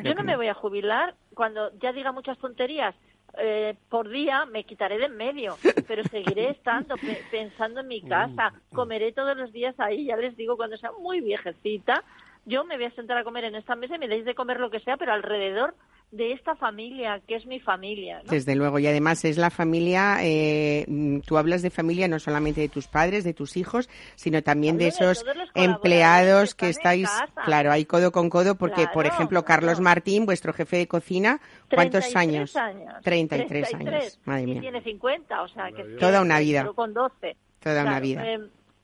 Yo 0.03 0.15
no 0.15 0.25
me 0.25 0.37
voy 0.37 0.49
a 0.49 0.55
jubilar 0.55 1.15
cuando 1.35 1.71
ya 1.79 1.93
diga 1.93 2.13
muchas 2.13 2.39
tonterías. 2.39 2.95
eh, 3.39 3.77
por 3.89 4.09
día 4.11 4.45
me 4.47 4.65
quitaré 4.65 4.99
de 4.99 5.07
en 5.07 5.17
medio, 5.17 5.59
pero 5.87 6.05
seguiré 6.05 6.51
estando 6.57 6.99
pe- 6.99 7.25
pensando 7.31 7.81
en 7.81 7.89
mi 7.89 8.03
casa, 8.03 8.53
comeré 8.73 9.13
todos 9.13 9.37
los 9.37 9.53
días 9.53 9.75
ahí, 9.79 10.05
ya 10.07 10.17
les 10.17 10.37
digo, 10.37 10.57
cuando 10.57 10.77
sea 10.77 10.93
muy 11.01 11.21
viejecita, 11.23 12.05
yo 12.45 12.65
me 12.65 12.77
voy 12.77 12.87
a 12.87 12.91
sentar 12.95 13.17
a 13.19 13.25
comer 13.25 13.45
en 13.45 13.55
esta 13.55 13.75
mesa 13.77 13.95
y 13.97 13.99
me 13.99 14.09
deis 14.09 14.25
de 14.27 14.35
comer 14.35 14.61
lo 14.61 14.71
que 14.71 14.81
sea, 14.81 14.97
pero 14.99 15.13
alrededor 15.13 15.75
de 16.13 16.33
esta 16.33 16.55
familia, 16.55 17.21
que 17.27 17.37
es 17.37 17.47
mi 17.47 17.59
familia. 17.59 18.21
¿no? 18.23 18.31
Desde 18.31 18.55
luego, 18.55 18.79
y 18.79 18.87
además 18.87 19.25
es 19.25 19.39
la 19.39 19.49
familia, 19.51 20.19
eh, 20.21 20.85
mm, 20.87 21.21
tú 21.21 21.39
hablas 21.39 21.63
de 21.63 21.71
familia 21.71 22.07
no 22.07 22.19
solamente 22.19 22.61
de 22.61 22.69
tus 22.69 22.87
padres, 22.87 23.25
de 23.25 23.33
tus 23.33 23.57
hijos, 23.57 23.89
sino 24.15 24.43
también 24.43 24.77
de 24.77 24.85
Hablo 24.91 25.07
de 25.07 25.13
esos 25.13 25.25
empleados 25.55 26.55
que 26.55 26.69
estáis, 26.69 27.09
claro, 27.45 27.73
ahí 27.73 27.85
codo 27.87 28.13
con 28.13 28.29
codo, 28.31 28.57
porque, 28.57 28.87
por 28.93 29.07
ejemplo, 29.07 29.43
claro. 29.43 29.63
Carlos 29.63 29.81
Martín, 29.81 30.27
vuestro 30.27 30.53
jefe 30.53 30.77
de 30.77 30.87
cocina, 30.87 31.41
¿cuántos 31.71 32.05
33 32.11 32.17
años? 32.17 32.57
años. 32.57 32.95
33 33.03 33.75
años, 33.75 34.21
madre 34.25 34.43
Y 34.43 34.47
mía. 34.47 34.61
tiene 34.61 34.83
50, 34.83 35.43
o 35.43 35.49
sea, 35.49 35.71
que 35.73 35.83
Toda 35.99 36.21
una 36.21 36.39
vida. 36.41 36.71
con 36.75 36.93
12. 36.93 37.37
Toda 37.61 37.83
una 37.85 38.01
vida. 38.01 38.23
eh, 38.27 38.39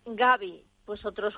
Gaby, 0.06 0.64
pues 0.86 1.04
otros 1.04 1.34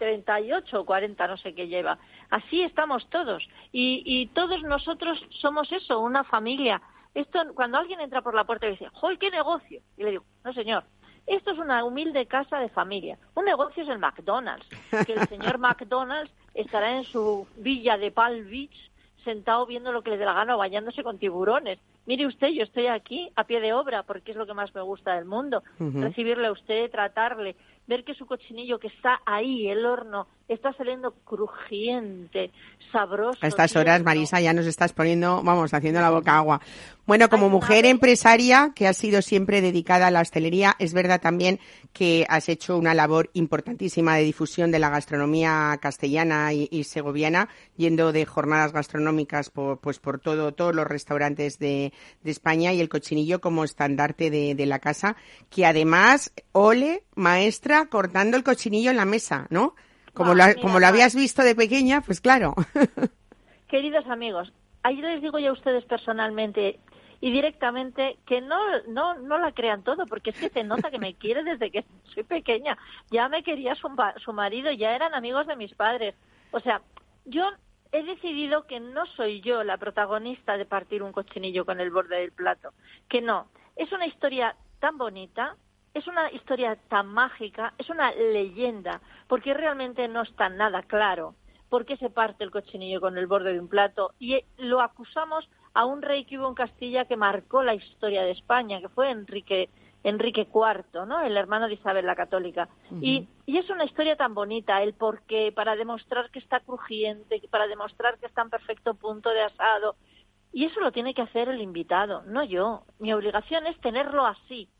38 0.00 0.80
o 0.80 0.84
40, 0.86 1.28
no 1.28 1.36
sé 1.36 1.54
qué 1.54 1.68
lleva. 1.68 1.98
Así 2.30 2.62
estamos 2.62 3.08
todos. 3.10 3.46
Y, 3.70 4.02
y 4.06 4.28
todos 4.28 4.62
nosotros 4.62 5.22
somos 5.28 5.70
eso, 5.70 6.00
una 6.00 6.24
familia. 6.24 6.80
Esto, 7.14 7.38
cuando 7.54 7.76
alguien 7.76 8.00
entra 8.00 8.22
por 8.22 8.34
la 8.34 8.44
puerta 8.44 8.66
y 8.66 8.70
dice, 8.70 8.88
¡Joder, 8.94 9.18
qué 9.18 9.30
negocio! 9.30 9.82
Y 9.98 10.02
le 10.02 10.10
digo, 10.12 10.24
no 10.42 10.54
señor, 10.54 10.84
esto 11.26 11.50
es 11.50 11.58
una 11.58 11.84
humilde 11.84 12.26
casa 12.26 12.58
de 12.58 12.70
familia. 12.70 13.18
Un 13.34 13.44
negocio 13.44 13.82
es 13.82 13.88
el 13.90 13.98
McDonald's. 13.98 14.66
Que 15.06 15.12
el 15.12 15.28
señor 15.28 15.58
McDonald's 15.58 16.32
estará 16.54 16.96
en 16.96 17.04
su 17.04 17.46
villa 17.56 17.98
de 17.98 18.10
Palm 18.10 18.48
Beach 18.48 18.90
sentado 19.22 19.66
viendo 19.66 19.92
lo 19.92 20.02
que 20.02 20.10
le 20.10 20.16
dé 20.16 20.24
la 20.24 20.32
gana 20.32 20.54
o 20.54 20.58
bañándose 20.58 21.02
con 21.02 21.18
tiburones. 21.18 21.78
Mire 22.06 22.26
usted, 22.26 22.48
yo 22.48 22.62
estoy 22.62 22.86
aquí 22.86 23.30
a 23.36 23.44
pie 23.44 23.60
de 23.60 23.74
obra 23.74 24.02
porque 24.02 24.32
es 24.32 24.36
lo 24.36 24.46
que 24.46 24.54
más 24.54 24.74
me 24.74 24.80
gusta 24.80 25.14
del 25.14 25.26
mundo. 25.26 25.62
Recibirle 25.78 26.46
a 26.46 26.52
usted, 26.52 26.90
tratarle, 26.90 27.54
ver 27.90 28.04
que 28.04 28.14
su 28.14 28.24
cochinillo 28.24 28.78
que 28.78 28.86
está 28.86 29.20
ahí, 29.26 29.68
el 29.68 29.84
horno, 29.84 30.28
está 30.48 30.72
saliendo 30.72 31.12
crujiente, 31.24 32.50
sabroso. 32.90 33.38
A 33.40 33.48
estas 33.48 33.76
horas, 33.76 33.96
tierno. 33.96 34.04
Marisa, 34.04 34.40
ya 34.40 34.52
nos 34.52 34.66
estás 34.66 34.92
poniendo, 34.92 35.42
vamos, 35.42 35.74
haciendo 35.74 36.00
la 36.00 36.10
boca 36.10 36.36
agua. 36.36 36.60
Bueno, 37.06 37.28
como 37.28 37.46
Ay, 37.46 37.52
mujer 37.52 37.76
madre. 37.78 37.90
empresaria 37.90 38.72
que 38.74 38.86
has 38.86 38.96
sido 38.96 39.22
siempre 39.22 39.60
dedicada 39.60 40.06
a 40.06 40.10
la 40.12 40.20
hostelería, 40.20 40.76
es 40.78 40.94
verdad 40.94 41.20
también 41.20 41.58
que 41.92 42.24
has 42.28 42.48
hecho 42.48 42.78
una 42.78 42.94
labor 42.94 43.30
importantísima 43.32 44.14
de 44.16 44.22
difusión 44.22 44.70
de 44.70 44.78
la 44.78 44.90
gastronomía 44.90 45.76
castellana 45.82 46.52
y, 46.52 46.68
y 46.70 46.84
segoviana, 46.84 47.48
yendo 47.76 48.12
de 48.12 48.24
jornadas 48.26 48.72
gastronómicas 48.72 49.50
por, 49.50 49.78
pues 49.78 49.98
por 49.98 50.20
todo, 50.20 50.52
todos 50.52 50.74
los 50.74 50.86
restaurantes 50.86 51.58
de, 51.58 51.92
de 52.22 52.30
España 52.30 52.72
y 52.72 52.80
el 52.80 52.88
cochinillo 52.88 53.40
como 53.40 53.64
estandarte 53.64 54.30
de, 54.30 54.54
de 54.54 54.66
la 54.66 54.78
casa, 54.78 55.16
que 55.48 55.66
además, 55.66 56.32
ole, 56.52 57.02
maestra, 57.16 57.79
cortando 57.86 58.36
el 58.36 58.44
cochinillo 58.44 58.90
en 58.90 58.96
la 58.96 59.04
mesa, 59.04 59.46
¿no? 59.50 59.74
Como, 60.14 60.32
Ah, 60.32 60.34
lo, 60.34 60.46
mira, 60.46 60.60
como 60.60 60.80
lo 60.80 60.86
habías 60.86 61.14
visto 61.14 61.42
de 61.42 61.54
pequeña, 61.54 62.00
pues 62.00 62.20
claro. 62.20 62.54
Queridos 63.68 64.06
amigos, 64.08 64.52
ahí 64.82 64.96
les 64.96 65.22
digo 65.22 65.38
yo 65.38 65.50
a 65.50 65.54
ustedes 65.54 65.84
personalmente 65.84 66.80
y 67.20 67.30
directamente 67.30 68.18
que 68.26 68.40
no, 68.40 68.56
no, 68.88 69.14
no 69.14 69.38
la 69.38 69.52
crean 69.52 69.82
todo, 69.82 70.06
porque 70.06 70.30
es 70.30 70.38
que 70.38 70.48
se 70.48 70.64
nota 70.64 70.90
que 70.90 70.98
me 70.98 71.14
quiere 71.14 71.44
desde 71.44 71.70
que 71.70 71.84
soy 72.14 72.24
pequeña. 72.24 72.78
Ya 73.10 73.28
me 73.28 73.42
quería 73.42 73.74
su, 73.74 73.88
su 74.24 74.32
marido, 74.32 74.72
ya 74.72 74.94
eran 74.94 75.14
amigos 75.14 75.46
de 75.46 75.56
mis 75.56 75.74
padres. 75.74 76.14
O 76.50 76.60
sea, 76.60 76.80
yo 77.26 77.44
he 77.92 78.02
decidido 78.02 78.66
que 78.66 78.80
no 78.80 79.04
soy 79.16 79.42
yo 79.42 79.62
la 79.64 79.76
protagonista 79.76 80.56
de 80.56 80.64
partir 80.64 81.02
un 81.02 81.12
cochinillo 81.12 81.66
con 81.66 81.80
el 81.80 81.90
borde 81.90 82.20
del 82.20 82.32
plato, 82.32 82.72
que 83.08 83.20
no. 83.20 83.48
Es 83.76 83.92
una 83.92 84.06
historia 84.06 84.56
tan 84.78 84.96
bonita, 84.96 85.56
es 85.94 86.06
una 86.06 86.30
historia 86.32 86.76
tan 86.88 87.08
mágica, 87.08 87.74
es 87.78 87.90
una 87.90 88.12
leyenda, 88.12 89.00
porque 89.28 89.54
realmente 89.54 90.06
no 90.08 90.22
está 90.22 90.48
nada 90.48 90.82
claro 90.82 91.34
por 91.68 91.86
qué 91.86 91.96
se 91.96 92.10
parte 92.10 92.44
el 92.44 92.50
cochinillo 92.50 93.00
con 93.00 93.16
el 93.16 93.28
borde 93.28 93.52
de 93.52 93.60
un 93.60 93.68
plato 93.68 94.12
y 94.18 94.34
eh, 94.34 94.44
lo 94.58 94.80
acusamos 94.80 95.48
a 95.72 95.86
un 95.86 96.02
rey 96.02 96.24
que 96.24 96.36
hubo 96.36 96.48
en 96.48 96.54
Castilla 96.54 97.04
que 97.04 97.16
marcó 97.16 97.62
la 97.62 97.74
historia 97.74 98.22
de 98.22 98.32
España, 98.32 98.80
que 98.80 98.88
fue 98.88 99.10
Enrique 99.10 99.70
Enrique 100.02 100.48
IV, 100.52 101.06
¿no? 101.06 101.20
El 101.20 101.36
hermano 101.36 101.68
de 101.68 101.74
Isabel 101.74 102.06
la 102.06 102.16
Católica. 102.16 102.68
y, 103.02 103.28
y 103.44 103.58
es 103.58 103.68
una 103.68 103.84
historia 103.84 104.16
tan 104.16 104.34
bonita, 104.34 104.82
el 104.82 104.94
por 104.94 105.22
qué, 105.22 105.52
para 105.52 105.76
demostrar 105.76 106.30
que 106.30 106.38
está 106.38 106.60
crujiente, 106.60 107.40
para 107.50 107.66
demostrar 107.66 108.18
que 108.18 108.26
está 108.26 108.42
en 108.42 108.50
perfecto 108.50 108.94
punto 108.94 109.28
de 109.28 109.42
asado. 109.42 109.96
Y 110.52 110.64
eso 110.64 110.80
lo 110.80 110.90
tiene 110.90 111.12
que 111.12 111.22
hacer 111.22 111.50
el 111.50 111.60
invitado, 111.60 112.22
no 112.22 112.42
yo. 112.42 112.84
Mi 112.98 113.12
obligación 113.12 113.66
es 113.66 113.78
tenerlo 113.80 114.24
así, 114.24 114.70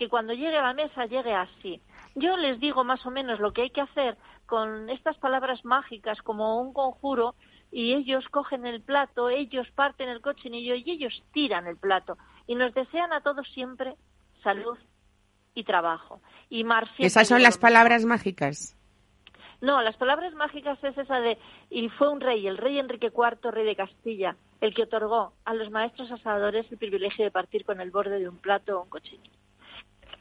que 0.00 0.08
cuando 0.08 0.32
llegue 0.32 0.56
a 0.56 0.62
la 0.62 0.72
mesa 0.72 1.04
llegue 1.04 1.34
así. 1.34 1.78
Yo 2.14 2.34
les 2.38 2.58
digo 2.58 2.84
más 2.84 3.04
o 3.04 3.10
menos 3.10 3.38
lo 3.38 3.52
que 3.52 3.60
hay 3.60 3.70
que 3.70 3.82
hacer 3.82 4.16
con 4.46 4.88
estas 4.88 5.18
palabras 5.18 5.62
mágicas 5.62 6.22
como 6.22 6.58
un 6.58 6.72
conjuro 6.72 7.34
y 7.70 7.92
ellos 7.92 8.24
cogen 8.30 8.64
el 8.64 8.80
plato, 8.80 9.28
ellos 9.28 9.70
parten 9.74 10.08
el 10.08 10.22
cochinillo 10.22 10.74
y 10.74 10.90
ellos 10.90 11.22
tiran 11.34 11.66
el 11.66 11.76
plato 11.76 12.16
y 12.46 12.54
nos 12.54 12.72
desean 12.72 13.12
a 13.12 13.20
todos 13.20 13.46
siempre 13.52 13.94
salud 14.42 14.78
y 15.54 15.64
trabajo. 15.64 16.22
Y 16.48 16.64
Mar 16.64 16.86
siempre 16.86 17.08
Esas 17.08 17.28
son 17.28 17.42
las 17.42 17.58
palabras 17.58 18.06
mágicas. 18.06 18.74
No, 19.60 19.82
las 19.82 19.98
palabras 19.98 20.32
mágicas 20.32 20.82
es 20.82 20.96
esa 20.96 21.20
de, 21.20 21.36
y 21.68 21.90
fue 21.90 22.08
un 22.08 22.22
rey, 22.22 22.46
el 22.46 22.56
rey 22.56 22.78
Enrique 22.78 23.12
IV, 23.14 23.50
rey 23.50 23.66
de 23.66 23.76
Castilla, 23.76 24.34
el 24.62 24.72
que 24.72 24.84
otorgó 24.84 25.34
a 25.44 25.52
los 25.52 25.70
maestros 25.70 26.10
asadores 26.10 26.64
el 26.72 26.78
privilegio 26.78 27.22
de 27.22 27.30
partir 27.30 27.66
con 27.66 27.82
el 27.82 27.90
borde 27.90 28.18
de 28.18 28.30
un 28.30 28.38
plato 28.38 28.78
o 28.78 28.84
un 28.84 28.88
cochinillo. 28.88 29.39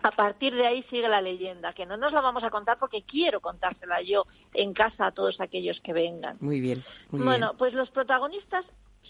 A 0.02 0.12
partir 0.12 0.56
de 0.56 0.66
ahí 0.66 0.84
sigue 0.84 1.10
la 1.10 1.22
leyenda, 1.22 1.74
que 1.74 1.86
no 1.86 1.98
nos 1.98 2.14
la 2.14 2.22
vamos 2.22 2.44
a 2.44 2.50
contar 2.50 2.78
porque 2.80 3.04
quiero 3.04 3.42
contársela 3.42 4.02
yo 4.02 4.26
en 4.54 4.74
casa 4.74 5.08
a 5.08 5.12
todos 5.12 5.42
aquellos 5.42 5.80
que 5.82 5.92
vengan. 5.94 6.38
Muy 6.40 6.62
bien. 6.62 6.84
muy 7.12 7.24
Bueno, 7.24 7.48
bien. 7.48 7.58
pues 7.58 7.74
los 7.74 7.90
protagonistas 7.92 8.66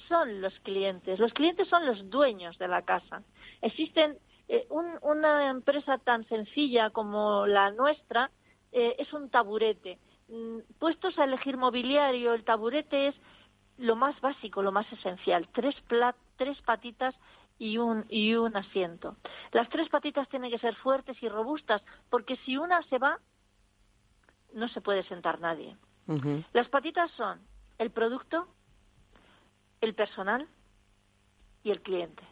son 0.08 0.42
los 0.42 0.54
clientes. 0.62 1.20
Los 1.20 1.32
clientes 1.34 1.68
son 1.68 1.86
los 1.86 2.10
dueños 2.10 2.58
de 2.58 2.68
la 2.68 2.82
casa. 2.82 3.22
Existen 3.62 4.18
eh, 4.48 4.66
un- 4.72 4.98
una 5.04 5.52
empresa 5.52 6.00
tan 6.00 6.28
sencilla 6.28 6.90
como 6.90 7.46
la 7.46 7.70
nuestra 7.70 8.32
eh, 8.72 8.96
es 8.98 9.14
un 9.14 9.30
taburete. 9.30 10.00
Mm, 10.28 10.60
Puestos 10.80 11.20
a 11.20 11.26
elegir 11.26 11.56
mobiliario, 11.56 12.34
el 12.34 12.44
taburete 12.44 13.10
es 13.10 13.16
lo 13.78 13.96
más 13.96 14.20
básico, 14.22 14.64
lo 14.64 14.72
más 14.72 14.92
esencial. 14.92 15.48
Tres, 15.54 15.76
pla- 15.88 16.16
tres 16.38 16.60
patitas 16.64 17.14
y 17.60 17.78
un, 17.78 18.06
y 18.10 18.34
un 18.34 18.56
asiento. 18.56 19.18
Las 19.52 19.70
tres 19.70 19.90
patitas 19.90 20.28
tienen 20.30 20.50
que 20.50 20.60
ser 20.60 20.76
fuertes 20.76 21.22
y 21.22 21.30
robustas, 21.30 21.84
porque 22.10 22.38
si 22.38 22.58
una 22.58 22.82
se 22.84 22.98
va, 22.98 23.20
no 24.54 24.68
se 24.70 24.82
puede 24.82 25.04
sentar 25.04 25.40
nadie. 25.40 25.78
Las 26.54 26.68
patitas 26.70 27.12
son 27.12 27.40
el 27.78 27.92
producto, 27.92 28.48
el 29.80 29.94
personal 29.94 30.48
y 31.64 31.70
el 31.70 31.82
cliente. 31.82 32.24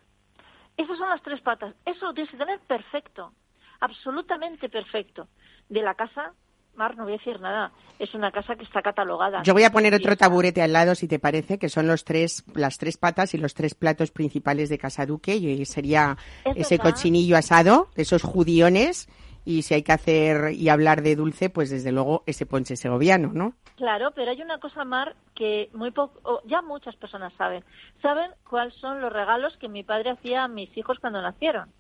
Esas 0.78 0.97
son 0.97 1.09
las 1.09 1.21
tres 1.21 1.41
patas. 1.41 1.75
Eso 1.86 2.07
lo 2.07 2.13
tienes 2.13 2.32
que 2.32 2.38
tener 2.38 2.59
perfecto, 2.61 3.34
absolutamente 3.80 4.69
perfecto. 4.69 5.28
De 5.69 5.84
la 5.84 5.93
casa, 5.93 6.34
Mar, 6.78 6.95
no 6.95 7.03
voy 7.03 7.13
a 7.13 7.17
decir 7.17 7.39
nada. 7.41 7.71
Es 7.99 8.13
una 8.13 8.32
casa 8.32 8.55
que 8.55 8.63
está 8.63 8.82
catalogada. 8.82 9.41
Yo 9.43 9.53
voy 9.53 9.63
a 9.63 9.71
poner 9.71 9.93
otro 9.93 10.15
taburete 10.15 10.61
al 10.61 10.71
lado, 10.73 10.93
si 10.95 11.07
te 11.07 11.19
parece, 11.19 11.57
que 11.57 11.69
son 11.69 11.88
los 11.88 12.03
tres, 12.05 12.43
las 12.53 12.78
tres 12.78 12.97
patas 12.97 13.34
y 13.34 13.38
los 13.38 13.53
tres 13.55 13.73
platos 13.73 14.11
principales 14.11 14.69
de 14.69 14.78
Casa 14.78 15.05
Duque. 15.05 15.36
Y 15.36 15.65
sería 15.65 16.15
Es 16.45 16.55
ese 16.57 16.78
verdad. 16.78 16.91
cochinillo 16.91 17.36
asado, 17.38 17.89
esos 17.95 18.21
judiones. 18.23 19.09
Y 19.43 19.61
si 19.61 19.73
hay 19.75 19.82
que 19.84 19.93
hacer 19.93 20.51
y 20.53 20.67
hablar 20.67 21.01
de 21.01 21.15
dulce, 21.15 21.49
pues 21.49 21.69
desde 21.69 21.93
luego 21.93 22.21
ese 22.25 22.45
ponche 22.45 22.75
segoviano, 22.75 23.32
¿no? 23.34 23.53
Claro, 23.78 24.11
pero 24.13 24.30
hay 24.32 24.41
una 24.41 24.59
cosa, 24.59 24.84
Mar, 24.84 25.15
que 25.36 25.69
muy 25.73 25.91
poco, 25.91 26.41
ya 26.45 26.61
muchas 26.61 26.97
personas 26.97 27.32
saben. 27.38 27.63
Saben 28.01 28.32
cuáles 28.49 28.73
son 28.75 28.99
los 28.99 29.11
regalos 29.13 29.55
que 29.57 29.69
mi 29.69 29.84
padre 29.84 30.09
hacía 30.09 30.43
a 30.43 30.47
mis 30.49 30.75
hijos 30.78 30.99
cuando 30.99 31.21
nacieron. 31.21 31.71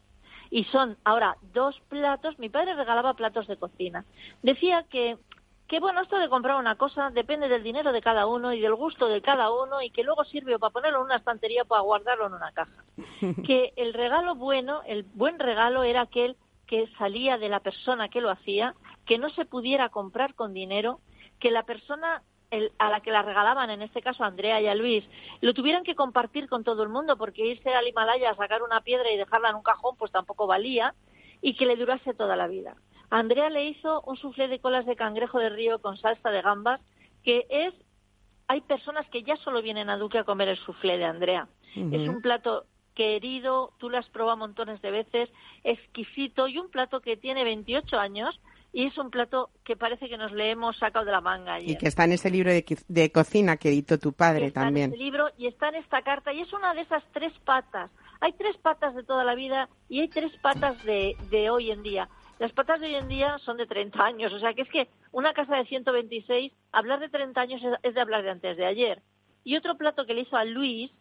Y 0.49 0.65
son 0.65 0.97
ahora 1.03 1.37
dos 1.53 1.79
platos. 1.89 2.39
Mi 2.39 2.49
padre 2.49 2.75
regalaba 2.75 3.13
platos 3.13 3.47
de 3.47 3.57
cocina. 3.57 4.05
Decía 4.41 4.85
que 4.89 5.17
que 5.67 5.81
bueno, 5.81 6.01
esto 6.01 6.17
de 6.17 6.29
comprar 6.29 6.57
una 6.57 6.75
cosa 6.75 7.09
depende 7.09 7.49
del 7.49 7.61
dinero 7.61 7.91
de 7.91 8.01
cada 8.01 8.25
uno 8.25 8.53
y 8.53 8.61
del 8.61 8.75
gusto 8.75 9.07
de 9.07 9.21
cada 9.21 9.51
uno 9.51 9.81
y 9.81 9.89
que 9.89 10.03
luego 10.03 10.23
sirve 10.23 10.57
para 10.57 10.71
ponerlo 10.71 10.99
en 10.99 11.05
una 11.05 11.17
estantería 11.17 11.63
o 11.63 11.65
para 11.65 11.81
guardarlo 11.81 12.27
en 12.27 12.33
una 12.33 12.51
caja. 12.53 12.85
que 13.45 13.73
el 13.75 13.93
regalo 13.93 14.35
bueno, 14.35 14.81
el 14.85 15.03
buen 15.03 15.39
regalo 15.39 15.83
era 15.83 16.01
aquel 16.01 16.37
que 16.67 16.87
salía 16.97 17.37
de 17.37 17.49
la 17.49 17.59
persona 17.59 18.09
que 18.09 18.21
lo 18.21 18.29
hacía, 18.29 18.75
que 19.05 19.17
no 19.17 19.29
se 19.29 19.45
pudiera 19.45 19.89
comprar 19.89 20.35
con 20.35 20.53
dinero, 20.53 20.99
que 21.39 21.51
la 21.51 21.63
persona 21.63 22.23
el- 22.51 22.71
a 22.79 22.89
la 22.89 23.01
que 23.01 23.11
la 23.11 23.21
regalaban, 23.21 23.69
en 23.69 23.81
este 23.81 24.01
caso 24.01 24.23
a 24.23 24.27
Andrea 24.27 24.61
y 24.61 24.67
a 24.67 24.75
Luis, 24.75 25.03
lo 25.41 25.53
tuvieran 25.53 25.83
que 25.83 25.95
compartir 25.95 26.47
con 26.47 26.63
todo 26.63 26.83
el 26.83 26.89
mundo, 26.89 27.17
porque 27.17 27.45
irse 27.45 27.73
al 27.73 27.87
Himalaya 27.87 28.31
a 28.31 28.35
sacar 28.35 28.63
una 28.63 28.81
piedra 28.81 29.11
y 29.11 29.17
dejarla 29.17 29.49
en 29.49 29.55
un 29.55 29.63
cajón, 29.63 29.95
pues 29.97 30.11
tampoco 30.11 30.47
valía, 30.47 30.93
y 31.41 31.55
que 31.55 31.65
le 31.65 31.75
durase 31.75 32.13
toda 32.13 32.35
la 32.35 32.47
vida. 32.47 32.75
A 33.09 33.19
Andrea 33.19 33.49
le 33.49 33.65
hizo 33.65 34.01
un 34.01 34.17
soufflé 34.17 34.47
de 34.47 34.59
colas 34.59 34.85
de 34.85 34.95
cangrejo 34.95 35.39
de 35.39 35.49
río 35.49 35.79
con 35.79 35.97
salsa 35.97 36.29
de 36.29 36.41
gambas, 36.41 36.81
que 37.23 37.45
es, 37.49 37.73
hay 38.47 38.61
personas 38.61 39.07
que 39.09 39.23
ya 39.23 39.35
solo 39.37 39.61
vienen 39.61 39.89
a 39.89 39.97
Duque 39.97 40.17
a 40.17 40.23
comer 40.23 40.47
el 40.49 40.57
soufflé 40.57 40.97
de 40.97 41.05
Andrea. 41.05 41.47
Es 41.93 42.07
un 42.09 42.21
plato 42.21 42.65
querido, 42.95 43.73
tú 43.77 43.89
lo 43.89 43.97
has 43.97 44.09
probado 44.09 44.37
montones 44.37 44.81
de 44.81 44.89
veces, 44.89 45.29
exquisito 45.63 46.47
y 46.47 46.57
un 46.57 46.69
plato 46.69 47.01
que 47.01 47.15
tiene 47.17 47.43
28 47.43 47.99
años 47.99 48.39
y 48.77 48.85
es 48.85 48.97
un 48.99 49.09
plato 49.09 49.49
que 49.63 49.75
parece 49.75 50.07
que 50.07 50.19
nos 50.19 50.31
le 50.31 50.51
hemos 50.51 50.77
sacado 50.77 51.03
de 51.03 51.11
la 51.11 51.19
manga 51.19 51.55
ayer. 51.55 51.71
Y 51.71 51.77
que 51.79 51.87
está 51.87 52.03
en 52.03 52.11
ese 52.11 52.29
libro 52.29 52.51
de, 52.51 53.11
cocina 53.11 53.57
que 53.57 53.69
editó 53.69 53.97
tu 53.97 54.13
padre 54.13 54.45
está 54.45 54.61
también. 54.61 54.91
en 54.91 54.93
este 54.93 55.03
libro 55.03 55.29
y 55.35 55.47
está 55.47 55.69
en 55.69 55.75
esta 55.77 56.03
carta 56.03 56.31
y 56.31 56.41
es 56.41 56.53
una 56.53 56.75
de 56.75 56.81
esas 56.81 57.03
tres 57.11 57.33
patas. 57.43 57.89
Hay 58.21 58.33
tres 58.33 58.55
patas 58.57 58.93
de 58.93 59.01
toda 59.01 59.23
la 59.23 59.33
vida 59.33 59.67
y 59.89 60.01
hay 60.01 60.09
tres 60.09 60.31
patas 60.43 60.83
de, 60.83 61.17
de 61.31 61.49
hoy 61.49 61.71
en 61.71 61.81
día. 61.81 62.07
Las 62.37 62.51
patas 62.51 62.79
de 62.79 62.85
hoy 62.85 62.95
en 62.97 63.07
día 63.07 63.39
son 63.39 63.57
de 63.57 63.65
30 63.65 63.99
años, 63.99 64.31
o 64.31 64.37
sea 64.37 64.53
que 64.53 64.61
es 64.61 64.69
que 64.69 64.87
una 65.11 65.33
casa 65.33 65.55
de 65.55 65.65
126, 65.65 66.53
hablar 66.71 66.99
de 66.99 67.09
30 67.09 67.41
años 67.41 67.63
es, 67.63 67.79
es 67.81 67.95
de 67.95 68.01
hablar 68.01 68.21
de 68.21 68.29
antes 68.29 68.57
de 68.57 68.65
ayer. 68.67 69.01
Y 69.43 69.57
otro 69.57 69.75
plato 69.75 70.05
que 70.05 70.13
le 70.13 70.21
hizo 70.21 70.37
a 70.37 70.45
Luis, 70.45 70.91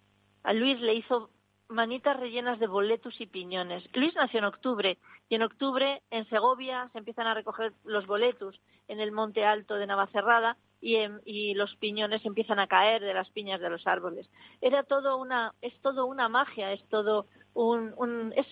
a 0.44 0.54
Luis 0.54 0.80
le 0.80 0.94
hizo 0.94 1.28
manitas 1.68 2.18
rellenas 2.18 2.58
de 2.60 2.66
boletus 2.66 3.20
y 3.20 3.26
piñones. 3.26 3.84
Luis 3.94 4.14
nació 4.14 4.38
en 4.38 4.44
octubre 4.44 4.98
y 5.28 5.34
en 5.34 5.42
octubre 5.42 6.02
en 6.10 6.28
Segovia 6.28 6.88
se 6.92 6.98
empiezan 6.98 7.26
a 7.26 7.34
recoger 7.34 7.72
los 7.84 8.06
boletus 8.06 8.60
en 8.88 9.00
el 9.00 9.10
monte 9.12 9.44
alto 9.44 9.74
de 9.74 9.86
Navacerrada 9.86 10.56
y, 10.80 10.96
en- 10.96 11.20
y 11.24 11.54
los 11.54 11.74
piñones 11.76 12.24
empiezan 12.24 12.58
a 12.60 12.66
caer 12.68 13.02
de 13.02 13.14
las 13.14 13.28
piñas 13.30 13.60
de 13.60 13.70
los 13.70 13.86
árboles. 13.86 14.28
Era 14.60 14.84
todo 14.84 15.16
una, 15.16 15.54
es 15.60 15.74
todo 15.80 16.06
una 16.06 16.28
magia, 16.28 16.72
es 16.72 16.82
todo 16.88 17.26
un, 17.54 17.92
un- 17.96 18.32
es, 18.36 18.46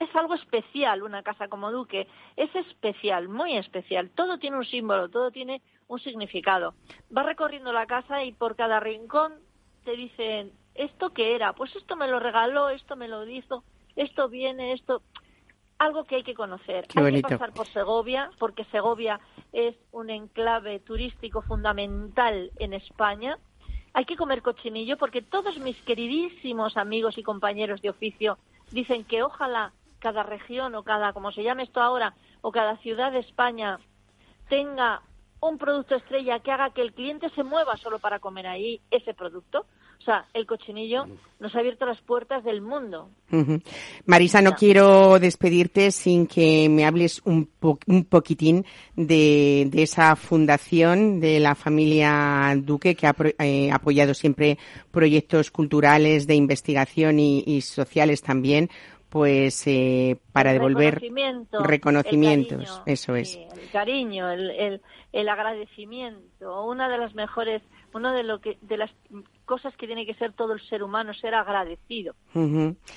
es 0.00 0.14
algo 0.14 0.34
especial 0.34 1.02
una 1.02 1.22
casa 1.22 1.48
como 1.48 1.70
Duque, 1.72 2.06
es 2.36 2.54
especial, 2.54 3.28
muy 3.28 3.56
especial. 3.56 4.10
Todo 4.10 4.38
tiene 4.38 4.58
un 4.58 4.66
símbolo, 4.66 5.08
todo 5.08 5.30
tiene 5.30 5.62
un 5.88 5.98
significado. 6.00 6.74
Vas 7.08 7.24
recorriendo 7.24 7.72
la 7.72 7.86
casa 7.86 8.22
y 8.24 8.32
por 8.32 8.54
cada 8.56 8.80
rincón 8.80 9.34
te 9.84 9.92
dicen, 9.96 10.52
¿esto 10.74 11.10
qué 11.10 11.34
era? 11.34 11.52
Pues 11.52 11.74
esto 11.76 11.96
me 11.96 12.08
lo 12.08 12.20
regaló, 12.20 12.68
esto 12.70 12.96
me 12.96 13.08
lo 13.08 13.26
hizo, 13.28 13.64
esto 13.96 14.28
viene, 14.28 14.72
esto... 14.72 15.02
Algo 15.76 16.04
que 16.04 16.14
hay 16.14 16.22
que 16.22 16.34
conocer. 16.34 16.86
Qué 16.86 17.00
hay 17.00 17.04
bonito. 17.04 17.28
que 17.28 17.36
pasar 17.36 17.52
por 17.52 17.66
Segovia, 17.66 18.30
porque 18.38 18.64
Segovia 18.66 19.18
es 19.52 19.74
un 19.90 20.08
enclave 20.08 20.78
turístico 20.78 21.42
fundamental 21.42 22.52
en 22.60 22.74
España. 22.74 23.38
Hay 23.92 24.04
que 24.04 24.16
comer 24.16 24.40
cochinillo 24.40 24.96
porque 24.96 25.20
todos 25.20 25.58
mis 25.58 25.76
queridísimos 25.82 26.76
amigos 26.76 27.18
y 27.18 27.24
compañeros 27.24 27.82
de 27.82 27.90
oficio 27.90 28.38
dicen 28.70 29.04
que 29.04 29.24
ojalá 29.24 29.72
cada 29.98 30.22
región 30.22 30.74
o 30.76 30.84
cada, 30.84 31.12
como 31.12 31.32
se 31.32 31.42
llame 31.42 31.64
esto 31.64 31.82
ahora, 31.82 32.14
o 32.40 32.52
cada 32.52 32.76
ciudad 32.76 33.10
de 33.10 33.18
España 33.18 33.78
tenga 34.48 35.02
un 35.40 35.58
producto 35.58 35.94
estrella 35.94 36.40
que 36.40 36.52
haga 36.52 36.70
que 36.70 36.82
el 36.82 36.92
cliente 36.92 37.30
se 37.30 37.42
mueva 37.42 37.76
solo 37.76 37.98
para 37.98 38.18
comer 38.18 38.46
ahí 38.46 38.80
ese 38.90 39.14
producto. 39.14 39.66
O 40.04 40.06
sea, 40.06 40.26
el 40.34 40.44
cochinillo 40.44 41.06
nos 41.40 41.54
ha 41.56 41.60
abierto 41.60 41.86
las 41.86 41.98
puertas 42.02 42.44
del 42.44 42.60
mundo. 42.60 43.08
Marisa, 44.04 44.42
no 44.42 44.52
quiero 44.54 45.18
despedirte 45.18 45.90
sin 45.92 46.26
que 46.26 46.68
me 46.68 46.84
hables 46.84 47.22
un, 47.24 47.46
po- 47.46 47.78
un 47.86 48.04
poquitín 48.04 48.66
de, 48.96 49.66
de 49.70 49.82
esa 49.82 50.14
fundación 50.14 51.20
de 51.20 51.40
la 51.40 51.54
familia 51.54 52.52
Duque 52.58 52.94
que 52.94 53.06
ha 53.06 53.14
pro- 53.14 53.30
eh, 53.38 53.70
apoyado 53.72 54.12
siempre 54.12 54.58
proyectos 54.90 55.50
culturales 55.50 56.26
de 56.26 56.34
investigación 56.34 57.18
y, 57.18 57.42
y 57.46 57.62
sociales 57.62 58.20
también, 58.20 58.68
pues 59.08 59.66
eh, 59.66 60.18
para 60.32 60.50
El 60.50 60.58
devolver 60.58 60.96
reconocimiento, 60.96 61.62
reconocimientos. 61.62 62.58
cariño, 62.58 62.82
eso 62.84 63.16
es. 63.16 63.36
el 63.36 63.70
cariño, 63.72 64.30
el, 64.30 64.50
el, 64.50 64.80
el 65.14 65.28
agradecimiento. 65.30 66.62
Una 66.66 66.90
de 66.90 66.98
las 66.98 67.14
mejores, 67.14 67.62
una 67.94 68.12
de, 68.12 68.22
lo 68.22 68.40
que, 68.42 68.58
de 68.60 68.76
las 68.76 68.90
cosas 69.44 69.76
que 69.76 69.86
tiene 69.86 70.06
que 70.06 70.14
ser 70.14 70.32
todo 70.32 70.52
el 70.52 70.60
ser 70.68 70.82
humano, 70.82 71.12
ser 71.14 71.34
agradecido. 71.34 72.14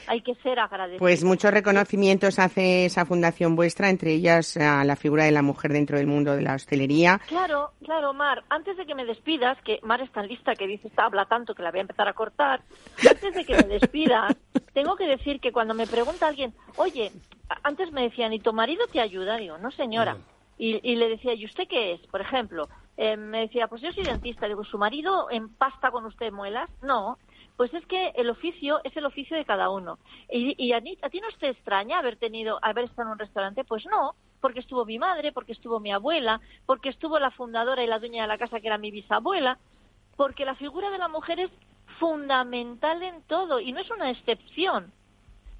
Hay 0.07 0.21
que 0.21 0.35
ser 0.35 0.59
agradecido. 0.59 0.99
Pues 0.99 1.23
muchos 1.23 1.51
reconocimientos 1.51 2.39
hace 2.39 2.85
esa 2.85 3.05
fundación 3.05 3.55
vuestra, 3.55 3.89
entre 3.89 4.13
ellas 4.13 4.57
a 4.57 4.83
la 4.83 4.95
figura 4.95 5.25
de 5.25 5.31
la 5.31 5.41
mujer 5.41 5.73
dentro 5.73 5.97
del 5.97 6.07
mundo 6.07 6.35
de 6.35 6.41
la 6.41 6.55
hostelería. 6.55 7.19
Claro, 7.27 7.71
claro, 7.83 8.13
Mar. 8.13 8.43
Antes 8.49 8.77
de 8.77 8.85
que 8.85 8.95
me 8.95 9.05
despidas, 9.05 9.57
que 9.63 9.79
Mar 9.83 10.01
es 10.01 10.11
tan 10.11 10.27
lista 10.27 10.55
que 10.55 10.67
dice, 10.67 10.87
está, 10.87 11.05
habla 11.05 11.25
tanto 11.25 11.53
que 11.53 11.63
la 11.63 11.71
voy 11.71 11.79
a 11.79 11.81
empezar 11.81 12.07
a 12.07 12.13
cortar. 12.13 12.61
Antes 13.09 13.33
de 13.33 13.45
que 13.45 13.55
me 13.55 13.63
despidas, 13.63 14.35
tengo 14.73 14.95
que 14.95 15.07
decir 15.07 15.39
que 15.39 15.51
cuando 15.51 15.73
me 15.73 15.87
pregunta 15.87 16.27
alguien, 16.27 16.53
oye, 16.77 17.11
antes 17.63 17.91
me 17.91 18.03
decían, 18.03 18.33
¿y 18.33 18.39
tu 18.39 18.53
marido 18.53 18.85
te 18.87 18.99
ayuda? 18.99 19.37
Digo, 19.37 19.57
no, 19.57 19.71
señora. 19.71 20.17
Y, 20.57 20.79
y 20.89 20.95
le 20.95 21.09
decía, 21.09 21.33
¿y 21.33 21.45
usted 21.45 21.67
qué 21.67 21.93
es? 21.93 22.01
Por 22.07 22.21
ejemplo, 22.21 22.67
eh, 22.97 23.15
me 23.15 23.41
decía, 23.41 23.67
pues 23.67 23.81
yo 23.81 23.91
soy 23.93 24.03
dentista. 24.03 24.47
Digo, 24.47 24.63
¿su 24.63 24.77
marido 24.77 25.29
empasta 25.29 25.91
con 25.91 26.05
usted 26.05 26.31
muelas? 26.31 26.69
No. 26.81 27.17
Pues 27.55 27.73
es 27.73 27.85
que 27.85 28.09
el 28.15 28.29
oficio 28.29 28.81
es 28.83 28.95
el 28.97 29.05
oficio 29.05 29.37
de 29.37 29.45
cada 29.45 29.69
uno. 29.69 29.97
Y, 30.29 30.55
y 30.63 30.73
a, 30.73 30.77
a 30.77 31.09
ti 31.09 31.21
no 31.21 31.27
te 31.39 31.49
extraña 31.49 31.99
haber 31.99 32.17
tenido, 32.17 32.59
haber 32.61 32.85
estado 32.85 33.09
en 33.09 33.13
un 33.13 33.19
restaurante, 33.19 33.63
pues 33.63 33.85
no, 33.85 34.15
porque 34.41 34.59
estuvo 34.59 34.85
mi 34.85 34.99
madre, 34.99 35.31
porque 35.31 35.53
estuvo 35.53 35.79
mi 35.79 35.91
abuela, 35.91 36.39
porque 36.65 36.89
estuvo 36.89 37.17
la 37.17 37.31
fundadora 37.31 37.83
y 37.83 37.87
la 37.87 37.99
dueña 37.99 38.23
de 38.23 38.27
la 38.27 38.37
casa 38.37 38.59
que 38.59 38.67
era 38.67 38.77
mi 38.77 38.91
bisabuela, 38.91 39.57
porque 40.15 40.45
la 40.45 40.55
figura 40.55 40.89
de 40.89 40.99
la 40.99 41.07
mujer 41.07 41.39
es 41.39 41.51
fundamental 41.99 43.01
en 43.01 43.21
todo 43.23 43.59
y 43.59 43.71
no 43.71 43.79
es 43.79 43.89
una 43.89 44.11
excepción. 44.11 44.91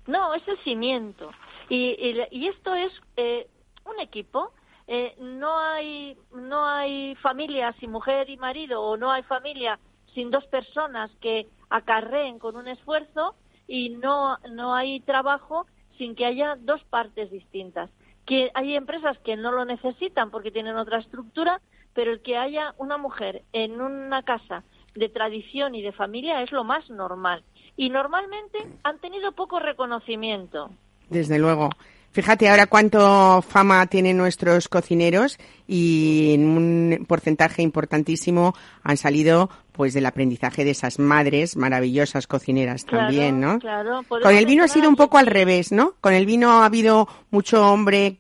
No, 0.06 0.34
es 0.34 0.48
el 0.48 0.58
cimiento. 0.60 1.32
Y, 1.70 1.96
y, 2.00 2.28
y 2.32 2.48
esto 2.48 2.76
es 2.76 2.92
eh, 3.18 3.48
un 3.86 4.00
equipo. 4.00 4.52
Eh, 4.88 5.16
no 5.20 5.60
hay 5.60 6.18
no 6.34 6.66
hay 6.66 7.16
familia 7.16 7.76
sin 7.80 7.92
mujer 7.92 8.30
y 8.30 8.38
marido 8.38 8.82
o 8.82 8.96
no 8.96 9.12
hay 9.12 9.22
familia 9.24 9.80
sin 10.14 10.32
dos 10.32 10.46
personas 10.46 11.12
que 11.20 11.48
acarreen 11.70 12.40
con 12.40 12.56
un 12.56 12.70
esfuerzo 12.70 13.36
y 13.68 13.90
no 13.90 14.38
no 14.50 14.74
hay 14.74 15.02
trabajo 15.02 15.66
sin 15.98 16.16
que 16.16 16.26
haya 16.26 16.56
dos 16.56 16.84
partes 16.86 17.30
distintas. 17.32 17.90
Que 18.26 18.52
hay 18.54 18.76
empresas 18.76 19.18
que 19.20 19.36
no 19.36 19.52
lo 19.52 19.66
necesitan 19.66 20.32
porque 20.32 20.52
tienen 20.52 20.78
otra 20.78 21.00
estructura, 21.00 21.62
pero 21.94 22.12
el 22.12 22.22
que 22.22 22.38
haya 22.38 22.74
una 22.78 22.98
mujer 22.98 23.44
en 23.54 23.82
una 23.82 24.24
casa 24.24 24.64
de 24.96 25.10
tradición 25.10 25.76
y 25.76 25.82
de 25.82 25.92
familia 25.92 26.42
es 26.42 26.52
lo 26.52 26.64
más 26.64 26.90
normal. 26.90 27.44
Y 27.76 27.90
normalmente 27.90 28.60
han 28.84 29.00
tenido 29.00 29.32
poco 29.32 29.60
reconocimiento. 29.60 30.72
Desde 31.10 31.40
luego. 31.40 31.70
Fíjate 32.12 32.50
ahora 32.50 32.66
cuánto 32.66 33.44
fama 33.44 33.86
tienen 33.86 34.18
nuestros 34.18 34.68
cocineros 34.68 35.38
y 35.68 36.34
en 36.34 36.46
un 36.46 37.06
porcentaje 37.08 37.62
importantísimo 37.62 38.56
han 38.82 38.98
salido 38.98 39.50
pues 39.72 39.94
del 39.94 40.08
aprendizaje 40.08 40.66
de 40.66 40.72
esas 40.72 40.98
madres 40.98 41.56
maravillosas 41.56 42.26
cocineras 42.26 42.86
también, 42.86 43.40
¿no? 43.40 43.60
Claro, 43.60 44.02
Con 44.08 44.36
el 44.36 44.48
vino 44.48 44.64
ha 44.64 44.68
sido 44.68 44.90
un 44.90 44.96
poco 44.96 45.20
al 45.20 45.28
revés, 45.28 45.72
¿no? 45.72 45.94
Con 46.02 46.14
el 46.14 46.26
vino 46.26 46.64
ha 46.64 46.66
habido 46.66 47.08
mucho 47.30 47.72
hombre 47.72 48.18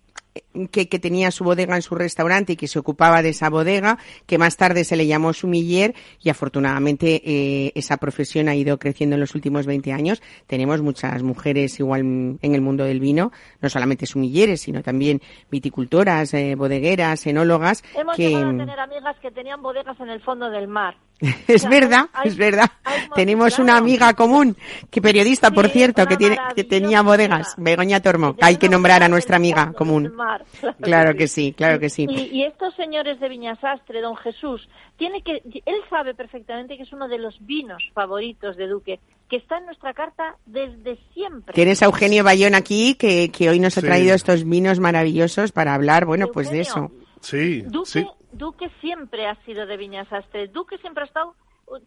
que, 0.71 0.89
que 0.89 0.99
tenía 0.99 1.31
su 1.31 1.43
bodega 1.43 1.75
en 1.75 1.81
su 1.81 1.95
restaurante 1.95 2.53
y 2.53 2.55
que 2.55 2.67
se 2.67 2.79
ocupaba 2.79 3.21
de 3.21 3.29
esa 3.29 3.49
bodega, 3.49 3.97
que 4.25 4.37
más 4.37 4.57
tarde 4.57 4.83
se 4.83 4.95
le 4.95 5.07
llamó 5.07 5.33
sumiller 5.33 5.95
y 6.21 6.29
afortunadamente 6.29 7.21
eh, 7.25 7.71
esa 7.75 7.97
profesión 7.97 8.49
ha 8.49 8.55
ido 8.55 8.77
creciendo 8.79 9.15
en 9.15 9.21
los 9.21 9.35
últimos 9.35 9.65
20 9.65 9.93
años. 9.93 10.21
Tenemos 10.47 10.81
muchas 10.81 11.23
mujeres 11.23 11.79
igual 11.79 12.01
en 12.01 12.55
el 12.55 12.61
mundo 12.61 12.83
del 12.83 12.99
vino, 12.99 13.31
no 13.61 13.69
solamente 13.69 14.05
sumilleres, 14.05 14.61
sino 14.61 14.81
también 14.81 15.21
viticultoras, 15.49 16.33
eh, 16.33 16.55
bodegueras, 16.55 17.25
enólogas, 17.27 17.83
Hemos 17.95 18.15
que 18.15 18.29
llegado 18.29 18.49
a 18.49 18.57
tener 18.57 18.79
amigas 18.79 19.15
que 19.21 19.31
tenían 19.31 19.61
bodegas 19.61 19.99
en 19.99 20.09
el 20.09 20.21
fondo 20.21 20.49
del 20.49 20.67
mar. 20.67 20.97
es 21.47 21.67
verdad, 21.67 22.09
hay- 22.13 22.27
es 22.29 22.37
verdad. 22.37 22.69
Tenemos 23.15 23.55
claro. 23.55 23.63
una 23.63 23.77
amiga 23.77 24.13
común, 24.13 24.55
que 24.91 25.01
periodista, 25.01 25.49
por 25.51 25.69
cierto, 25.69 26.05
que 26.05 26.17
tiene 26.17 26.37
que 26.55 26.63
tenía 26.63 27.01
bodegas, 27.01 27.55
amiga. 27.57 27.71
Begoña 27.71 27.99
Tormo, 28.01 28.35
Que 28.35 28.45
hay 28.45 28.57
que 28.57 28.69
nombrar 28.69 29.01
a 29.03 29.07
nuestra 29.09 29.37
amiga 29.37 29.73
común. 29.73 30.13
mar. 30.15 30.45
Claro 30.81 31.15
que 31.15 31.27
sí, 31.27 31.53
claro 31.57 31.79
que 31.79 31.89
sí. 31.89 32.05
Y, 32.09 32.37
y 32.37 32.43
estos 32.43 32.75
señores 32.75 33.19
de 33.19 33.29
Viñasastre, 33.29 34.01
don 34.01 34.15
Jesús, 34.17 34.67
tiene 34.97 35.21
que, 35.23 35.41
él 35.65 35.75
sabe 35.89 36.13
perfectamente 36.13 36.77
que 36.77 36.83
es 36.83 36.93
uno 36.93 37.07
de 37.07 37.17
los 37.17 37.35
vinos 37.45 37.83
favoritos 37.93 38.55
de 38.57 38.67
Duque, 38.67 38.99
que 39.29 39.37
está 39.37 39.57
en 39.57 39.65
nuestra 39.65 39.93
carta 39.93 40.35
desde 40.45 40.97
siempre. 41.13 41.53
Tienes 41.53 41.81
a 41.81 41.85
Eugenio 41.85 42.23
Bayón 42.23 42.55
aquí, 42.55 42.95
que, 42.95 43.29
que 43.31 43.49
hoy 43.49 43.59
nos 43.59 43.77
ha 43.77 43.81
Sí. 43.81 43.87
traído 43.87 44.13
estos 44.15 44.43
vinos 44.47 44.79
maravillosos 44.79 45.51
para 45.51 45.73
hablar, 45.73 46.05
bueno, 46.05 46.27
pues 46.31 46.49
de 46.51 46.61
eso. 46.61 46.91
Sí, 47.21 47.61
Duque, 47.61 47.89
sí. 47.89 48.07
Duque 48.31 48.69
siempre 48.81 49.27
ha 49.27 49.35
sido 49.45 49.65
de 49.65 49.77
Viñas 49.77 50.11
Astre. 50.11 50.47
Duque 50.47 50.77
siempre 50.77 51.03
ha 51.03 51.07
estado... 51.07 51.35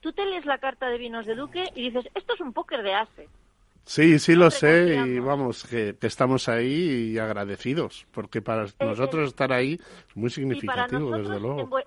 Tú 0.01 0.13
te 0.13 0.27
lees 0.27 0.45
la 0.45 0.59
carta 0.59 0.89
de 0.89 0.99
vinos 0.99 1.25
de 1.25 1.35
Duque 1.35 1.65
y 1.75 1.91
dices, 1.91 2.07
esto 2.15 2.35
es 2.35 2.41
un 2.41 2.53
póker 2.53 2.83
de 2.83 2.95
ase. 2.95 3.29
Sí, 3.85 4.19
sí 4.19 4.35
lo 4.35 4.51
sé 4.51 4.95
y 5.07 5.19
vamos, 5.21 5.65
que, 5.65 5.97
que 5.99 6.07
estamos 6.07 6.51
ahí 6.51 7.13
y 7.13 7.19
agradecidos, 7.19 8.07
porque 8.13 8.43
para 8.43 8.67
nosotros 8.79 9.29
estar 9.29 9.53
ahí 9.53 9.81
es 10.09 10.17
muy 10.17 10.29
significativo, 10.29 11.11
nosotros, 11.11 11.29
desde 11.29 11.41
luego. 11.41 11.61
en 11.61 11.85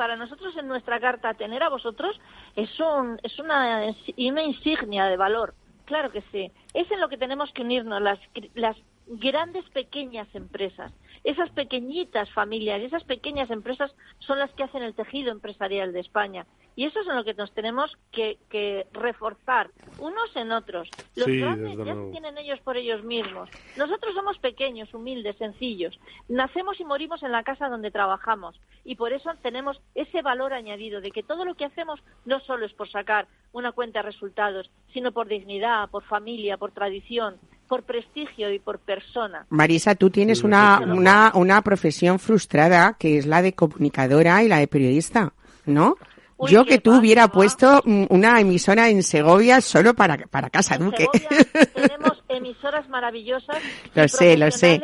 para 0.00 0.16
nosotros 0.16 0.56
en 0.56 0.66
nuestra 0.66 0.98
carta 0.98 1.34
tener 1.34 1.62
a 1.62 1.68
vosotros 1.68 2.18
es, 2.56 2.70
un, 2.80 3.20
es 3.22 3.38
una, 3.38 3.94
una 4.16 4.42
insignia 4.42 5.04
de 5.04 5.18
valor. 5.18 5.52
Claro 5.84 6.10
que 6.10 6.22
sí. 6.32 6.50
Es 6.72 6.90
en 6.90 7.00
lo 7.00 7.10
que 7.10 7.18
tenemos 7.18 7.52
que 7.52 7.60
unirnos 7.60 8.00
las, 8.00 8.18
las 8.54 8.78
grandes 9.06 9.68
pequeñas 9.70 10.26
empresas. 10.34 10.90
Esas 11.22 11.50
pequeñitas 11.50 12.30
familias, 12.32 12.80
esas 12.80 13.04
pequeñas 13.04 13.50
empresas 13.50 13.94
son 14.20 14.38
las 14.38 14.50
que 14.52 14.62
hacen 14.62 14.82
el 14.82 14.94
tejido 14.94 15.30
empresarial 15.30 15.92
de 15.92 16.00
España. 16.00 16.46
Y 16.76 16.86
eso 16.86 17.00
es 17.00 17.06
en 17.08 17.16
lo 17.16 17.24
que 17.24 17.34
nos 17.34 17.52
tenemos 17.52 17.94
que, 18.10 18.38
que 18.48 18.86
reforzar, 18.92 19.70
unos 19.98 20.34
en 20.34 20.50
otros. 20.52 20.88
Los 21.16 21.26
Sí, 21.26 21.38
grandes 21.40 21.76
ya 21.76 21.84
luego. 21.94 22.10
tienen 22.10 22.38
ellos 22.38 22.58
por 22.60 22.78
ellos 22.78 23.04
mismos. 23.04 23.50
Nosotros 23.76 24.14
somos 24.14 24.38
pequeños, 24.38 24.94
humildes, 24.94 25.36
sencillos. 25.36 25.98
Nacemos 26.28 26.80
y 26.80 26.84
morimos 26.84 27.22
en 27.22 27.32
la 27.32 27.42
casa 27.42 27.68
donde 27.68 27.90
trabajamos. 27.90 28.58
Y 28.84 28.94
por 28.94 29.12
eso 29.12 29.30
tenemos 29.42 29.78
ese 29.94 30.22
valor 30.22 30.54
añadido 30.54 31.02
de 31.02 31.10
que 31.10 31.22
todo 31.22 31.44
lo 31.44 31.54
que 31.54 31.66
hacemos 31.66 32.00
no 32.24 32.40
solo 32.40 32.64
es 32.64 32.72
por 32.72 32.88
sacar 32.90 33.28
una 33.52 33.72
cuenta 33.72 33.98
de 33.98 34.04
resultados, 34.04 34.70
sino 34.94 35.12
por 35.12 35.28
dignidad, 35.28 35.90
por 35.90 36.04
familia, 36.04 36.56
por 36.56 36.72
tradición, 36.72 37.36
por 37.70 37.84
prestigio 37.84 38.52
y 38.52 38.58
por 38.58 38.80
persona. 38.80 39.46
Marisa, 39.48 39.94
tú 39.94 40.10
tienes 40.10 40.42
una, 40.42 40.80
una, 40.80 41.30
una 41.36 41.62
profesión 41.62 42.18
frustrada 42.18 42.96
que 42.98 43.16
es 43.16 43.26
la 43.26 43.42
de 43.42 43.52
comunicadora 43.52 44.42
y 44.42 44.48
la 44.48 44.58
de 44.58 44.66
periodista, 44.66 45.32
¿no? 45.66 45.96
Uy, 46.36 46.50
Yo 46.50 46.64
¿qué 46.64 46.70
que 46.70 46.78
tú 46.78 46.98
hubiera 46.98 47.28
puesto 47.28 47.80
una 47.84 48.40
emisora 48.40 48.88
en 48.88 49.04
Segovia 49.04 49.60
solo 49.60 49.94
para, 49.94 50.16
para 50.16 50.50
Casa 50.50 50.74
En 50.74 50.86
Duque. 50.86 51.06
Segovia 51.12 51.64
tenemos 51.74 52.19
emisoras 52.30 52.88
maravillosas. 52.88 53.58
Lo 53.94 54.08
sé, 54.08 54.36
lo 54.36 54.50
sé. 54.50 54.80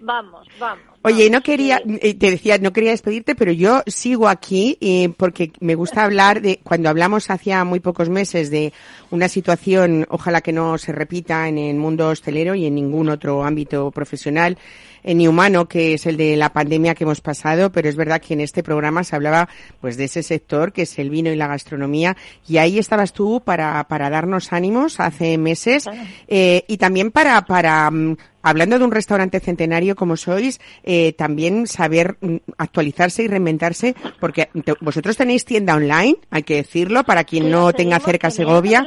Vamos, 0.00 0.46
vamos. 0.58 0.84
Oye, 1.02 1.30
no 1.30 1.40
quería, 1.40 1.78
que- 1.78 1.98
eh, 2.10 2.14
te 2.14 2.30
decía, 2.30 2.58
no 2.58 2.72
quería 2.72 2.90
despedirte, 2.90 3.34
pero 3.34 3.50
yo 3.52 3.82
sigo 3.86 4.28
aquí 4.28 4.78
eh, 4.80 5.08
porque 5.16 5.52
me 5.60 5.74
gusta 5.74 6.04
hablar 6.04 6.40
de, 6.42 6.60
cuando 6.62 6.88
hablamos 6.88 7.30
hacía 7.30 7.64
muy 7.64 7.80
pocos 7.80 8.08
meses 8.08 8.50
de 8.50 8.72
una 9.10 9.28
situación, 9.28 10.06
ojalá 10.10 10.40
que 10.40 10.52
no 10.52 10.78
se 10.78 10.92
repita 10.92 11.48
en 11.48 11.58
el 11.58 11.76
mundo 11.76 12.08
hostelero 12.08 12.54
y 12.54 12.66
en 12.66 12.74
ningún 12.76 13.08
otro 13.08 13.44
ámbito 13.44 13.90
profesional, 13.90 14.58
eh, 15.02 15.14
ni 15.14 15.26
humano, 15.28 15.66
que 15.68 15.94
es 15.94 16.06
el 16.06 16.16
de 16.16 16.36
la 16.36 16.52
pandemia 16.52 16.94
que 16.94 17.04
hemos 17.04 17.20
pasado, 17.20 17.72
pero 17.72 17.88
es 17.88 17.96
verdad 17.96 18.20
que 18.20 18.34
en 18.34 18.40
este 18.40 18.62
programa 18.62 19.04
se 19.04 19.16
hablaba 19.16 19.48
pues 19.80 19.96
de 19.96 20.04
ese 20.04 20.22
sector 20.22 20.72
que 20.72 20.82
es 20.82 20.98
el 20.98 21.10
vino 21.10 21.30
y 21.30 21.36
la 21.36 21.46
gastronomía 21.46 22.16
y 22.48 22.58
ahí 22.58 22.78
estabas 22.78 23.12
tú 23.12 23.42
para, 23.44 23.82
para 23.88 24.10
darnos 24.10 24.52
ánimos 24.52 25.00
hace 25.00 25.38
meses 25.38 25.86
eh, 26.28 26.64
y 26.68 26.76
también 26.76 27.10
para, 27.10 27.40
para 27.46 27.90
mm, 27.90 28.16
hablando 28.42 28.78
de 28.78 28.84
un 28.84 28.90
restaurante 28.92 29.40
centenario 29.40 29.94
como 29.96 30.16
sois, 30.16 30.60
eh, 30.82 31.12
también 31.12 31.66
saber 31.66 32.16
mm, 32.20 32.36
actualizarse 32.58 33.22
y 33.22 33.28
reinventarse, 33.28 33.94
porque 34.20 34.48
te- 34.64 34.74
vosotros 34.80 35.16
tenéis 35.16 35.44
tienda 35.44 35.74
online, 35.76 36.16
hay 36.30 36.42
que 36.42 36.56
decirlo, 36.56 37.04
para 37.04 37.24
quien 37.24 37.50
no 37.50 37.72
tenga 37.72 38.00
cerca 38.00 38.30
Segovia, 38.30 38.86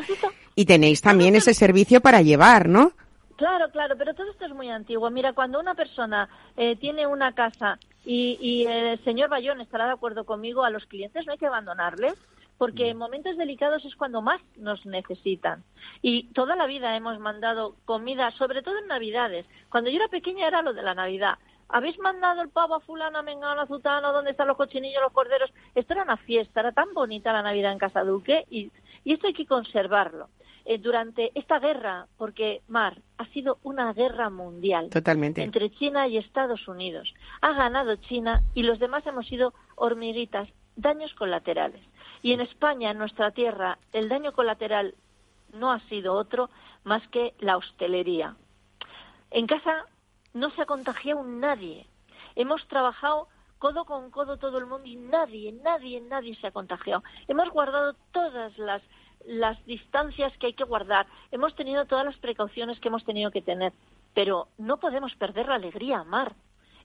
y 0.55 0.65
tenéis 0.65 1.01
también 1.01 1.35
ese 1.35 1.53
servicio 1.53 2.01
para 2.01 2.21
llevar, 2.21 2.67
¿no? 2.69 2.93
Claro, 3.35 3.69
claro, 3.69 3.95
pero 3.97 4.13
todo 4.13 4.31
esto 4.31 4.45
es 4.45 4.53
muy 4.53 4.69
antiguo. 4.69 5.09
Mira, 5.09 5.33
cuando 5.33 5.59
una 5.59 5.75
persona 5.75 6.29
eh, 6.55 6.75
tiene 6.77 7.05
una 7.05 7.33
casa 7.33 7.77
y, 8.05 8.37
y 8.39 8.65
el 8.65 9.03
señor 9.03 9.29
Bayón 9.29 9.59
estará 9.59 9.85
de 9.87 9.91
acuerdo 9.91 10.25
conmigo, 10.25 10.63
a 10.63 10.69
los 10.69 10.85
clientes 10.85 11.25
no 11.25 11.33
hay 11.33 11.37
que 11.37 11.47
abandonarles 11.47 12.15
porque 12.57 12.89
en 12.89 12.97
momentos 12.97 13.37
delicados 13.37 13.83
es 13.85 13.95
cuando 13.95 14.21
más 14.21 14.41
nos 14.55 14.85
necesitan. 14.85 15.63
Y 16.01 16.27
toda 16.33 16.55
la 16.55 16.65
vida 16.67 16.95
hemos 16.95 17.19
mandado 17.19 17.75
comida, 17.85 18.31
sobre 18.31 18.61
todo 18.61 18.77
en 18.77 18.87
Navidades. 18.87 19.45
Cuando 19.69 19.89
yo 19.89 19.97
era 19.97 20.07
pequeña 20.07 20.47
era 20.47 20.61
lo 20.61 20.73
de 20.73 20.83
la 20.83 20.95
Navidad. 20.95 21.37
¿Habéis 21.67 21.99
mandado 21.99 22.41
el 22.41 22.49
pavo 22.49 22.75
a 22.75 22.79
fulana, 22.79 23.21
mengano, 23.21 23.61
a 23.61 23.67
zutano? 23.67 24.13
¿Dónde 24.13 24.31
están 24.31 24.47
los 24.47 24.55
cochinillos, 24.55 25.01
los 25.01 25.11
corderos? 25.11 25.51
Esto 25.73 25.93
era 25.93 26.03
una 26.03 26.17
fiesta, 26.17 26.59
era 26.61 26.71
tan 26.71 26.93
bonita 26.93 27.33
la 27.33 27.41
Navidad 27.41 27.71
en 27.71 27.79
Casa 27.79 28.03
Duque 28.03 28.45
y, 28.49 28.71
y 29.03 29.13
esto 29.13 29.27
hay 29.27 29.33
que 29.33 29.45
conservarlo. 29.47 30.29
Eh, 30.67 30.79
durante 30.79 31.31
esta 31.35 31.59
guerra, 31.59 32.07
porque, 32.17 32.63
Mar, 32.67 32.97
ha 33.19 33.25
sido 33.27 33.59
una 33.61 33.93
guerra 33.93 34.31
mundial 34.31 34.89
Totalmente. 34.89 35.43
entre 35.43 35.69
China 35.69 36.07
y 36.07 36.17
Estados 36.17 36.67
Unidos. 36.67 37.13
Ha 37.41 37.53
ganado 37.53 37.95
China 37.97 38.41
y 38.55 38.63
los 38.63 38.79
demás 38.79 39.05
hemos 39.05 39.27
sido 39.27 39.53
hormiguitas, 39.75 40.49
daños 40.75 41.13
colaterales. 41.13 41.81
Y 42.23 42.33
en 42.33 42.41
España, 42.41 42.89
en 42.89 42.97
nuestra 42.97 43.29
tierra, 43.29 43.77
el 43.93 44.09
daño 44.09 44.33
colateral 44.33 44.95
no 45.53 45.71
ha 45.71 45.79
sido 45.81 46.15
otro 46.15 46.49
más 46.83 47.07
que 47.09 47.35
la 47.39 47.57
hostelería. 47.57 48.35
En 49.29 49.45
casa 49.45 49.85
no 50.33 50.49
se 50.49 50.63
ha 50.63 50.65
contagiado 50.65 51.23
nadie. 51.23 51.85
Hemos 52.35 52.67
trabajado 52.67 53.27
codo 53.59 53.85
con 53.85 54.09
codo 54.11 54.37
todo 54.37 54.57
el 54.57 54.65
mundo 54.65 54.87
y 54.87 54.95
nadie, 54.95 55.51
nadie, 55.63 56.01
nadie 56.01 56.35
se 56.35 56.47
ha 56.47 56.51
contagiado. 56.51 57.03
Hemos 57.27 57.49
guardado 57.49 57.95
todas 58.11 58.57
las, 58.57 58.81
las 59.27 59.63
distancias 59.65 60.33
que 60.37 60.47
hay 60.47 60.53
que 60.53 60.63
guardar. 60.63 61.07
Hemos 61.31 61.55
tenido 61.55 61.85
todas 61.85 62.05
las 62.05 62.17
precauciones 62.17 62.79
que 62.79 62.87
hemos 62.87 63.03
tenido 63.05 63.31
que 63.31 63.41
tener. 63.41 63.73
Pero 64.13 64.47
no 64.57 64.77
podemos 64.77 65.13
perder 65.15 65.47
la 65.47 65.55
alegría, 65.55 66.03
Mar. 66.03 66.33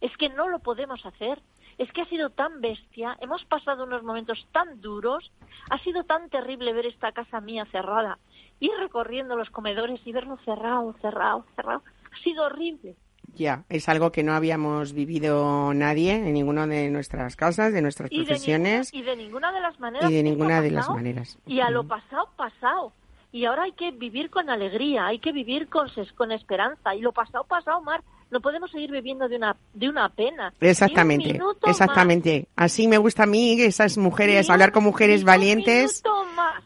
Es 0.00 0.16
que 0.16 0.28
no 0.28 0.48
lo 0.48 0.58
podemos 0.60 1.04
hacer. 1.04 1.40
Es 1.78 1.90
que 1.92 2.02
ha 2.02 2.06
sido 2.06 2.30
tan 2.30 2.60
bestia, 2.60 3.16
hemos 3.20 3.42
pasado 3.46 3.84
unos 3.84 4.02
momentos 4.02 4.46
tan 4.52 4.82
duros, 4.82 5.32
ha 5.70 5.78
sido 5.78 6.04
tan 6.04 6.28
terrible 6.28 6.74
ver 6.74 6.84
esta 6.84 7.12
casa 7.12 7.40
mía 7.40 7.64
cerrada, 7.70 8.18
ir 8.58 8.72
recorriendo 8.78 9.34
los 9.34 9.48
comedores 9.48 9.98
y 10.04 10.12
verlo 10.12 10.36
cerrado, 10.44 10.94
cerrado, 11.00 11.46
cerrado. 11.56 11.82
Ha 12.12 12.22
sido 12.22 12.44
horrible. 12.44 12.96
Ya, 13.34 13.64
es 13.68 13.88
algo 13.88 14.12
que 14.12 14.22
no 14.22 14.32
habíamos 14.34 14.92
vivido 14.92 15.72
nadie 15.74 16.14
en 16.14 16.34
ninguna 16.34 16.66
de 16.66 16.90
nuestras 16.90 17.36
casas, 17.36 17.72
de 17.72 17.82
nuestras 17.82 18.10
Y 18.12 18.20
de, 18.20 18.24
profesiones 18.26 18.92
ninguna, 18.92 19.12
y 19.12 19.16
de 19.16 19.22
ninguna 19.22 19.52
de 19.52 19.60
las 19.60 19.80
maneras. 19.80 20.10
y 20.10 20.14
de 20.14 20.22
ninguna 20.22 20.60
de 20.60 20.70
las 20.70 20.88
maneras. 20.88 21.38
Y 21.46 21.60
a 21.60 21.70
lo 21.70 21.86
pasado, 21.86 22.28
pasado. 22.36 22.92
Y 23.32 23.44
ahora 23.44 23.62
hay 23.62 23.72
que 23.72 23.92
vivir 23.92 24.28
con 24.30 24.50
alegría, 24.50 25.06
hay 25.06 25.20
que 25.20 25.32
vivir 25.32 25.68
con, 25.68 25.88
con 26.16 26.32
esperanza. 26.32 26.94
Y 26.94 27.00
lo 27.00 27.12
pasado, 27.12 27.44
pasado, 27.44 27.80
Mar. 27.80 28.02
No 28.30 28.40
podemos 28.40 28.70
seguir 28.70 28.92
viviendo 28.92 29.28
de 29.28 29.36
una, 29.36 29.56
de 29.74 29.88
una 29.88 30.08
pena. 30.08 30.52
Un 30.60 30.68
Exactamente, 30.68 31.38
más. 31.38 31.56
exactamente. 31.66 32.46
Así 32.54 32.86
me 32.86 32.96
gusta 32.98 33.24
a 33.24 33.26
mí 33.26 33.60
esas 33.60 33.98
mujeres, 33.98 34.48
hablar 34.50 34.70
con 34.70 34.84
mujeres 34.84 35.24
un 35.24 35.26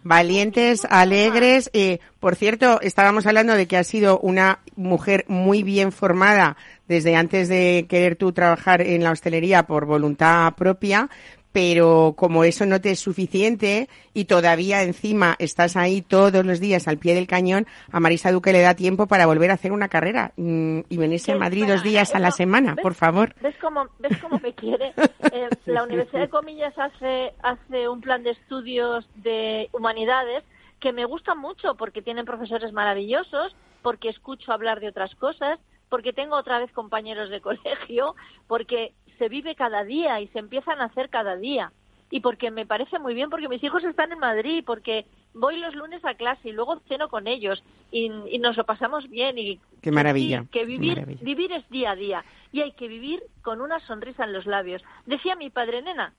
valientes. 0.05 0.85
alegres. 0.89 1.71
Eh, 1.73 1.99
por 2.21 2.37
cierto, 2.37 2.81
estábamos 2.81 3.27
hablando 3.27 3.55
de 3.55 3.67
que 3.67 3.77
has 3.77 3.89
sido 3.89 4.21
una 4.21 4.61
mujer 4.77 5.25
muy 5.27 5.65
bien 5.65 5.91
formada 5.91 6.57
desde 6.87 7.17
antes 7.17 7.49
de 7.49 7.87
querer 7.89 8.15
tú 8.15 8.33
trabajar 8.33 8.81
en 8.83 9.03
la 9.03 9.11
hostelería 9.11 9.65
por 9.65 9.87
voluntad 9.87 10.55
propia, 10.55 11.09
pero 11.55 12.15
como 12.17 12.43
eso 12.43 12.67
no 12.67 12.81
te 12.81 12.91
es 12.91 12.99
suficiente 12.99 13.89
y 14.13 14.25
todavía 14.25 14.83
encima 14.83 15.37
estás 15.39 15.77
ahí 15.77 16.03
todos 16.03 16.45
los 16.45 16.59
días 16.59 16.89
al 16.89 16.99
pie 16.99 17.15
del 17.15 17.29
cañón, 17.29 17.69
a 17.93 18.01
Marisa 18.01 18.33
Duque 18.33 18.53
le 18.53 18.61
da 18.61 18.75
tiempo 18.75 19.07
para 19.07 19.27
volver 19.27 19.53
a 19.53 19.55
hacer 19.55 19.71
una 19.71 19.87
carrera 19.87 20.33
mm, 20.37 20.81
y 20.89 20.97
venirse 20.97 21.31
a 21.31 21.37
Madrid 21.37 21.67
dos 21.69 21.85
días 21.85 22.13
a 22.17 22.19
la 22.19 22.33
semana, 22.33 22.75
por 22.75 22.95
favor. 22.95 23.37
¿Ves 23.41 23.55
cómo, 23.61 23.87
ves 24.01 24.19
cómo 24.21 24.41
me 24.43 24.53
quiere? 24.53 24.93
Eh, 25.33 25.49
la 25.67 25.83
Universidad 25.83 26.21
de 26.21 26.29
Comillas 26.29 26.75
hace, 26.79 27.33
hace 27.43 27.89
un 27.89 28.01
plan 28.01 28.23
de 28.23 28.31
estudios 28.31 29.09
de 29.17 29.69
humanidades 29.73 30.45
que 30.79 30.93
me 30.93 31.07
gusta 31.07 31.35
mucho 31.35 31.75
porque 31.77 32.03
tienen 32.03 32.25
profesores 32.25 32.73
maravillosos, 32.73 33.57
porque 33.83 34.11
escucho 34.11 34.53
hablar 34.53 34.81
de 34.81 34.89
otras 34.89 35.15
cosas, 35.17 35.59
porque 35.89 36.13
tengo 36.13 36.37
otra 36.37 36.59
vez 36.59 36.71
compañeros 36.73 37.31
de 37.31 37.41
colegio, 37.41 38.15
porque 38.47 38.93
se 39.19 39.29
vive 39.29 39.55
cada 39.55 39.85
día 39.85 40.21
y 40.21 40.29
se 40.29 40.39
empiezan 40.39 40.81
a 40.81 40.85
hacer 40.87 41.11
cada 41.11 41.37
día. 41.37 41.73
Y 42.11 42.21
porque 42.21 42.51
me 42.51 42.67
parece 42.67 42.99
muy 42.99 43.15
bien, 43.15 43.31
porque 43.31 43.49
mis 43.49 43.63
hijos 43.65 43.83
están 43.85 44.13
en 44.13 44.19
Madrid, 44.19 44.63
porque 44.65 45.07
voy 45.33 45.57
los 45.59 45.75
lunes 45.75 46.05
a 46.05 46.15
clase 46.15 46.51
y 46.51 46.53
luego 46.53 46.79
ceno 46.89 47.09
con 47.09 47.27
ellos 47.27 47.63
y, 47.91 48.11
y 48.31 48.39
nos 48.39 48.57
lo 48.57 48.65
pasamos 48.65 49.09
bien. 49.09 49.37
Y 49.39 49.61
Qué 49.83 49.91
maravilla, 49.91 50.43
que 50.53 50.61
qué 50.61 50.65
vivir, 50.65 50.97
maravilla. 50.97 51.21
vivir 51.25 51.53
es 51.53 51.69
día 51.71 51.93
a 51.93 51.97
día 51.97 52.25
y 52.53 52.61
hay 52.61 52.73
que 52.73 52.89
vivir 52.89 53.23
con 53.43 53.61
una 53.61 53.81
sonrisa 53.81 54.25
en 54.25 54.33
los 54.33 54.47
labios. 54.47 54.83
Decía 55.07 55.35
mi 55.35 55.51
padre, 55.51 55.83
nena, 55.83 56.15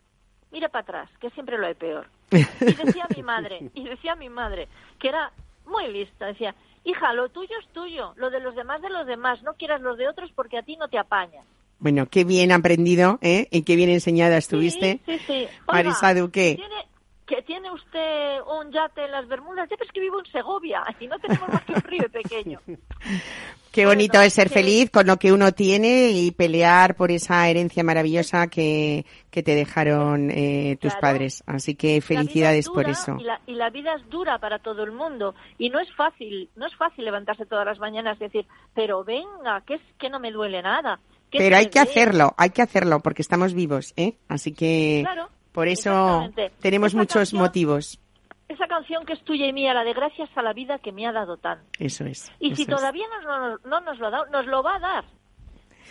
mira 0.52 0.70
para 0.70 0.82
atrás, 0.82 1.10
que 1.20 1.30
siempre 1.32 1.58
lo 1.58 1.68
hay 1.68 1.76
peor. 1.76 2.08
Y 2.32 2.74
decía 2.74 3.06
mi 3.16 3.24
madre, 3.24 3.72
y 3.74 3.84
decía 3.86 4.16
mi 4.16 4.30
madre, 4.30 4.68
que 5.00 5.08
era 5.10 5.32
muy 5.66 5.88
lista, 5.92 6.26
decía, 6.26 6.56
hija, 6.84 7.14
lo 7.14 7.30
tuyo 7.30 7.56
es 7.62 7.68
tuyo, 7.70 8.14
lo 8.18 8.30
de 8.30 8.40
los 8.40 8.56
demás 8.56 8.82
de 8.82 8.90
los 8.90 9.06
demás, 9.08 9.42
no 9.44 9.54
quieras 9.54 9.82
los 9.82 9.98
de 9.98 10.10
otros 10.10 10.32
porque 10.34 10.58
a 10.58 10.64
ti 10.64 10.76
no 10.76 10.88
te 10.88 10.98
apañan. 10.98 11.46
Bueno, 11.80 12.08
qué 12.08 12.24
bien 12.24 12.52
aprendido, 12.52 13.20
¿eh? 13.22 13.48
Y 13.52 13.64
qué 13.64 13.76
bien 13.76 13.90
enseñada 13.90 14.38
estuviste. 14.38 15.00
Sí, 15.06 15.20
sí, 15.28 15.48
Marisa 15.68 16.14
Duque. 16.14 16.56
Tiene, 16.56 16.76
que 17.28 17.42
tiene 17.44 17.72
usted 17.72 18.38
un 18.60 18.72
yate 18.72 19.06
en 19.06 19.12
las 19.12 19.28
Bermudas, 19.28 19.68
ya 19.70 19.76
pero 19.78 19.86
es 19.88 19.92
que 19.92 20.00
vivo 20.00 20.20
en 20.20 20.32
Segovia 20.32 20.84
y 21.00 21.08
no 21.08 21.18
tenemos 21.20 21.50
más 21.50 21.64
que 21.66 21.74
un 21.74 21.82
río 21.82 22.10
pequeño. 22.10 22.60
Qué 23.72 23.86
bonito 23.86 24.14
Bueno, 24.14 24.28
es 24.28 24.34
ser 24.34 24.48
que- 24.48 24.54
feliz 24.54 24.90
con 24.90 25.06
lo 25.06 25.18
que 25.18 25.34
uno 25.34 25.52
tiene 25.52 26.12
y 26.12 26.32
pelear 26.32 26.96
por 26.96 27.12
esa 27.12 27.50
herencia 27.50 27.84
maravillosa 27.84 28.48
que, 28.48 29.06
que 29.30 29.44
te 29.44 29.54
dejaron 29.54 30.32
eh, 30.32 30.78
tus 30.80 30.94
Claro. 30.94 31.02
padres. 31.02 31.44
Así 31.46 31.76
que 31.76 32.00
felicidades 32.00 32.70
por 32.70 32.88
eso. 32.90 33.18
Y 33.20 33.24
la, 33.26 33.42
y 33.46 33.54
la 33.56 33.70
vida 33.72 33.94
es 33.96 34.10
dura 34.10 34.40
para 34.40 34.60
todo 34.60 34.84
el 34.84 34.94
mundo. 34.94 35.36
Y 35.58 35.72
no 35.72 35.82
es 35.82 35.94
fácil, 35.94 36.50
no 36.56 36.66
es 36.68 36.76
fácil 36.78 37.04
levantarse 37.04 37.46
todas 37.46 37.66
las 37.66 37.78
mañanas 37.78 38.16
y 38.22 38.24
decir, 38.24 38.48
pero 38.74 39.04
venga, 39.04 39.60
que 39.68 39.74
es 39.74 39.82
que 40.00 40.10
no 40.10 40.22
me 40.22 40.32
duele 40.32 40.62
nada. 40.62 41.02
Que 41.38 41.44
Pero 41.44 41.58
hay 41.58 41.68
que 41.68 41.80
ve". 41.80 41.90
hacerlo, 41.90 42.34
hay 42.38 42.50
que 42.52 42.62
hacerlo 42.62 43.00
porque 43.02 43.22
estamos 43.22 43.54
vivos, 43.54 43.94
¿eh? 43.98 44.16
Así 44.28 44.54
que 44.54 45.02
Claro, 45.04 45.30
por 45.52 45.68
eso 45.68 46.30
tenemos 46.60 46.90
Esa 46.92 46.98
muchos 46.98 47.16
canción- 47.16 47.42
motivos. 47.42 48.00
Esa 48.48 48.68
canción 48.68 49.06
que 49.06 49.14
es 49.14 49.24
tuya 49.24 49.48
y 49.48 49.54
mía, 49.54 49.74
la 49.74 49.84
de 49.84 49.94
gracias 49.94 50.30
a 50.36 50.42
la 50.44 50.54
vida 50.54 50.78
que 50.80 50.92
me 50.92 51.08
ha 51.08 51.12
dado 51.12 51.38
tan. 51.38 51.60
Eso 51.80 52.06
es. 52.06 52.32
Y 52.40 52.48
eso 52.48 52.56
si 52.58 52.62
es. 52.62 52.68
todavía 52.68 53.06
no, 53.24 53.50
no- 53.50 53.58
no 53.66 53.80
nos 53.82 53.98
lo 54.00 54.08
ha 54.08 54.10
dado, 54.12 54.26
nos 54.28 54.46
lo 54.46 54.62
va 54.62 54.76
a 54.76 54.80
dar. 54.80 55.06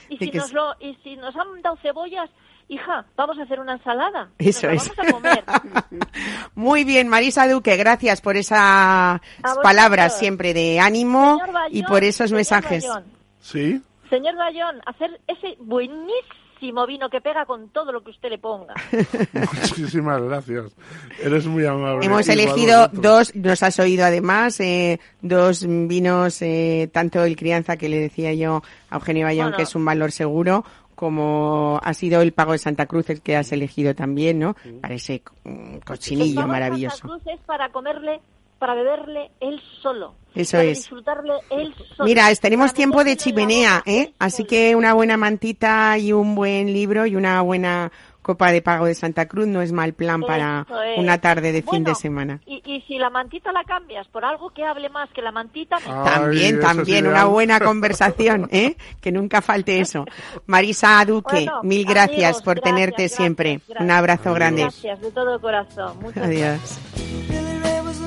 Y 0.08 0.18
si, 0.18 0.30
nos 0.30 0.52
lo, 0.52 0.74
y 0.80 0.94
si 1.02 1.16
nos 1.16 1.34
han 1.34 1.62
dado 1.62 1.76
cebollas, 1.82 2.30
hija, 2.68 3.06
vamos 3.16 3.38
a 3.38 3.42
hacer 3.42 3.58
una 3.58 3.72
ensalada. 3.72 4.28
Eso 4.38 4.68
es. 4.68 4.88
vamos 4.96 5.08
a 5.08 5.12
comer. 5.12 5.44
Muy 6.54 6.84
bien, 6.84 7.08
Marisa 7.08 7.48
Duque, 7.48 7.76
gracias 7.76 8.20
por 8.20 8.36
esas 8.36 9.20
palabras 9.62 10.18
siempre 10.18 10.54
de 10.54 10.78
ánimo 10.80 11.38
Bayón, 11.38 11.68
y 11.76 11.82
por 11.82 12.04
esos 12.04 12.32
mensajes. 12.32 12.86
Bayón, 12.86 13.04
¿Sí? 13.40 13.82
Señor 14.14 14.36
Bayón, 14.36 14.80
hacer 14.86 15.20
ese 15.26 15.56
buenísimo 15.58 16.86
vino 16.86 17.10
que 17.10 17.20
pega 17.20 17.44
con 17.46 17.68
todo 17.70 17.90
lo 17.90 18.04
que 18.04 18.10
usted 18.12 18.30
le 18.30 18.38
ponga. 18.38 18.74
Muchísimas 19.32 20.22
gracias. 20.22 20.72
Eres 21.20 21.46
muy 21.46 21.66
amable. 21.66 22.06
Hemos 22.06 22.28
elegido 22.28 22.86
dos, 22.92 23.34
nos 23.34 23.60
has 23.64 23.78
oído 23.80 24.04
además, 24.04 24.60
eh, 24.60 25.00
dos 25.20 25.66
vinos, 25.66 26.40
eh, 26.42 26.88
tanto 26.92 27.24
el 27.24 27.34
crianza 27.34 27.76
que 27.76 27.88
le 27.88 27.98
decía 27.98 28.32
yo 28.34 28.62
a 28.88 28.94
Eugenio 28.96 29.26
Bayón, 29.26 29.46
Bueno. 29.46 29.56
que 29.56 29.62
es 29.64 29.74
un 29.74 29.84
valor 29.84 30.12
seguro, 30.12 30.64
como 30.94 31.80
ha 31.82 31.92
sido 31.92 32.22
el 32.22 32.32
pago 32.32 32.52
de 32.52 32.58
Santa 32.58 32.86
Cruz, 32.86 33.10
el 33.10 33.20
que 33.20 33.36
has 33.36 33.50
elegido 33.50 33.96
también, 33.96 34.38
¿no? 34.38 34.54
Para 34.80 34.94
ese 34.94 35.22
El 35.44 35.84
cochinillo 35.84 36.42
de 36.42 36.46
maravilloso. 36.46 36.98
Santa 36.98 37.14
Cruz 37.14 37.34
es 37.34 37.40
para 37.46 37.68
comerle, 37.70 38.20
para 38.58 38.74
beberle 38.74 39.30
él 39.40 39.60
solo. 39.82 40.14
Eso 40.34 40.56
para 40.56 40.64
es. 40.64 40.78
disfrutarle 40.78 41.34
él 41.50 41.74
solo. 41.96 42.04
Mira, 42.08 42.34
tenemos 42.40 42.66
para 42.70 42.76
tiempo 42.76 43.04
de 43.04 43.16
chimenea, 43.16 43.82
¿eh? 43.86 44.12
Así 44.18 44.44
que 44.44 44.74
una 44.74 44.92
buena 44.94 45.16
mantita 45.16 45.96
y 45.98 46.12
un 46.12 46.34
buen 46.34 46.72
libro 46.72 47.06
y 47.06 47.14
una 47.16 47.40
buena 47.42 47.92
copa 48.22 48.50
de 48.50 48.62
pago 48.62 48.86
de 48.86 48.94
Santa 48.94 49.28
Cruz 49.28 49.46
no 49.46 49.60
es 49.60 49.70
mal 49.70 49.92
plan 49.92 50.22
para 50.22 50.66
es. 50.70 50.98
una 50.98 51.20
tarde 51.20 51.52
de 51.52 51.60
fin 51.60 51.84
de 51.84 51.90
Bueno, 51.90 51.94
semana. 51.94 52.40
Y, 52.46 52.62
y 52.64 52.80
si 52.88 52.96
la 52.96 53.10
mantita 53.10 53.52
la 53.52 53.62
cambias 53.64 54.08
por 54.08 54.24
algo 54.24 54.48
que 54.48 54.64
hable 54.64 54.88
más 54.88 55.10
que 55.10 55.20
la 55.20 55.30
mantita, 55.30 55.76
Ah. 55.86 56.04
También, 56.14 56.58
también, 56.58 57.06
una 57.06 57.26
buena 57.26 57.60
conversación, 57.64 58.48
¿eh? 58.50 58.76
Que 59.02 59.12
nunca 59.12 59.42
falte 59.42 59.78
eso. 59.78 60.06
Marisa 60.46 61.04
Duque, 61.04 61.44
Bueno, 61.44 61.60
mil 61.64 61.84
gracias 61.84 62.22
amigos, 62.24 62.42
por 62.42 62.54
gracias, 62.56 62.74
tenerte 62.74 63.02
gracias, 63.02 63.16
siempre. 63.18 63.50
gracias. 63.68 63.80
Un 63.80 63.90
abrazo 63.90 64.22
Adiós. 64.30 64.34
grande. 64.36 64.62
gracias 64.62 65.00
de 65.02 65.10
todo 65.12 65.38
corazón. 65.40 65.98
Muchas 66.00 66.24
Adiós. 66.24 67.33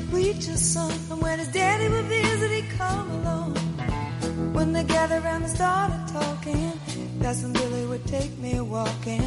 Preacher's 0.10 0.62
son, 0.62 0.92
and 1.12 1.22
when 1.22 1.40
his 1.40 1.50
daddy 1.50 1.90
would 1.90 2.06
visit, 2.06 2.52
he'd 2.52 2.70
come 2.78 3.10
along. 3.12 3.56
When 4.54 4.74
they 4.74 4.84
gathered 4.84 5.24
around 5.24 5.44
and 5.44 5.52
started 5.52 6.04
talking, 6.08 6.72
Cousin 7.22 7.52
Billy 7.54 7.86
would 7.86 8.06
take 8.06 8.38
me 8.40 8.60
walking. 8.62 9.22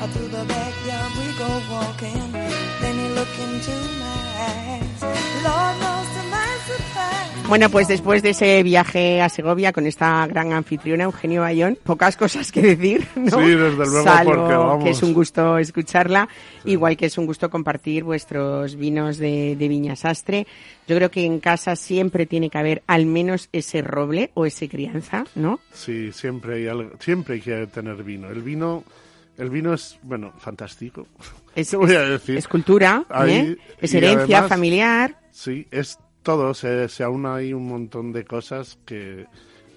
Out 0.00 0.10
through 0.10 0.28
the 0.28 0.44
backyard 0.44 1.12
we 1.18 1.26
go 1.38 1.50
walking. 1.70 2.32
Then 2.80 2.94
he 3.02 3.08
looked 3.14 3.38
into 3.38 3.74
my 4.04 4.22
eyes. 4.50 5.02
Lord 5.46 5.74
knows 5.82 6.08
to 6.16 6.22
my 6.36 6.50
surprise. 6.66 6.95
Bueno, 7.48 7.70
pues 7.70 7.86
después 7.86 8.22
de 8.24 8.30
ese 8.30 8.60
viaje 8.64 9.22
a 9.22 9.28
Segovia 9.28 9.72
con 9.72 9.86
esta 9.86 10.26
gran 10.26 10.52
anfitriona, 10.52 11.04
Eugenio 11.04 11.42
Bayón, 11.42 11.78
pocas 11.84 12.16
cosas 12.16 12.50
que 12.50 12.60
decir, 12.60 13.06
¿no? 13.16 13.30
Sí, 13.38 13.50
desde 13.50 13.70
luego, 13.76 14.02
Salvo 14.02 14.32
porque 14.34 14.54
vamos. 14.54 14.84
que 14.84 14.90
es 14.90 15.02
un 15.02 15.14
gusto 15.14 15.56
escucharla, 15.56 16.28
igual 16.64 16.96
que 16.96 17.06
es 17.06 17.16
un 17.18 17.24
gusto 17.26 17.48
compartir 17.48 18.02
vuestros 18.02 18.74
vinos 18.74 19.18
de, 19.18 19.54
de 19.56 19.68
Viña 19.68 19.94
Sastre. 19.94 20.44
Yo 20.88 20.96
creo 20.96 21.10
que 21.10 21.24
en 21.24 21.38
casa 21.38 21.76
siempre 21.76 22.26
tiene 22.26 22.50
que 22.50 22.58
haber 22.58 22.82
al 22.88 23.06
menos 23.06 23.48
ese 23.52 23.80
roble 23.80 24.32
o 24.34 24.44
ese 24.44 24.68
crianza, 24.68 25.24
¿no? 25.36 25.60
Sí, 25.72 26.10
siempre 26.12 26.56
hay, 26.56 26.66
algo, 26.66 26.90
siempre 26.98 27.36
hay 27.36 27.40
que 27.42 27.66
tener 27.68 28.02
vino. 28.02 28.28
El 28.28 28.42
vino, 28.42 28.82
el 29.38 29.50
vino 29.50 29.72
es, 29.72 29.98
bueno, 30.02 30.32
fantástico. 30.38 31.06
Es, 31.54 31.70
¿Qué 31.70 31.76
voy 31.76 31.92
a 31.94 32.02
es- 32.02 32.08
decir? 32.10 32.38
es 32.38 32.48
cultura, 32.48 33.04
Ahí, 33.08 33.32
¿eh? 33.32 33.56
es 33.80 33.94
y 33.94 33.98
herencia 33.98 34.38
además- 34.38 34.48
familiar. 34.48 35.20
Sí, 35.30 35.66
es 35.70 35.98
todo, 36.26 36.54
se, 36.54 36.88
se 36.88 37.04
aúna 37.04 37.36
ahí 37.36 37.52
un 37.52 37.68
montón 37.68 38.12
de 38.12 38.24
cosas 38.24 38.80
que, 38.84 39.26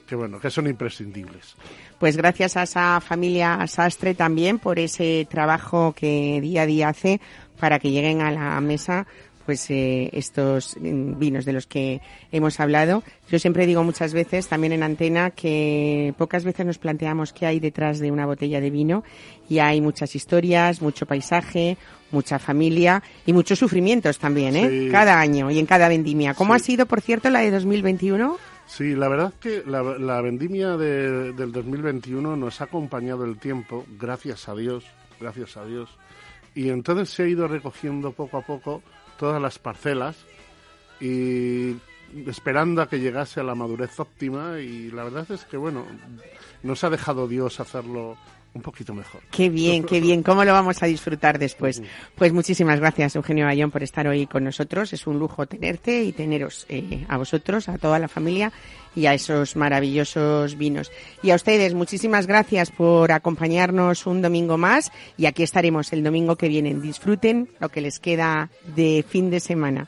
que, 0.08 0.16
bueno, 0.16 0.39
que 0.39 0.50
son 0.50 0.66
imprescindibles. 0.66 1.56
Pues 2.00 2.18
gracias 2.18 2.58
a 2.58 2.64
esa 2.64 3.00
familia 3.02 3.68
Sastre 3.68 4.16
también 4.16 4.58
por 4.58 4.80
ese 4.80 5.28
trabajo 5.30 5.93
que 5.95 6.39
día 6.41 6.64
a 6.64 6.66
día 6.66 6.89
hace 6.89 7.22
para 7.60 7.78
que 7.78 7.91
lleguen 7.91 8.22
a 8.22 8.32
la 8.32 8.60
mesa 8.62 9.06
pues 9.50 9.68
eh, 9.72 10.12
estos 10.14 10.78
mm, 10.80 11.18
vinos 11.18 11.43
de 11.43 11.54
los 11.54 11.66
que 11.66 12.02
hemos 12.32 12.60
hablado. 12.60 13.02
Yo 13.32 13.39
siempre 13.39 13.66
digo 13.66 13.84
muchas 13.84 14.14
veces, 14.14 14.47
también 14.47 14.74
en 14.74 14.84
antena, 14.84 15.32
que 15.32 16.14
pocas 16.20 16.43
veces 16.43 16.68
nos 16.68 16.78
planteamos 16.78 17.34
qué 17.34 17.47
hay 17.47 17.60
detrás 17.60 17.97
de 17.97 18.12
una 18.12 18.28
botella 18.28 18.62
de 18.62 18.70
vino 18.70 19.04
y 19.50 19.58
hay 19.58 19.82
muchas 19.82 20.14
historias, 20.16 20.84
mucho 20.84 21.08
paisaje, 21.08 21.78
mucha 22.12 22.38
familia 22.38 23.02
y 23.26 23.34
muchos 23.34 23.58
sufrimientos 23.58 24.20
también, 24.20 24.56
¿eh? 24.56 24.70
Sí. 24.70 24.89
Cada 24.91 25.20
año 25.20 25.50
y 25.50 25.58
en 25.58 25.66
cada 25.66 25.88
vendimia. 25.89 26.36
¿Cómo 26.36 26.54
Sí. 26.54 26.62
ha 26.62 26.64
sido, 26.64 26.86
por 26.86 27.02
cierto, 27.02 27.32
la 27.32 27.39
de 27.39 27.50
2021? 27.50 28.38
Sí, 28.68 28.93
la 28.93 29.08
verdad 29.08 29.34
que 29.41 29.64
la, 29.66 29.82
la 29.82 30.22
vendimia 30.22 30.78
de- 30.78 31.34
del 31.34 31.52
2021 31.52 32.36
nos 32.36 32.62
ha 32.62 32.66
acompañado 32.66 33.26
el 33.26 33.39
tiempo, 33.39 33.84
gracias 34.00 34.47
a 34.47 34.54
Dios, 34.54 34.86
gracias 35.20 35.58
a 35.58 35.66
Dios. 35.66 35.89
Y 36.54 36.70
entonces 36.70 37.10
se 37.10 37.24
ha 37.24 37.28
ido 37.28 37.47
recogiendo 37.47 38.12
poco 38.12 38.38
a 38.38 38.41
poco 38.41 38.82
todas 39.20 39.41
las 39.41 39.59
parcelas 39.59 40.15
y 40.99 41.76
esperando 42.26 42.82
a 42.82 42.89
que 42.89 42.99
llegase 42.99 43.39
a 43.39 43.43
la 43.43 43.53
madurez 43.53 43.99
óptima 43.99 44.59
y 44.59 44.89
la 44.91 45.03
verdad 45.03 45.30
es 45.30 45.45
que 45.45 45.57
bueno, 45.57 45.86
nos 46.63 46.84
ha 46.84 46.89
dejado 46.89 47.28
Dios 47.28 47.59
hacerlo 47.59 48.17
un 48.54 48.62
poquito 48.62 48.93
mejor. 48.93 49.22
Qué 49.32 49.50
bien, 49.50 49.84
qué 49.84 50.00
bien. 50.02 50.24
¿Cómo 50.24 50.43
lo 50.43 50.54
vamos 50.54 50.82
a 50.82 50.86
disfrutar 50.86 51.38
después? 51.39 51.82
Pues 52.16 52.34
muchísimas 52.34 52.80
gracias, 52.80 53.16
Eugenio 53.16 53.45
Bayón, 53.45 53.72
por 53.72 53.84
estar 53.84 54.08
hoy 54.08 54.28
con 54.28 54.43
nosotros. 54.43 54.91
Es 54.93 55.08
un 55.08 55.20
lujo 55.20 55.45
tenerte 55.45 56.04
y 56.04 56.12
teneros 56.12 56.66
eh, 56.70 57.06
a 57.08 57.18
vosotros, 57.18 57.70
a 57.70 57.78
toda 57.78 58.00
la 58.00 58.08
familia 58.08 58.52
y 58.95 59.06
a 59.06 59.14
esos 59.14 59.56
maravillosos 59.56 60.58
vinos. 60.58 60.91
Y 61.22 61.32
a 61.32 61.36
ustedes, 61.36 61.74
muchísimas 61.74 62.28
gracias 62.28 62.72
por 62.72 63.12
acompañarnos 63.12 64.08
un 64.08 64.22
domingo 64.22 64.58
más 64.58 64.91
y 65.18 65.26
aquí 65.26 65.43
estaremos 65.43 65.93
el 65.93 66.04
domingo 66.04 66.36
que 66.36 66.47
viene. 66.47 66.74
Disfruten 66.74 67.50
lo 67.60 67.70
que 67.70 67.82
les 67.82 68.00
queda 68.00 68.50
de 68.76 69.06
fin 69.08 69.30
de 69.30 69.39
semana. 69.39 69.88